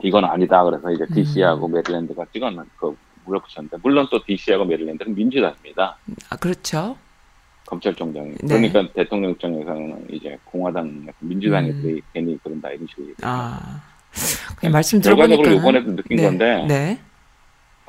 이건 0.02 0.24
아니다. 0.24 0.64
그래서 0.64 0.90
이제 0.90 1.04
음. 1.08 1.14
DC하고 1.14 1.68
메릴랜드가 1.68 2.24
찍었는 2.32 2.64
그 2.76 2.96
몰아붙였는데 3.24 3.76
물론 3.84 4.08
또 4.10 4.20
DC하고 4.24 4.64
메릴랜드는 4.64 5.14
민주당입니다. 5.14 5.96
아, 6.30 6.36
그렇죠. 6.36 6.96
검찰총장이. 7.66 8.30
네. 8.42 8.46
그러니까 8.46 8.86
대통령 8.92 9.30
입장에서는 9.32 10.06
이제 10.10 10.36
공화당, 10.44 11.06
민주당 11.20 11.64
음. 11.64 11.70
애들이 11.70 12.02
괜히 12.12 12.38
그런다 12.42 12.70
이런 12.70 12.86
식으로. 12.88 13.06
아. 13.22 13.80
그냥 14.56 14.72
말씀 14.72 15.00
결과적으로 15.00 15.42
들어보니까 15.48 15.60
이번에도 15.80 15.96
느낀 15.96 16.16
네. 16.18 16.22
건데, 16.22 16.64
네. 16.68 16.98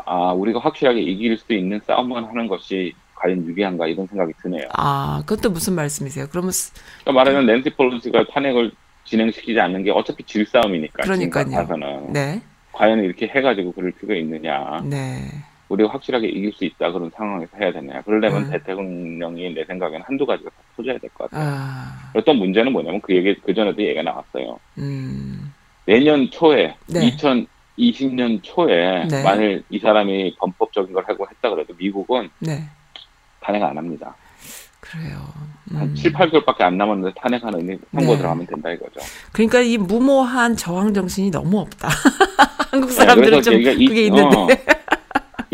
아, 0.06 0.32
우리가 0.32 0.60
확실하게 0.60 1.02
이길 1.02 1.38
수 1.38 1.52
있는 1.54 1.80
싸움만 1.86 2.24
하는 2.26 2.48
것이 2.48 2.94
과연 3.16 3.46
유리한가 3.46 3.88
이런 3.88 4.08
생각이 4.08 4.34
드네요. 4.42 4.68
아, 4.74 5.22
그것도 5.26 5.50
무슨 5.52 5.74
말씀이세요? 5.76 6.28
그러면 6.30 6.52
스- 6.52 6.74
그러니까 7.02 7.12
말하면 7.12 7.46
낸시 7.46 7.70
펠로시가 7.72 8.26
탄핵을 8.34 8.72
진행시키지 9.06 9.60
않는 9.60 9.84
게 9.84 9.92
어차피 9.92 10.24
질 10.24 10.46
싸움이니까. 10.46 11.04
그러니까요. 11.04 11.46
지금. 11.46 12.14
네. 12.14 12.42
과연 12.72 13.04
이렇게 13.04 13.28
해가지고 13.28 13.72
그럴 13.74 13.92
필요가 13.92 14.16
있느냐. 14.16 14.82
네. 14.86 15.30
우리가 15.74 15.90
확실하게 15.92 16.28
이길 16.28 16.54
수 16.54 16.66
있다 16.66 16.92
그런 16.92 17.10
상황에서 17.16 17.52
해야 17.60 17.72
되냐. 17.72 18.02
그러려면 18.04 18.44
음. 18.44 18.50
대통령이 18.52 19.54
내 19.54 19.66
생각에는 19.66 20.02
한두 20.06 20.26
가지가 20.26 20.50
다 20.50 20.56
터져야 20.78 20.98
될 21.00 21.10
것 21.14 21.30
같아요. 21.30 21.50
아. 21.56 22.12
또 22.26 22.34
문제는 22.34 22.72
뭐냐면 22.72 23.02
그 23.02 23.16
얘기, 23.16 23.36
그 23.42 23.54
전에도 23.54 23.82
얘기가 23.82 24.04
나왔어요. 24.04 24.60
음. 24.78 25.52
내년 25.86 26.30
초에, 26.32 26.76
네. 26.88 27.10
2020년 27.78 28.40
초에, 28.44 29.06
네. 29.10 29.24
만일 29.24 29.64
이 29.70 29.80
사람이 29.80 30.36
범법적인 30.40 30.94
걸 30.94 31.04
하고 31.08 31.28
했다 31.30 31.50
그래도 31.50 31.74
미국은 31.78 32.30
네. 32.40 32.64
탄핵 33.42 33.62
안 33.64 33.78
합니다. 33.78 34.16
그래요. 34.80 35.18
한 35.72 35.82
음. 35.90 35.96
7, 35.96 36.12
8개월밖에 36.14 36.62
안 36.62 36.78
남았는데 36.78 37.16
탄핵하는 37.20 37.80
선거 37.92 38.12
네. 38.14 38.18
들어가면 38.18 38.46
된다 38.46 38.70
이거죠. 38.72 39.00
그러니까 39.32 39.60
이 39.62 39.78
무모한 39.78 40.56
저항 40.56 40.94
정신이 40.94 41.32
너무 41.32 41.60
없다. 41.62 41.88
한국 42.70 42.88
네, 42.90 42.94
사람들은 42.94 43.42
그래서 43.42 43.52
좀 43.52 43.62
이- 43.62 43.88
그게 43.88 44.06
있는데. 44.08 44.66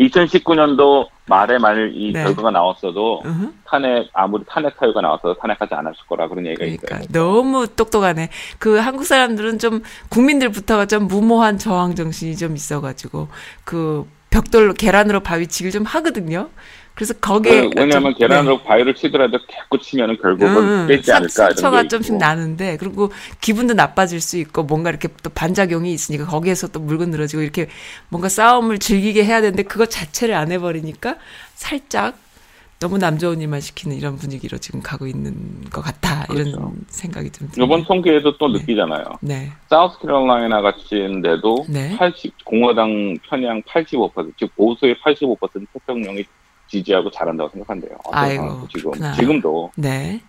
2019년도 0.00 1.08
말에 1.26 1.58
만일 1.58 1.92
이 1.94 2.12
네. 2.12 2.24
결과가 2.24 2.50
나왔어도 2.50 3.22
으흠. 3.24 3.54
탄핵 3.64 4.08
아무리 4.12 4.42
탄핵 4.48 4.74
사유가 4.78 5.00
나왔어도 5.00 5.34
탄핵하지 5.34 5.74
않았을 5.74 5.98
거라 6.08 6.28
그런 6.28 6.46
얘기가 6.46 6.64
그러니까 6.64 6.96
있어요. 6.96 7.08
너무 7.12 7.68
똑똑하네. 7.68 8.30
그 8.58 8.78
한국 8.78 9.04
사람들은 9.04 9.58
좀 9.58 9.82
국민들부터가 10.08 10.86
좀 10.86 11.06
무모한 11.06 11.58
저항 11.58 11.94
정신이 11.94 12.36
좀 12.36 12.56
있어가지고 12.56 13.28
그 13.64 14.08
벽돌로 14.30 14.74
계란으로 14.74 15.20
바위치기를 15.20 15.72
좀 15.72 15.84
하거든요. 15.84 16.48
그래서 16.94 17.14
거기에 17.14 17.68
그, 17.68 17.70
왜냐하면 17.76 18.12
좀- 18.12 18.18
계란으로 18.18 18.62
바위를 18.62 18.94
치더라도 18.94 19.38
자꾸 19.50 19.78
치면은 19.78 20.16
결국은 20.20 20.86
깨지 20.86 21.04
상- 21.06 21.16
않을까 21.16 21.44
이런 21.44 21.54
상처가 21.56 21.82
게 21.82 21.88
좀씩. 21.88 22.16
나는데 22.16 22.76
그리고 22.76 23.10
기분도 23.40 23.74
나빠질 23.74 24.20
수 24.20 24.36
있고 24.38 24.64
뭔가 24.64 24.90
이렇게 24.90 25.08
또 25.22 25.30
반작용이 25.30 25.92
있으니까 25.92 26.26
거기에서 26.26 26.68
또 26.68 26.80
물건 26.80 27.10
늘어지고 27.10 27.42
이렇게 27.42 27.68
뭔가 28.10 28.28
싸움을 28.28 28.78
즐기게 28.78 29.24
해야 29.24 29.40
되는데 29.40 29.62
그거 29.62 29.86
자체를 29.86 30.34
안 30.34 30.52
해버리니까 30.52 31.16
살짝 31.54 32.18
너무 32.80 32.96
남 32.96 33.18
좋은 33.18 33.40
일만 33.42 33.60
시키는 33.60 33.94
이런 33.96 34.16
분위기로 34.16 34.56
지금 34.58 34.80
가고 34.82 35.06
있는 35.06 35.64
것 35.70 35.82
같다 35.82 36.24
이런 36.30 36.44
그렇죠. 36.52 36.72
생각이 36.88 37.30
좀 37.30 37.48
드네요. 37.50 37.66
이번 37.66 37.84
총기에도 37.84 38.36
또 38.38 38.48
네. 38.48 38.58
느끼잖아요. 38.58 39.04
네, 39.20 39.52
사우스캐롤라이나 39.68 40.62
같은데도 40.62 41.66
네. 41.68 41.94
80 41.98 42.42
공화당 42.44 43.16
편향 43.28 43.60
85%, 43.62 44.32
즉 44.38 44.54
보수의 44.56 44.96
85% 45.04 45.66
대통령이 45.74 46.24
지지하고 46.70 47.10
잘한다고 47.10 47.50
생각한대요. 47.50 47.98
아이고, 48.12 48.66
지금 48.68 48.90
그렇구나. 48.92 49.12
지금도. 49.14 49.72
네. 49.76 50.20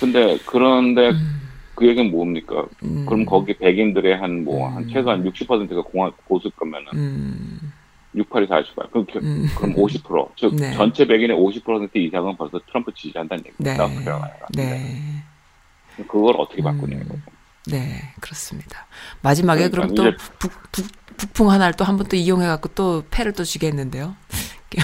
근데 0.00 0.38
그런데 0.46 1.10
음, 1.10 1.40
그 1.74 1.86
얘기는 1.86 2.10
뭡니까? 2.10 2.66
음, 2.82 3.06
그럼 3.06 3.24
거기 3.24 3.56
백인들의 3.56 4.16
한 4.18 4.44
뭐한 4.44 4.84
음. 4.84 4.88
최소한 4.92 5.22
60%가 5.24 5.82
공화 5.82 6.10
보수 6.26 6.50
거면은 6.50 6.86
음, 6.94 7.72
68이 8.16 8.48
48. 8.48 8.88
그럼, 8.90 9.06
겨- 9.06 9.20
음. 9.20 9.46
그럼 9.56 9.74
50%. 9.74 10.30
즉 10.36 10.54
네. 10.56 10.72
전체 10.74 11.06
백인의 11.06 11.36
50% 11.36 11.90
이상은 11.96 12.36
벌써 12.36 12.58
트럼프 12.66 12.92
지지한다는 12.94 13.44
얘기입니다. 13.46 13.86
네. 14.56 15.22
네, 15.96 16.04
그걸 16.08 16.34
어떻게 16.38 16.62
바꾸냐 16.62 16.96
음. 16.96 17.02
이거죠. 17.04 17.20
네, 17.66 18.00
그렇습니다. 18.20 18.86
마지막에 19.22 19.68
그러니까 19.68 19.94
그럼 19.94 20.12
또 20.12 20.16
북, 20.38 20.52
북, 20.72 20.86
북풍 21.18 21.50
하나를 21.50 21.74
또 21.74 21.84
한 21.84 21.96
번 21.98 22.08
또 22.08 22.16
이용해 22.16 22.46
갖고 22.46 22.70
또 22.74 23.04
패를 23.10 23.32
또 23.32 23.44
쥐겠는데요. 23.44 24.16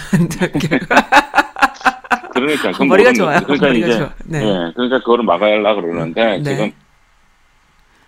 그러니까 2.33 2.73
그럼 2.73 2.89
머리가 2.89 3.13
좋아요. 3.13 3.41
그러니까 3.45 3.67
머리가 3.67 3.87
이제 3.87 3.99
좋아. 3.99 4.11
네. 4.25 4.43
예, 4.43 4.73
그러니까 4.75 4.99
그거를 4.99 5.25
막아야려 5.25 5.75
그러는데 5.75 6.39
네. 6.39 6.43
지금 6.43 6.73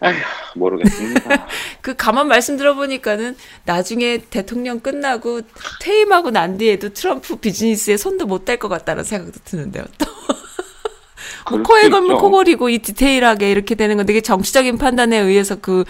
에휴 0.02 0.14
모르겠습니다. 0.54 1.46
그 1.80 1.96
가만 1.96 2.28
말씀 2.28 2.56
들어보니까는 2.56 3.36
나중에 3.64 4.18
대통령 4.30 4.80
끝나고 4.80 5.40
퇴임하고 5.80 6.30
난 6.30 6.56
뒤에도 6.58 6.90
트럼프 6.92 7.36
비즈니스에 7.36 7.96
손도 7.96 8.26
못 8.26 8.44
댈 8.44 8.58
것 8.58 8.68
같다는 8.68 9.02
생각도 9.04 9.40
드는데요. 9.44 9.84
또 9.98 10.06
뭐 11.50 11.62
코에 11.62 11.84
수 11.84 11.90
걸면 11.90 12.10
있죠. 12.12 12.18
코골이고 12.18 12.68
이 12.68 12.78
디테일하게 12.78 13.50
이렇게 13.50 13.74
되는 13.74 13.96
건데 13.96 14.12
이게 14.12 14.20
정치적인 14.20 14.78
판단에 14.78 15.18
의해서 15.18 15.56
그, 15.56 15.84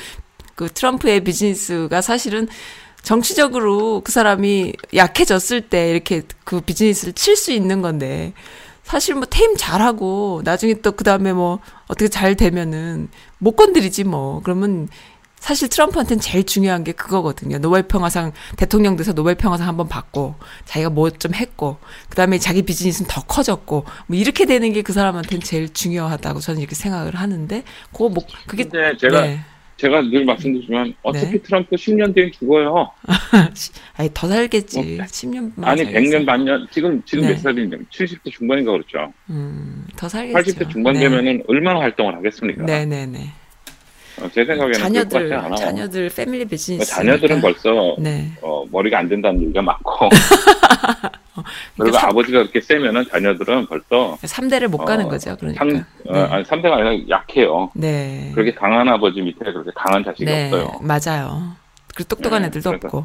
그 0.55 0.69
트럼프의 0.73 1.21
비즈니스가 1.25 2.01
사실은 2.01 2.49
정치적으로 3.03 4.01
그 4.03 4.13
사람이 4.13 4.75
약해졌을 4.95 5.63
때 5.63 5.91
이렇게 5.91 6.23
그 6.45 6.61
비즈니스를 6.61 7.13
칠 7.15 7.37
수 7.37 7.53
있는 7.53 7.81
건데 7.83 8.33
사실 8.85 9.15
뭐 9.15 9.25
테임 9.29 9.55
잘하고 9.57 10.43
나중에 10.45 10.75
또 10.75 10.93
그 10.93 11.05
다음에 11.05 11.33
뭐 11.33 11.61
어떻게 11.89 12.09
잘 12.09 12.35
되면은 12.37 13.09
못 13.39 13.53
건드리지 13.57 14.05
뭐 14.05 14.41
그러면 14.43 14.89
사실 15.41 15.69
트럼프한테는 15.69 16.21
제일 16.21 16.45
중요한 16.45 16.83
게 16.83 16.91
그거거든요. 16.93 17.59
노벨 17.59 17.85
평화상 17.85 18.33
대통령 18.57 18.97
돼서 18.97 19.13
노벨 19.13 19.37
평화상 19.37 19.69
한번 19.69 19.89
받고 19.89 20.35
자기가 20.65 20.91
뭐 20.91 21.11
좀 21.11 21.33
했고 21.35 21.79
그다음에 22.11 22.39
자기 22.39 22.63
비즈니스는 22.63 23.09
더 23.09 23.23
커졌고 23.23 23.85
뭐 24.09 24.17
이렇게 24.19 24.47
되는 24.47 24.73
게 24.73 24.83
그 24.83 24.93
사람한테는 24.93 25.43
제일 25.45 25.73
중요하다고 25.73 26.41
저는 26.41 26.61
이렇게 26.61 26.75
생각을 26.75 27.15
하는데 27.15 27.63
그거 27.93 28.09
뭐 28.09 28.25
그게 28.49 28.69
제가 28.99 29.21
네. 29.23 29.41
제가 29.79 30.03
늘 30.03 30.25
말씀드리지만 30.25 30.93
어차피 31.03 31.33
네. 31.33 31.39
트럼프 31.39 31.77
10년 31.77 32.13
뒤엔 32.15 32.33
죽어요. 32.33 32.91
아니 33.97 34.11
더 34.13 34.27
살겠지. 34.27 34.79
어, 34.79 34.83
10년 34.83 35.53
아니 35.63 35.85
100년 35.85 36.27
반년 36.27 36.67
지금 36.71 37.01
지금 37.05 37.25
네. 37.25 37.31
몇 37.31 37.39
살이냐? 37.39 37.77
70대 37.91 38.31
중반인가 38.33 38.73
그렇죠. 38.73 39.13
음, 39.31 39.87
더 39.97 40.09
살겠죠. 40.09 40.39
80대 40.39 40.71
중반 40.71 40.95
되면은 40.95 41.45
얼마나 41.47 41.81
활동을 41.81 42.17
하겠습니까? 42.17 42.65
네, 42.65 42.85
네, 42.85 43.07
네. 43.07 43.31
어, 44.23 44.29
제 44.33 44.45
생각에는 44.45 44.73
자녀들. 44.75 45.31
자녀들 45.57 46.11
패밀리 46.15 46.45
비즈니스. 46.45 46.91
자녀들은 46.91 47.41
벌써 47.41 47.97
네. 47.99 48.29
어, 48.43 48.65
머리가 48.71 48.99
안 48.99 49.09
된다는 49.09 49.41
얘기가 49.43 49.63
많고 49.63 50.09
그리고 51.39 51.45
그러니까 51.77 52.01
삼- 52.01 52.11
아버지가 52.11 52.39
그렇게 52.41 52.61
세면은 52.61 53.05
자녀들은 53.09 53.67
벌써 53.67 54.17
3대를 54.23 54.69
못 54.69 54.79
가는 54.79 55.05
어, 55.05 55.09
거죠. 55.09 55.37
그러니까. 55.37 55.65
상, 55.65 55.85
어, 56.09 56.13
네. 56.13 56.21
아니 56.35 56.45
3대가 56.45 56.73
아니라 56.73 57.09
약해요. 57.09 57.71
네. 57.75 58.31
그렇게 58.35 58.53
강한 58.55 58.89
아버지 58.89 59.21
밑에 59.21 59.39
그렇게 59.45 59.71
강한 59.75 60.03
자식이 60.05 60.25
네, 60.25 60.51
없어요. 60.53 60.81
맞아요. 60.83 61.53
그리고 61.95 62.09
똑똑한 62.09 62.43
네, 62.43 62.49
애들도 62.49 62.71
그래서- 62.71 62.87
없고. 62.87 63.01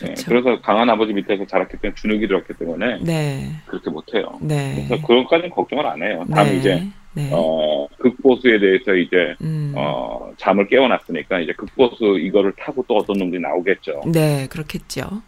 네, 0.00 0.06
그렇죠. 0.06 0.24
그래서 0.26 0.60
강한 0.62 0.90
아버지 0.90 1.12
밑에서 1.12 1.46
자랐기 1.46 1.76
때문에 1.78 1.94
주눅이 2.00 2.26
들었기 2.26 2.54
때문에 2.54 2.98
네. 3.02 3.50
그렇게 3.66 3.90
못해요. 3.90 4.26
네. 4.40 4.86
그래서 4.88 5.06
그것까지는 5.06 5.50
걱정을 5.50 5.86
안 5.86 6.02
해요. 6.02 6.24
다음 6.34 6.48
네. 6.48 6.56
이제 6.56 6.82
네. 7.12 7.28
어, 7.32 7.73
극보수에 8.04 8.58
대해서 8.58 8.94
이제 8.94 9.34
음. 9.40 9.72
어, 9.74 10.30
잠을 10.36 10.68
깨워놨으니까 10.68 11.40
이제 11.40 11.52
극보수 11.54 12.18
이거를 12.20 12.52
타고 12.58 12.84
또 12.86 12.96
어떤 12.96 13.16
놈들이 13.18 13.40
나오겠죠. 13.40 14.02
네, 14.12 14.46
그렇겠죠. 14.50 15.22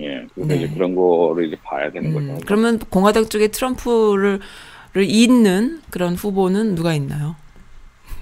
예, 0.00 0.26
그래서 0.34 0.48
네. 0.48 0.56
이제 0.56 0.74
그런 0.74 0.94
거를 0.94 1.48
이제 1.48 1.56
봐야 1.62 1.90
되는 1.90 2.10
음, 2.10 2.28
거죠. 2.28 2.46
그러면 2.46 2.78
공화당 2.78 3.28
쪽에 3.28 3.48
트럼프를 3.48 4.40
를 4.94 5.04
잇는 5.06 5.82
그런 5.90 6.14
후보는 6.14 6.74
누가 6.74 6.94
있나요? 6.94 7.36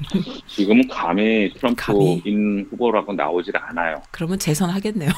지금은 0.49 0.89
감히? 0.89 1.53
트럼프인 1.55 2.67
후보라고 2.71 3.13
나오질 3.13 3.57
않아요. 3.57 4.03
그러면 4.11 4.39
재선하겠네요. 4.39 5.11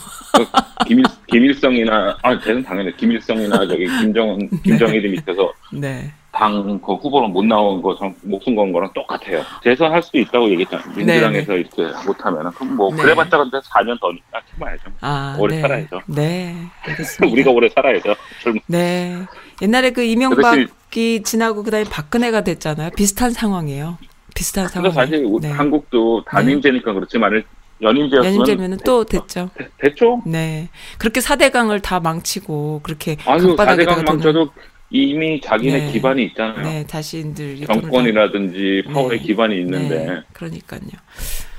김일 0.87 1.05
김일성이나 1.27 2.19
아 2.23 2.39
대선 2.39 2.63
당연히 2.63 2.95
김일성이나 2.97 3.67
저기 3.67 3.87
김정은 3.87 4.51
김정일이 4.63 5.09
밑에서 5.09 5.53
네. 5.73 6.13
당 6.31 6.79
그 6.85 6.95
후보로 6.95 7.29
못 7.29 7.45
나온 7.45 7.81
거 7.83 7.97
전- 7.97 8.15
목숨 8.23 8.55
건 8.55 8.71
거랑 8.73 8.93
똑같아요. 8.93 9.43
재선할 9.65 10.03
수도 10.03 10.19
있다고 10.19 10.49
얘기했잖아요. 10.51 10.87
민주당에서 10.95 11.55
이렇게 11.55 11.83
못하면은 12.07 12.51
그럼 12.53 12.77
뭐 12.77 12.91
네. 12.95 13.03
그래봤자 13.03 13.39
근데 13.39 13.59
4년 13.59 13.99
더니까 14.01 14.41
참아야죠. 14.55 14.83
아, 15.01 15.37
오래 15.39 15.57
네. 15.57 15.63
살아야죠. 15.63 16.01
네. 16.07 16.55
알겠습니다. 16.87 17.33
우리가 17.33 17.51
오래 17.51 17.69
살아야죠. 17.71 18.15
젊은 18.43 18.61
네. 18.67 19.17
옛날에 19.63 19.91
그 19.91 20.03
이명박이 20.03 21.23
지나고 21.25 21.63
그다음에 21.65 21.85
박근혜가 21.89 22.43
됐잖아요. 22.43 22.91
비슷한 22.91 23.31
상황이에요. 23.31 23.99
비슷한 24.35 24.69
상황. 24.69 24.83
그래서 24.93 25.01
사실 25.01 25.25
우- 25.25 25.41
네. 25.41 25.51
한국도 25.51 26.25
단임제니까 26.27 26.93
그렇지만 26.93 27.43
연임제였으면 27.81 28.35
연임제면은 28.35 28.79
또 28.85 29.05
됐죠. 29.05 29.51
되- 29.57 29.69
됐죠. 29.79 30.23
네. 30.27 30.69
그렇게 30.99 31.21
4대강을 31.21 31.83
다 31.83 31.99
망치고 32.01 32.81
그렇게 32.83 33.17
아유 33.25 33.57
강바닥에다가 33.57 34.03
4대강 34.03 34.05
돈을- 34.05 34.09
망쳐도 34.09 34.51
이미 34.91 35.41
자기네 35.41 35.87
네. 35.87 35.93
기반이 35.93 36.25
있잖아요. 36.27 36.63
네, 36.65 36.87
자신들 36.87 37.61
정권이라든지 37.67 38.85
파워의 38.93 39.19
네. 39.19 39.25
기반이 39.27 39.55
다- 39.57 39.61
있는데 39.61 40.07
네, 40.07 40.21
그러니까요. 40.33 40.81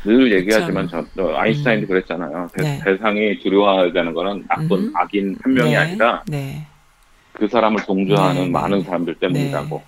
늘 0.04 0.32
얘기하지만 0.32 0.88
저, 0.90 1.06
저 1.16 1.36
아인슈타인도 1.36 1.86
음. 1.86 1.88
그랬잖아요. 1.88 2.48
대, 2.58 2.64
네. 2.64 2.98
상이 3.00 3.40
두려워하는 3.40 4.14
거는 4.14 4.46
나쁜 4.48 4.78
음. 4.80 4.92
악인 4.96 5.36
한 5.44 5.54
명이 5.54 5.70
네, 5.72 5.76
아니라 5.76 6.24
네. 6.28 6.66
그 7.34 7.48
사람을 7.48 7.84
동조하는 7.86 8.36
네, 8.36 8.46
네. 8.46 8.50
많은 8.52 8.84
사람들 8.84 9.16
때문이라고. 9.16 9.84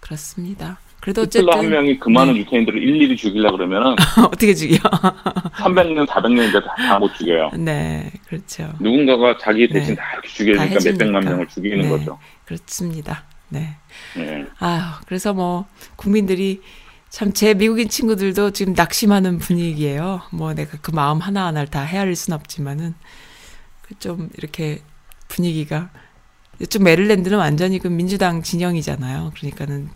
그렇습니다. 0.00 0.78
그래도 1.00 1.22
히틀러 1.22 1.52
한 1.52 1.58
어쨌든 1.60 1.70
명이 1.70 1.98
그 2.00 2.08
많은 2.08 2.34
네. 2.34 2.40
유태인들을 2.40 2.82
일일이 2.82 3.16
죽이려 3.16 3.52
그러면은 3.52 3.92
어떻게 4.26 4.52
죽여? 4.52 4.76
300년, 4.78 6.06
400년인데 6.06 6.64
다못 6.76 7.14
죽여요. 7.14 7.50
네, 7.56 8.10
그렇죠. 8.26 8.72
누군가가 8.80 9.38
자기 9.38 9.68
대신 9.68 9.94
네. 9.94 10.00
다 10.00 10.12
이렇게 10.14 10.28
죽이니까 10.28 10.66
다. 10.66 10.90
몇백만 10.90 11.24
명을 11.24 11.46
죽이는 11.46 11.82
네. 11.82 11.88
거죠. 11.88 12.18
그렇습니다. 12.46 13.24
네. 13.48 13.76
예. 14.18 14.46
아유, 14.58 14.80
그래서 15.06 15.34
뭐 15.34 15.66
국민들이 15.96 16.62
참 17.10 17.32
제 17.32 17.54
미국인 17.54 17.88
친구들도 17.88 18.50
지금 18.50 18.72
낙심하는 18.74 19.38
분위기예요. 19.38 20.22
뭐 20.32 20.54
내가 20.54 20.76
그 20.82 20.90
마음 20.90 21.18
하나 21.18 21.46
하나를 21.46 21.68
다 21.68 21.82
헤아릴 21.82 22.16
순 22.16 22.34
없지만은 22.34 22.94
그좀 23.82 24.30
이렇게 24.36 24.80
분위기가 25.28 25.90
이쪽 26.60 26.82
메릴랜드는 26.82 27.38
완전히 27.38 27.78
그 27.78 27.88
민주당 27.88 28.42
진영이잖아요. 28.42 29.32
그러니까는 29.36 29.88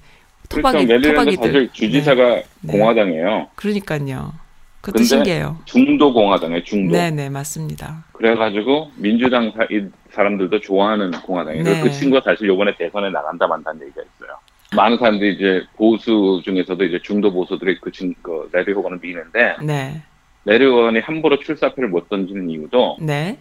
토박이 0.48 0.86
그렇죠. 0.86 0.86
메릴랜드 0.86 1.08
토박이들. 1.08 1.42
사실 1.46 1.70
주지사가 1.72 2.42
네. 2.60 2.72
공화당이에요. 2.72 3.48
그러니까요. 3.54 4.32
그것도 4.80 4.92
근데 4.94 5.04
신기해요. 5.04 5.58
중도 5.66 6.12
공화당이에요. 6.12 6.64
중도. 6.64 6.96
네, 6.96 7.10
네, 7.10 7.28
맞습니다. 7.28 8.04
그래가지고 8.12 8.90
민주당 8.96 9.52
사, 9.52 9.64
이 9.70 9.86
사람들도 10.12 10.60
좋아하는 10.60 11.10
공화당이에요. 11.10 11.64
네. 11.64 11.80
그 11.82 11.90
친구가 11.90 12.22
사실 12.24 12.48
요번에 12.48 12.74
대선에 12.76 13.10
나간다 13.10 13.46
만다는 13.46 13.82
얘기가 13.82 14.02
있어요. 14.02 14.36
많은 14.76 14.98
사람들이 14.98 15.34
이제 15.34 15.62
보수 15.76 16.40
중에서도 16.44 16.82
이제 16.84 17.00
중도 17.02 17.32
보수들이 17.32 17.78
그 17.80 17.90
친, 17.90 18.14
그 18.22 18.48
레리 18.52 18.72
호건을 18.72 19.00
미는데 19.02 19.56
네, 19.62 20.02
레리 20.44 20.64
호건이 20.64 21.00
함부로 21.00 21.38
출사표를 21.38 21.88
못 21.88 22.08
던지는 22.08 22.48
이유도 22.48 22.96
네, 23.00 23.38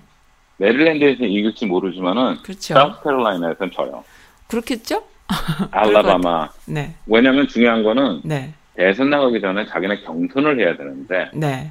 메릴랜드에서 0.58 1.24
이길지 1.26 1.68
모르지만은 1.68 2.38
그렇죠. 2.44 2.74
사우스캐롤라이나에서는 2.74 3.72
져요. 3.72 4.04
그렇겠죠? 4.48 5.04
알라바마. 5.72 6.50
네, 6.68 6.96
왜냐면 7.06 7.48
중요한 7.48 7.84
거는 7.84 8.22
네, 8.24 8.54
대선 8.80 9.10
나가기 9.10 9.42
전에 9.42 9.66
자기네 9.66 10.00
경선을 10.04 10.58
해야 10.58 10.78
되는데 10.78 11.30
네. 11.34 11.70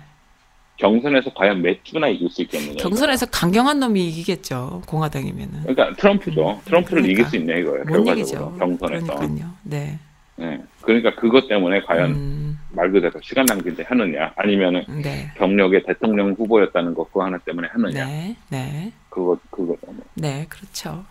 경선에서 0.76 1.32
과연 1.32 1.62
몇 1.62 1.82
주나 1.82 2.06
이길 2.06 2.28
수 2.28 2.42
있겠느냐. 2.42 2.74
경선에서 2.76 3.26
강경한 3.32 3.80
놈이 3.80 4.06
이기겠죠. 4.08 4.82
공화당이면은. 4.86 5.62
그러니까 5.62 5.94
트럼프죠. 5.96 6.60
트럼프를 6.66 7.02
그러니까. 7.02 7.10
이길 7.10 7.24
수 7.24 7.36
있네 7.36 7.60
이거예요. 7.60 7.78
못 7.78 7.84
결과적으로 7.86 8.18
이기죠. 8.18 8.56
경선에서. 8.58 9.14
그러니까요. 9.14 9.50
네. 9.62 9.98
네. 10.36 10.62
그러니까 10.82 11.14
그것 11.14 11.48
때문에 11.48 11.80
과연 11.80 12.10
음, 12.10 12.58
말 12.72 12.92
그대로 12.92 13.18
시간 13.22 13.46
낭비인데 13.46 13.84
하느냐 13.84 14.32
아니면은 14.36 14.84
네. 15.02 15.32
경력의 15.38 15.84
대통령 15.84 16.32
후보였다는 16.34 16.92
것 16.92 17.04
그거 17.08 17.24
하나 17.24 17.38
때문에 17.38 17.68
하느냐 17.72 18.04
네. 18.04 18.36
네. 18.50 18.92
그거 19.08 19.38
그거 19.50 19.74
때문에 19.80 20.02
네. 20.14 20.46
그렇죠. 20.50 21.06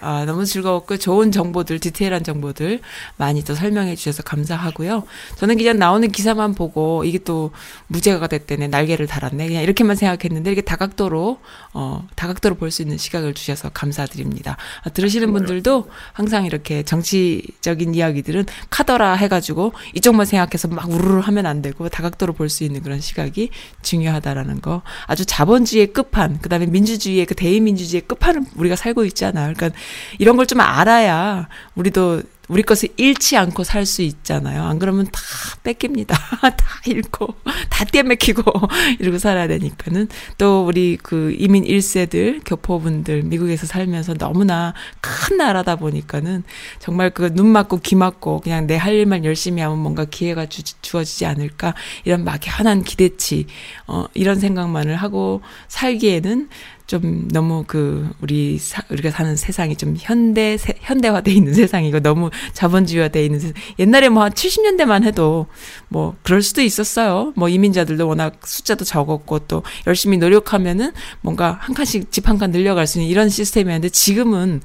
아, 0.00 0.24
너무 0.24 0.44
즐거웠고 0.46 0.96
좋은 0.96 1.30
정보들, 1.30 1.78
디테일한 1.78 2.24
정보들 2.24 2.80
많이 3.16 3.44
또 3.44 3.54
설명해 3.54 3.96
주셔서 3.96 4.22
감사하고요. 4.22 5.04
저는 5.36 5.56
그냥 5.58 5.78
나오는 5.78 6.10
기사만 6.10 6.54
보고 6.54 7.04
이게 7.04 7.18
또 7.18 7.50
무죄가 7.88 8.26
됐대네, 8.26 8.68
날개를 8.68 9.06
달았네. 9.06 9.46
그냥 9.46 9.62
이렇게만 9.62 9.96
생각했는데 9.96 10.50
이렇게 10.50 10.62
다각도로 10.62 11.38
어, 11.74 12.06
다각도로 12.16 12.54
볼 12.56 12.70
수 12.70 12.82
있는 12.82 12.98
시각을 12.98 13.34
주셔서 13.34 13.68
감사드립니다. 13.70 14.56
아, 14.84 14.90
들으시는 14.90 15.32
분들도 15.32 15.88
항상 16.12 16.44
이렇게 16.46 16.82
정치적인 16.84 17.94
이야기들은 17.94 18.46
카더라 18.70 19.14
해가지고 19.14 19.72
이쪽만 19.94 20.24
생각해서 20.26 20.68
막 20.68 20.88
우르르 20.88 21.18
하면 21.20 21.46
안 21.46 21.62
되고 21.62 21.88
다각도로 21.88 22.32
볼 22.34 22.48
수 22.48 22.64
있는 22.64 22.82
그런 22.82 23.00
시각이 23.00 23.50
중요하다라는 23.82 24.60
거. 24.60 24.82
아주 25.06 25.24
자본주의의 25.24 25.92
끝판, 25.92 26.38
그 26.40 26.48
다음에 26.48 26.66
민주주의의 26.66 27.26
그 27.26 27.34
대의민주주의의 27.34 28.02
끝판을 28.08 28.42
우리가 28.56 28.76
살고 28.76 29.04
있잖아요. 29.04 29.52
그러니까 29.54 29.78
이런 30.18 30.36
걸 30.36 30.46
좀 30.46 30.60
알아야 30.60 31.48
우리도 31.76 32.22
우리 32.48 32.64
것을 32.64 32.88
잃지 32.96 33.36
않고 33.36 33.62
살 33.62 33.86
수 33.86 34.02
있잖아요. 34.02 34.64
안 34.64 34.80
그러면 34.80 35.06
다 35.12 35.20
뺏깁니다. 35.62 36.16
다 36.42 36.66
잃고, 36.84 37.28
다 37.68 37.84
떼맥히고, 37.84 38.42
이러고 38.98 39.18
살아야 39.18 39.46
되니까는. 39.46 40.08
또 40.36 40.66
우리 40.66 40.98
그 41.00 41.32
이민 41.38 41.62
1세들, 41.62 42.40
교포분들, 42.44 43.22
미국에서 43.22 43.66
살면서 43.68 44.14
너무나 44.14 44.74
큰 45.00 45.36
나라다 45.36 45.76
보니까는 45.76 46.42
정말 46.80 47.10
그 47.10 47.30
눈 47.30 47.46
맞고 47.46 47.78
귀 47.82 47.94
맞고 47.94 48.40
그냥 48.40 48.66
내 48.66 48.76
할 48.76 48.94
일만 48.94 49.24
열심히 49.24 49.62
하면 49.62 49.78
뭔가 49.78 50.04
기회가 50.04 50.46
주, 50.46 50.62
주어지지 50.82 51.26
않을까. 51.26 51.74
이런 52.04 52.24
막연한 52.24 52.82
기대치, 52.82 53.46
어, 53.86 54.06
이런 54.14 54.40
생각만을 54.40 54.96
하고 54.96 55.40
살기에는 55.68 56.48
좀 56.90 57.28
너무 57.28 57.62
그 57.68 58.10
우리 58.20 58.58
사, 58.58 58.82
우리가 58.90 59.12
사는 59.12 59.36
세상이 59.36 59.76
좀 59.76 59.94
현대 59.96 60.56
세, 60.56 60.74
현대화돼 60.80 61.30
있는 61.30 61.54
세상이고 61.54 62.00
너무 62.00 62.30
자본주의화돼 62.52 63.24
있는 63.24 63.38
세상. 63.38 63.54
옛날에 63.78 64.08
뭐 64.08 64.24
한 64.24 64.32
70년대만 64.32 65.04
해도 65.04 65.46
뭐 65.88 66.16
그럴 66.24 66.42
수도 66.42 66.62
있었어요. 66.62 67.32
뭐 67.36 67.48
이민자들도 67.48 68.08
워낙 68.08 68.40
숫자도 68.44 68.84
적었고 68.84 69.38
또 69.46 69.62
열심히 69.86 70.18
노력하면은 70.18 70.90
뭔가 71.20 71.58
한 71.60 71.74
칸씩 71.76 72.10
집 72.10 72.26
한 72.28 72.38
칸 72.38 72.50
늘려갈 72.50 72.88
수 72.88 72.98
있는 72.98 73.08
이런 73.08 73.28
시스템이었는데 73.28 73.90
지금은 73.90 74.60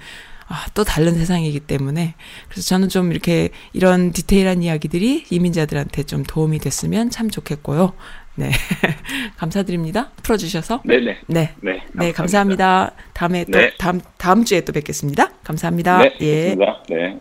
아, 0.47 0.65
또 0.73 0.84
다른 0.84 1.13
세상이기 1.15 1.61
때문에 1.61 2.15
그래서 2.49 2.67
저는 2.67 2.89
좀 2.89 3.11
이렇게 3.11 3.49
이런 3.73 4.11
디테일한 4.11 4.61
이야기들이 4.63 5.26
이민자들한테 5.30 6.03
좀 6.03 6.23
도움이 6.23 6.59
됐으면 6.59 7.09
참 7.11 7.30
좋겠고요. 7.30 7.93
네. 8.36 8.51
감사드립니다. 9.38 10.11
풀어주셔서. 10.23 10.81
네네. 10.83 11.17
네. 11.27 11.53
네. 11.61 11.83
네, 11.93 12.11
감사합니다. 12.11 12.91
다음에 13.13 13.45
또, 13.45 13.57
네. 13.57 13.73
다음, 13.77 14.01
다음 14.17 14.43
주에 14.43 14.61
또 14.61 14.73
뵙겠습니다. 14.73 15.31
감사합니다. 15.43 15.99
네. 15.99 16.17
예. 16.21 16.55
네. 16.89 17.19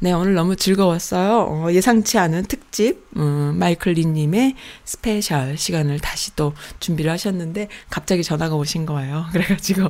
네, 0.00 0.12
오늘 0.12 0.34
너무 0.34 0.54
즐거웠어요. 0.54 1.46
어, 1.48 1.72
예상치 1.72 2.18
않은 2.18 2.42
특집, 2.44 3.06
음, 3.16 3.56
마이클 3.58 3.92
리님의 3.92 4.54
special 4.84 5.56
시간을 5.56 5.98
다시 6.00 6.36
또 6.36 6.52
준비를 6.78 7.10
하셨는데, 7.10 7.68
갑자기 7.88 8.22
전화가 8.22 8.54
오신 8.54 8.84
거예요. 8.84 9.24
그래가지고, 9.32 9.88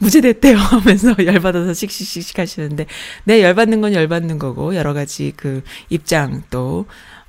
무죄됐대요 0.00 0.56
하면서 0.58 1.14
열받아서 1.18 1.72
씩씩씩 1.72 2.38
하시는데, 2.38 2.84
네, 3.24 3.42
열받는 3.42 3.80
건 3.80 3.94
열받는 3.94 4.38
거고, 4.38 4.74
여러 4.74 4.92
가지 4.92 5.32
그 5.34 5.62
입장 5.88 6.42
또, 6.50 6.84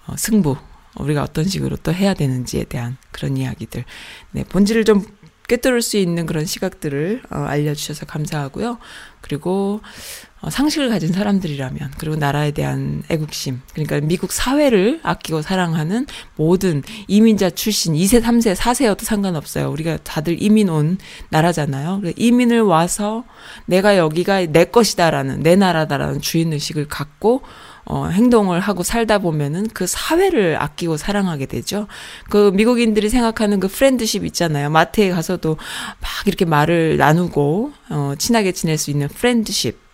어, 0.06 0.16
승부, 0.18 0.58
우리가 1.00 1.24
어떤 1.24 1.46
식으로 1.46 1.78
또 1.78 1.94
해야 1.94 2.14
되는지에 2.14 2.66
대한 2.66 2.98
그런 3.12 3.38
이야기들. 3.38 3.84
네, 4.32 4.44
본질을 4.44 4.86
좀 4.86 5.06
꿰뚫을 5.48 5.82
수 5.82 5.98
있는 5.98 6.26
그런 6.26 6.46
시각들을 6.46 7.24
어, 7.30 7.38
알려주셔서 7.38 8.06
감사하고요. 8.06 8.80
그리고 9.22 9.82
어, 9.82 10.25
상식을 10.50 10.90
가진 10.90 11.12
사람들이라면 11.12 11.92
그리고 11.98 12.16
나라에 12.16 12.52
대한 12.52 13.04
애국심 13.10 13.62
그러니까 13.74 14.00
미국 14.02 14.32
사회를 14.32 15.00
아끼고 15.04 15.42
사랑하는 15.42 16.06
모든 16.36 16.84
이민자 17.08 17.52
출신 17.52 17.94
2세, 17.94 18.22
3세, 18.22 18.56
4세여도 18.56 19.04
상관없어요. 19.04 19.70
우리가 19.72 19.98
다들 20.04 20.42
이민 20.42 20.70
온 20.70 20.98
나라잖아요. 21.30 22.02
이민을 22.16 22.62
와서 22.62 23.24
내가 23.66 23.98
여기가 23.98 24.46
내 24.48 24.66
것이다라는 24.66 25.42
내 25.42 25.56
나라다라는 25.56 26.22
주인 26.22 26.54
의식을 26.54 26.88
갖고 26.88 27.42
어, 27.86 28.08
행동을 28.08 28.60
하고 28.60 28.82
살다 28.82 29.20
보면은 29.20 29.68
그 29.68 29.86
사회를 29.86 30.58
아끼고 30.60 30.98
사랑하게 30.98 31.46
되죠. 31.46 31.88
그 32.30 32.52
미국인들이 32.54 33.10
생각하는 33.10 33.60
그 33.60 33.68
friendship 33.68 34.26
있잖아요. 34.26 34.72
마트에 34.72 35.12
가서도 35.12 35.56
막 35.56 36.10
이렇게 36.26 36.46
말을 36.46 36.98
나누고, 36.98 37.72
어, 37.90 38.14
친하게 38.18 38.54
지낼 38.54 38.80
수 38.80 38.90
있는 38.90 39.08
friendship. 39.08 39.85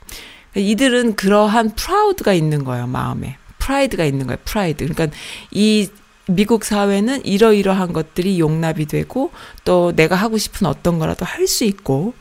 이들은 0.56 1.16
그러한 1.16 1.76
proud가 1.76 2.34
있는 2.34 2.64
거예요, 2.64 2.88
마음에. 2.88 3.38
프라이드가 3.60 4.06
있는 4.06 4.28
거예요, 4.28 4.38
프라이드. 4.44 4.88
그러니까 4.88 5.16
이 5.52 5.90
미국 6.28 6.64
사회는 6.64 7.26
이러이러한 7.26 7.94
것들이 7.94 8.40
용납이 8.40 8.86
되고 8.86 9.32
또 9.64 9.92
내가 9.96 10.16
하고 10.16 10.38
싶은 10.38 10.68
어떤 10.68 11.00
거라도 11.00 11.26
할 11.26 11.48
수 11.48 11.64
있고 11.66 12.14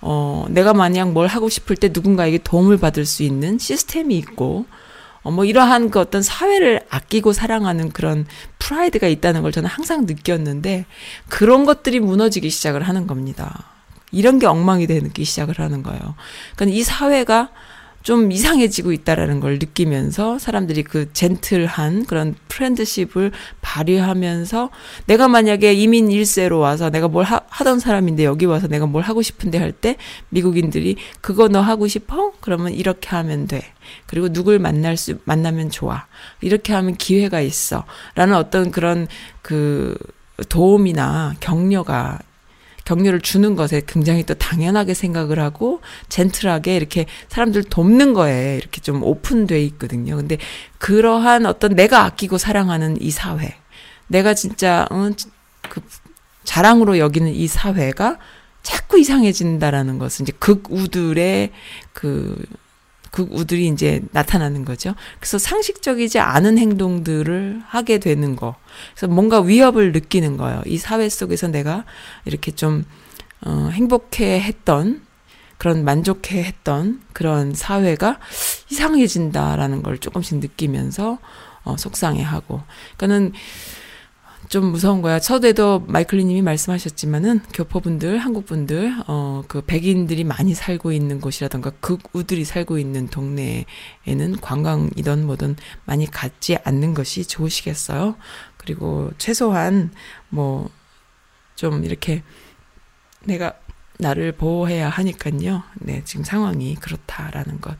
어, 0.00 0.46
내가 0.50 0.74
만약 0.74 1.12
뭘 1.12 1.26
하고 1.26 1.48
싶을 1.48 1.76
때 1.76 1.90
누군가에게 1.92 2.38
도움을 2.38 2.76
받을 2.78 3.06
수 3.06 3.22
있는 3.22 3.58
시스템이 3.58 4.16
있고 4.18 4.66
어, 5.22 5.30
뭐 5.30 5.44
이러한 5.44 5.90
그 5.90 5.98
어떤 5.98 6.22
사회를 6.22 6.82
아끼고 6.90 7.32
사랑하는 7.32 7.90
그런 7.90 8.26
프라이드가 8.58 9.08
있다는 9.08 9.42
걸 9.42 9.50
저는 9.52 9.68
항상 9.68 10.06
느꼈는데 10.06 10.86
그런 11.28 11.64
것들이 11.64 11.98
무너지기 11.98 12.50
시작을 12.50 12.82
하는 12.82 13.06
겁니다. 13.06 13.64
이런 14.12 14.38
게 14.38 14.46
엉망이 14.46 14.86
되기 14.86 15.24
시작을 15.24 15.58
하는 15.58 15.82
거예요. 15.82 16.14
그러니까 16.54 16.78
이 16.78 16.82
사회가 16.82 17.50
좀 18.06 18.30
이상해지고 18.30 18.92
있다라는 18.92 19.40
걸 19.40 19.54
느끼면서 19.54 20.38
사람들이 20.38 20.84
그 20.84 21.12
젠틀한 21.12 22.06
그런 22.06 22.36
프렌드십을 22.46 23.32
발휘하면서 23.62 24.70
내가 25.06 25.26
만약에 25.26 25.74
이민 25.74 26.06
1세로 26.10 26.60
와서 26.60 26.88
내가 26.88 27.08
뭘 27.08 27.24
하, 27.24 27.40
던 27.64 27.80
사람인데 27.80 28.24
여기 28.24 28.44
와서 28.46 28.68
내가 28.68 28.86
뭘 28.86 29.02
하고 29.02 29.22
싶은데 29.22 29.58
할 29.58 29.72
때 29.72 29.96
미국인들이 30.28 30.94
그거 31.20 31.48
너 31.48 31.60
하고 31.60 31.88
싶어? 31.88 32.30
그러면 32.40 32.72
이렇게 32.72 33.08
하면 33.08 33.48
돼. 33.48 33.60
그리고 34.06 34.32
누굴 34.32 34.60
만날 34.60 34.96
수 34.96 35.18
만나면 35.24 35.70
좋아. 35.70 36.06
이렇게 36.42 36.74
하면 36.74 36.94
기회가 36.94 37.40
있어. 37.40 37.84
라는 38.14 38.36
어떤 38.36 38.70
그런 38.70 39.08
그 39.42 39.98
도움이나 40.48 41.34
격려가 41.40 42.20
격려를 42.86 43.20
주는 43.20 43.56
것에 43.56 43.82
굉장히 43.86 44.22
또 44.22 44.32
당연하게 44.34 44.94
생각을 44.94 45.38
하고 45.40 45.80
젠틀하게 46.08 46.76
이렇게 46.76 47.06
사람들 47.28 47.64
돕는 47.64 48.14
거에 48.14 48.56
이렇게 48.56 48.80
좀 48.80 49.02
오픈돼 49.02 49.62
있거든요. 49.64 50.16
근데 50.16 50.38
그러한 50.78 51.44
어떤 51.44 51.74
내가 51.74 52.04
아끼고 52.04 52.38
사랑하는 52.38 52.96
이 53.02 53.10
사회, 53.10 53.56
내가 54.06 54.34
진짜 54.34 54.86
어, 54.90 55.10
그 55.68 55.82
자랑으로 56.44 56.98
여기는 56.98 57.34
이 57.34 57.46
사회가 57.48 58.18
자꾸 58.62 58.98
이상해진다라는 58.98 59.98
것은 59.98 60.24
이제 60.24 60.32
극우들의 60.38 61.50
그 61.92 62.36
극우들이 63.16 63.68
이제 63.68 64.02
나타나는 64.12 64.66
거죠. 64.66 64.94
그래서 65.18 65.38
상식적이지 65.38 66.18
않은 66.18 66.58
행동들을 66.58 67.62
하게 67.66 67.96
되는 67.96 68.36
거. 68.36 68.56
그래서 68.94 69.08
뭔가 69.08 69.40
위협을 69.40 69.92
느끼는 69.92 70.36
거예요. 70.36 70.60
이 70.66 70.76
사회 70.76 71.08
속에서 71.08 71.48
내가 71.48 71.86
이렇게 72.26 72.50
좀, 72.50 72.84
어, 73.40 73.70
행복해 73.72 74.38
했던, 74.38 75.00
그런 75.56 75.82
만족해 75.82 76.42
했던 76.42 77.00
그런 77.14 77.54
사회가 77.54 78.18
이상해진다라는 78.70 79.82
걸 79.82 79.96
조금씩 79.96 80.36
느끼면서, 80.40 81.18
어, 81.64 81.76
속상해 81.78 82.22
하고. 82.22 82.60
그러니까는, 82.98 83.32
좀 84.48 84.66
무서운 84.66 85.02
거야. 85.02 85.18
첫에도 85.18 85.80
마이클리님이 85.88 86.42
말씀하셨지만은 86.42 87.40
교포분들, 87.52 88.18
한국분들, 88.18 88.94
어, 89.06 89.42
그 89.48 89.60
백인들이 89.60 90.24
많이 90.24 90.54
살고 90.54 90.92
있는 90.92 91.20
곳이라던가 91.20 91.70
극우들이 91.80 92.44
살고 92.44 92.78
있는 92.78 93.08
동네에는 93.08 94.40
관광이든 94.40 95.26
뭐든 95.26 95.56
많이 95.84 96.06
갖지 96.06 96.56
않는 96.64 96.94
것이 96.94 97.26
좋으시겠어요. 97.26 98.16
그리고 98.56 99.10
최소한 99.18 99.90
뭐 100.28 100.70
좀 101.56 101.84
이렇게 101.84 102.22
내가 103.24 103.54
나를 103.98 104.32
보호해야 104.32 104.88
하니까요. 104.90 105.62
네, 105.80 106.02
지금 106.04 106.22
상황이 106.22 106.76
그렇다라는 106.76 107.60
것. 107.60 107.76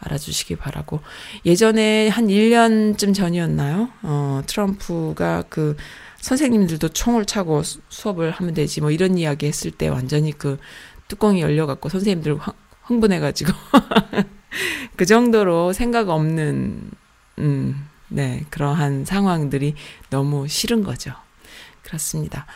알아주시기 0.00 0.56
바라고. 0.56 1.00
예전에 1.44 2.08
한 2.08 2.28
1년쯤 2.28 3.14
전이었나요? 3.14 3.90
어, 4.02 4.42
트럼프가 4.46 5.44
그 5.48 5.76
선생님들도 6.20 6.88
총을 6.90 7.24
차고 7.24 7.62
수- 7.62 7.80
수업을 7.88 8.30
하면 8.32 8.54
되지 8.54 8.80
뭐 8.80 8.90
이런 8.90 9.16
이야기 9.18 9.46
했을 9.46 9.70
때 9.70 9.88
완전히 9.88 10.32
그 10.32 10.58
뚜껑이 11.08 11.40
열려갖고 11.40 11.88
선생님들 11.88 12.34
흥- 12.36 12.52
흥분해가지고 12.82 13.52
그 14.96 15.06
정도로 15.06 15.72
생각 15.72 16.08
없는 16.08 16.90
음, 17.38 17.86
네 18.08 18.44
그러한 18.50 19.04
상황들이 19.04 19.74
너무 20.10 20.48
싫은 20.48 20.82
거죠. 20.82 21.12
그렇습니다. 21.82 22.46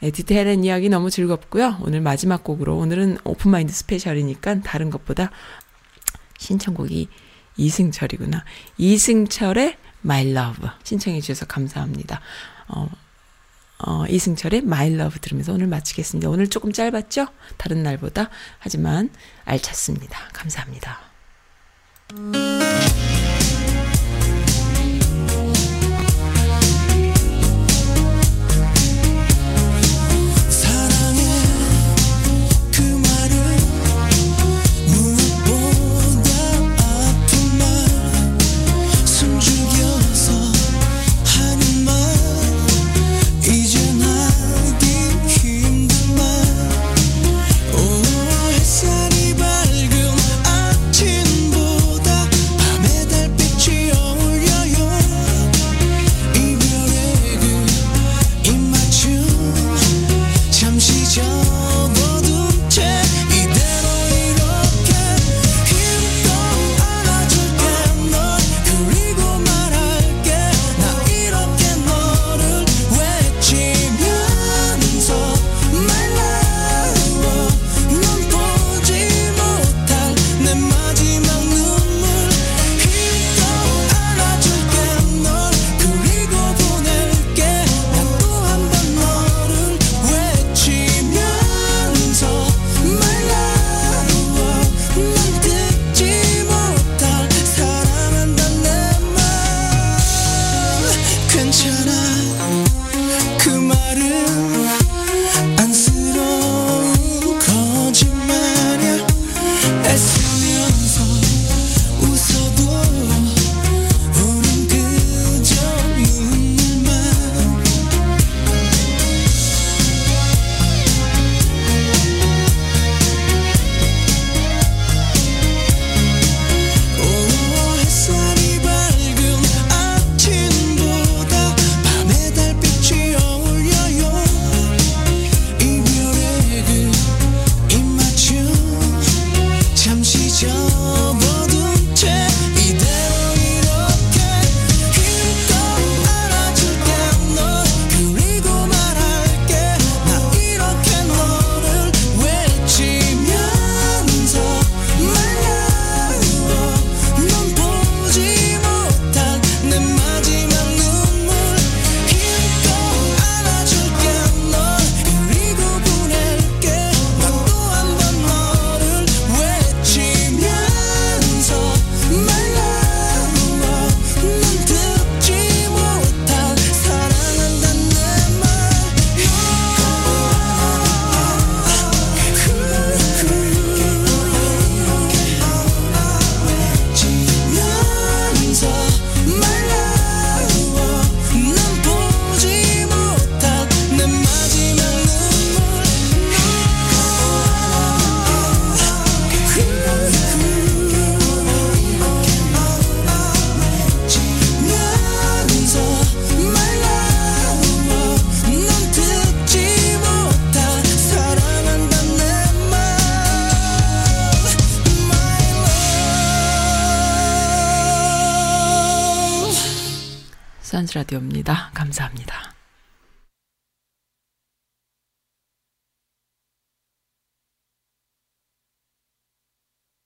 네, 0.00 0.10
디테일한 0.10 0.64
이야기 0.64 0.88
너무 0.88 1.10
즐겁고요. 1.10 1.76
오늘 1.82 2.00
마지막 2.00 2.42
곡으로 2.42 2.76
오늘은 2.78 3.18
오픈마인드 3.24 3.72
스페셜이니까 3.72 4.60
다른 4.62 4.88
것보다 4.88 5.30
신청곡이 6.38 7.08
이승철이구나. 7.58 8.44
이승철의 8.78 9.76
My 10.04 10.30
Love 10.30 10.68
신청해 10.82 11.20
주셔서 11.20 11.44
감사합니다. 11.46 12.20
어, 12.68 12.88
어, 13.86 14.04
이승철의 14.08 14.60
My 14.60 14.92
Love 14.94 15.20
들으면서 15.20 15.52
오늘 15.52 15.66
마치겠습니다. 15.66 16.28
오늘 16.28 16.48
조금 16.48 16.72
짧았죠? 16.72 17.26
다른 17.56 17.82
날보다. 17.82 18.30
하지만 18.58 19.10
알찼습니다. 19.44 20.28
감사합니다. 20.32 21.00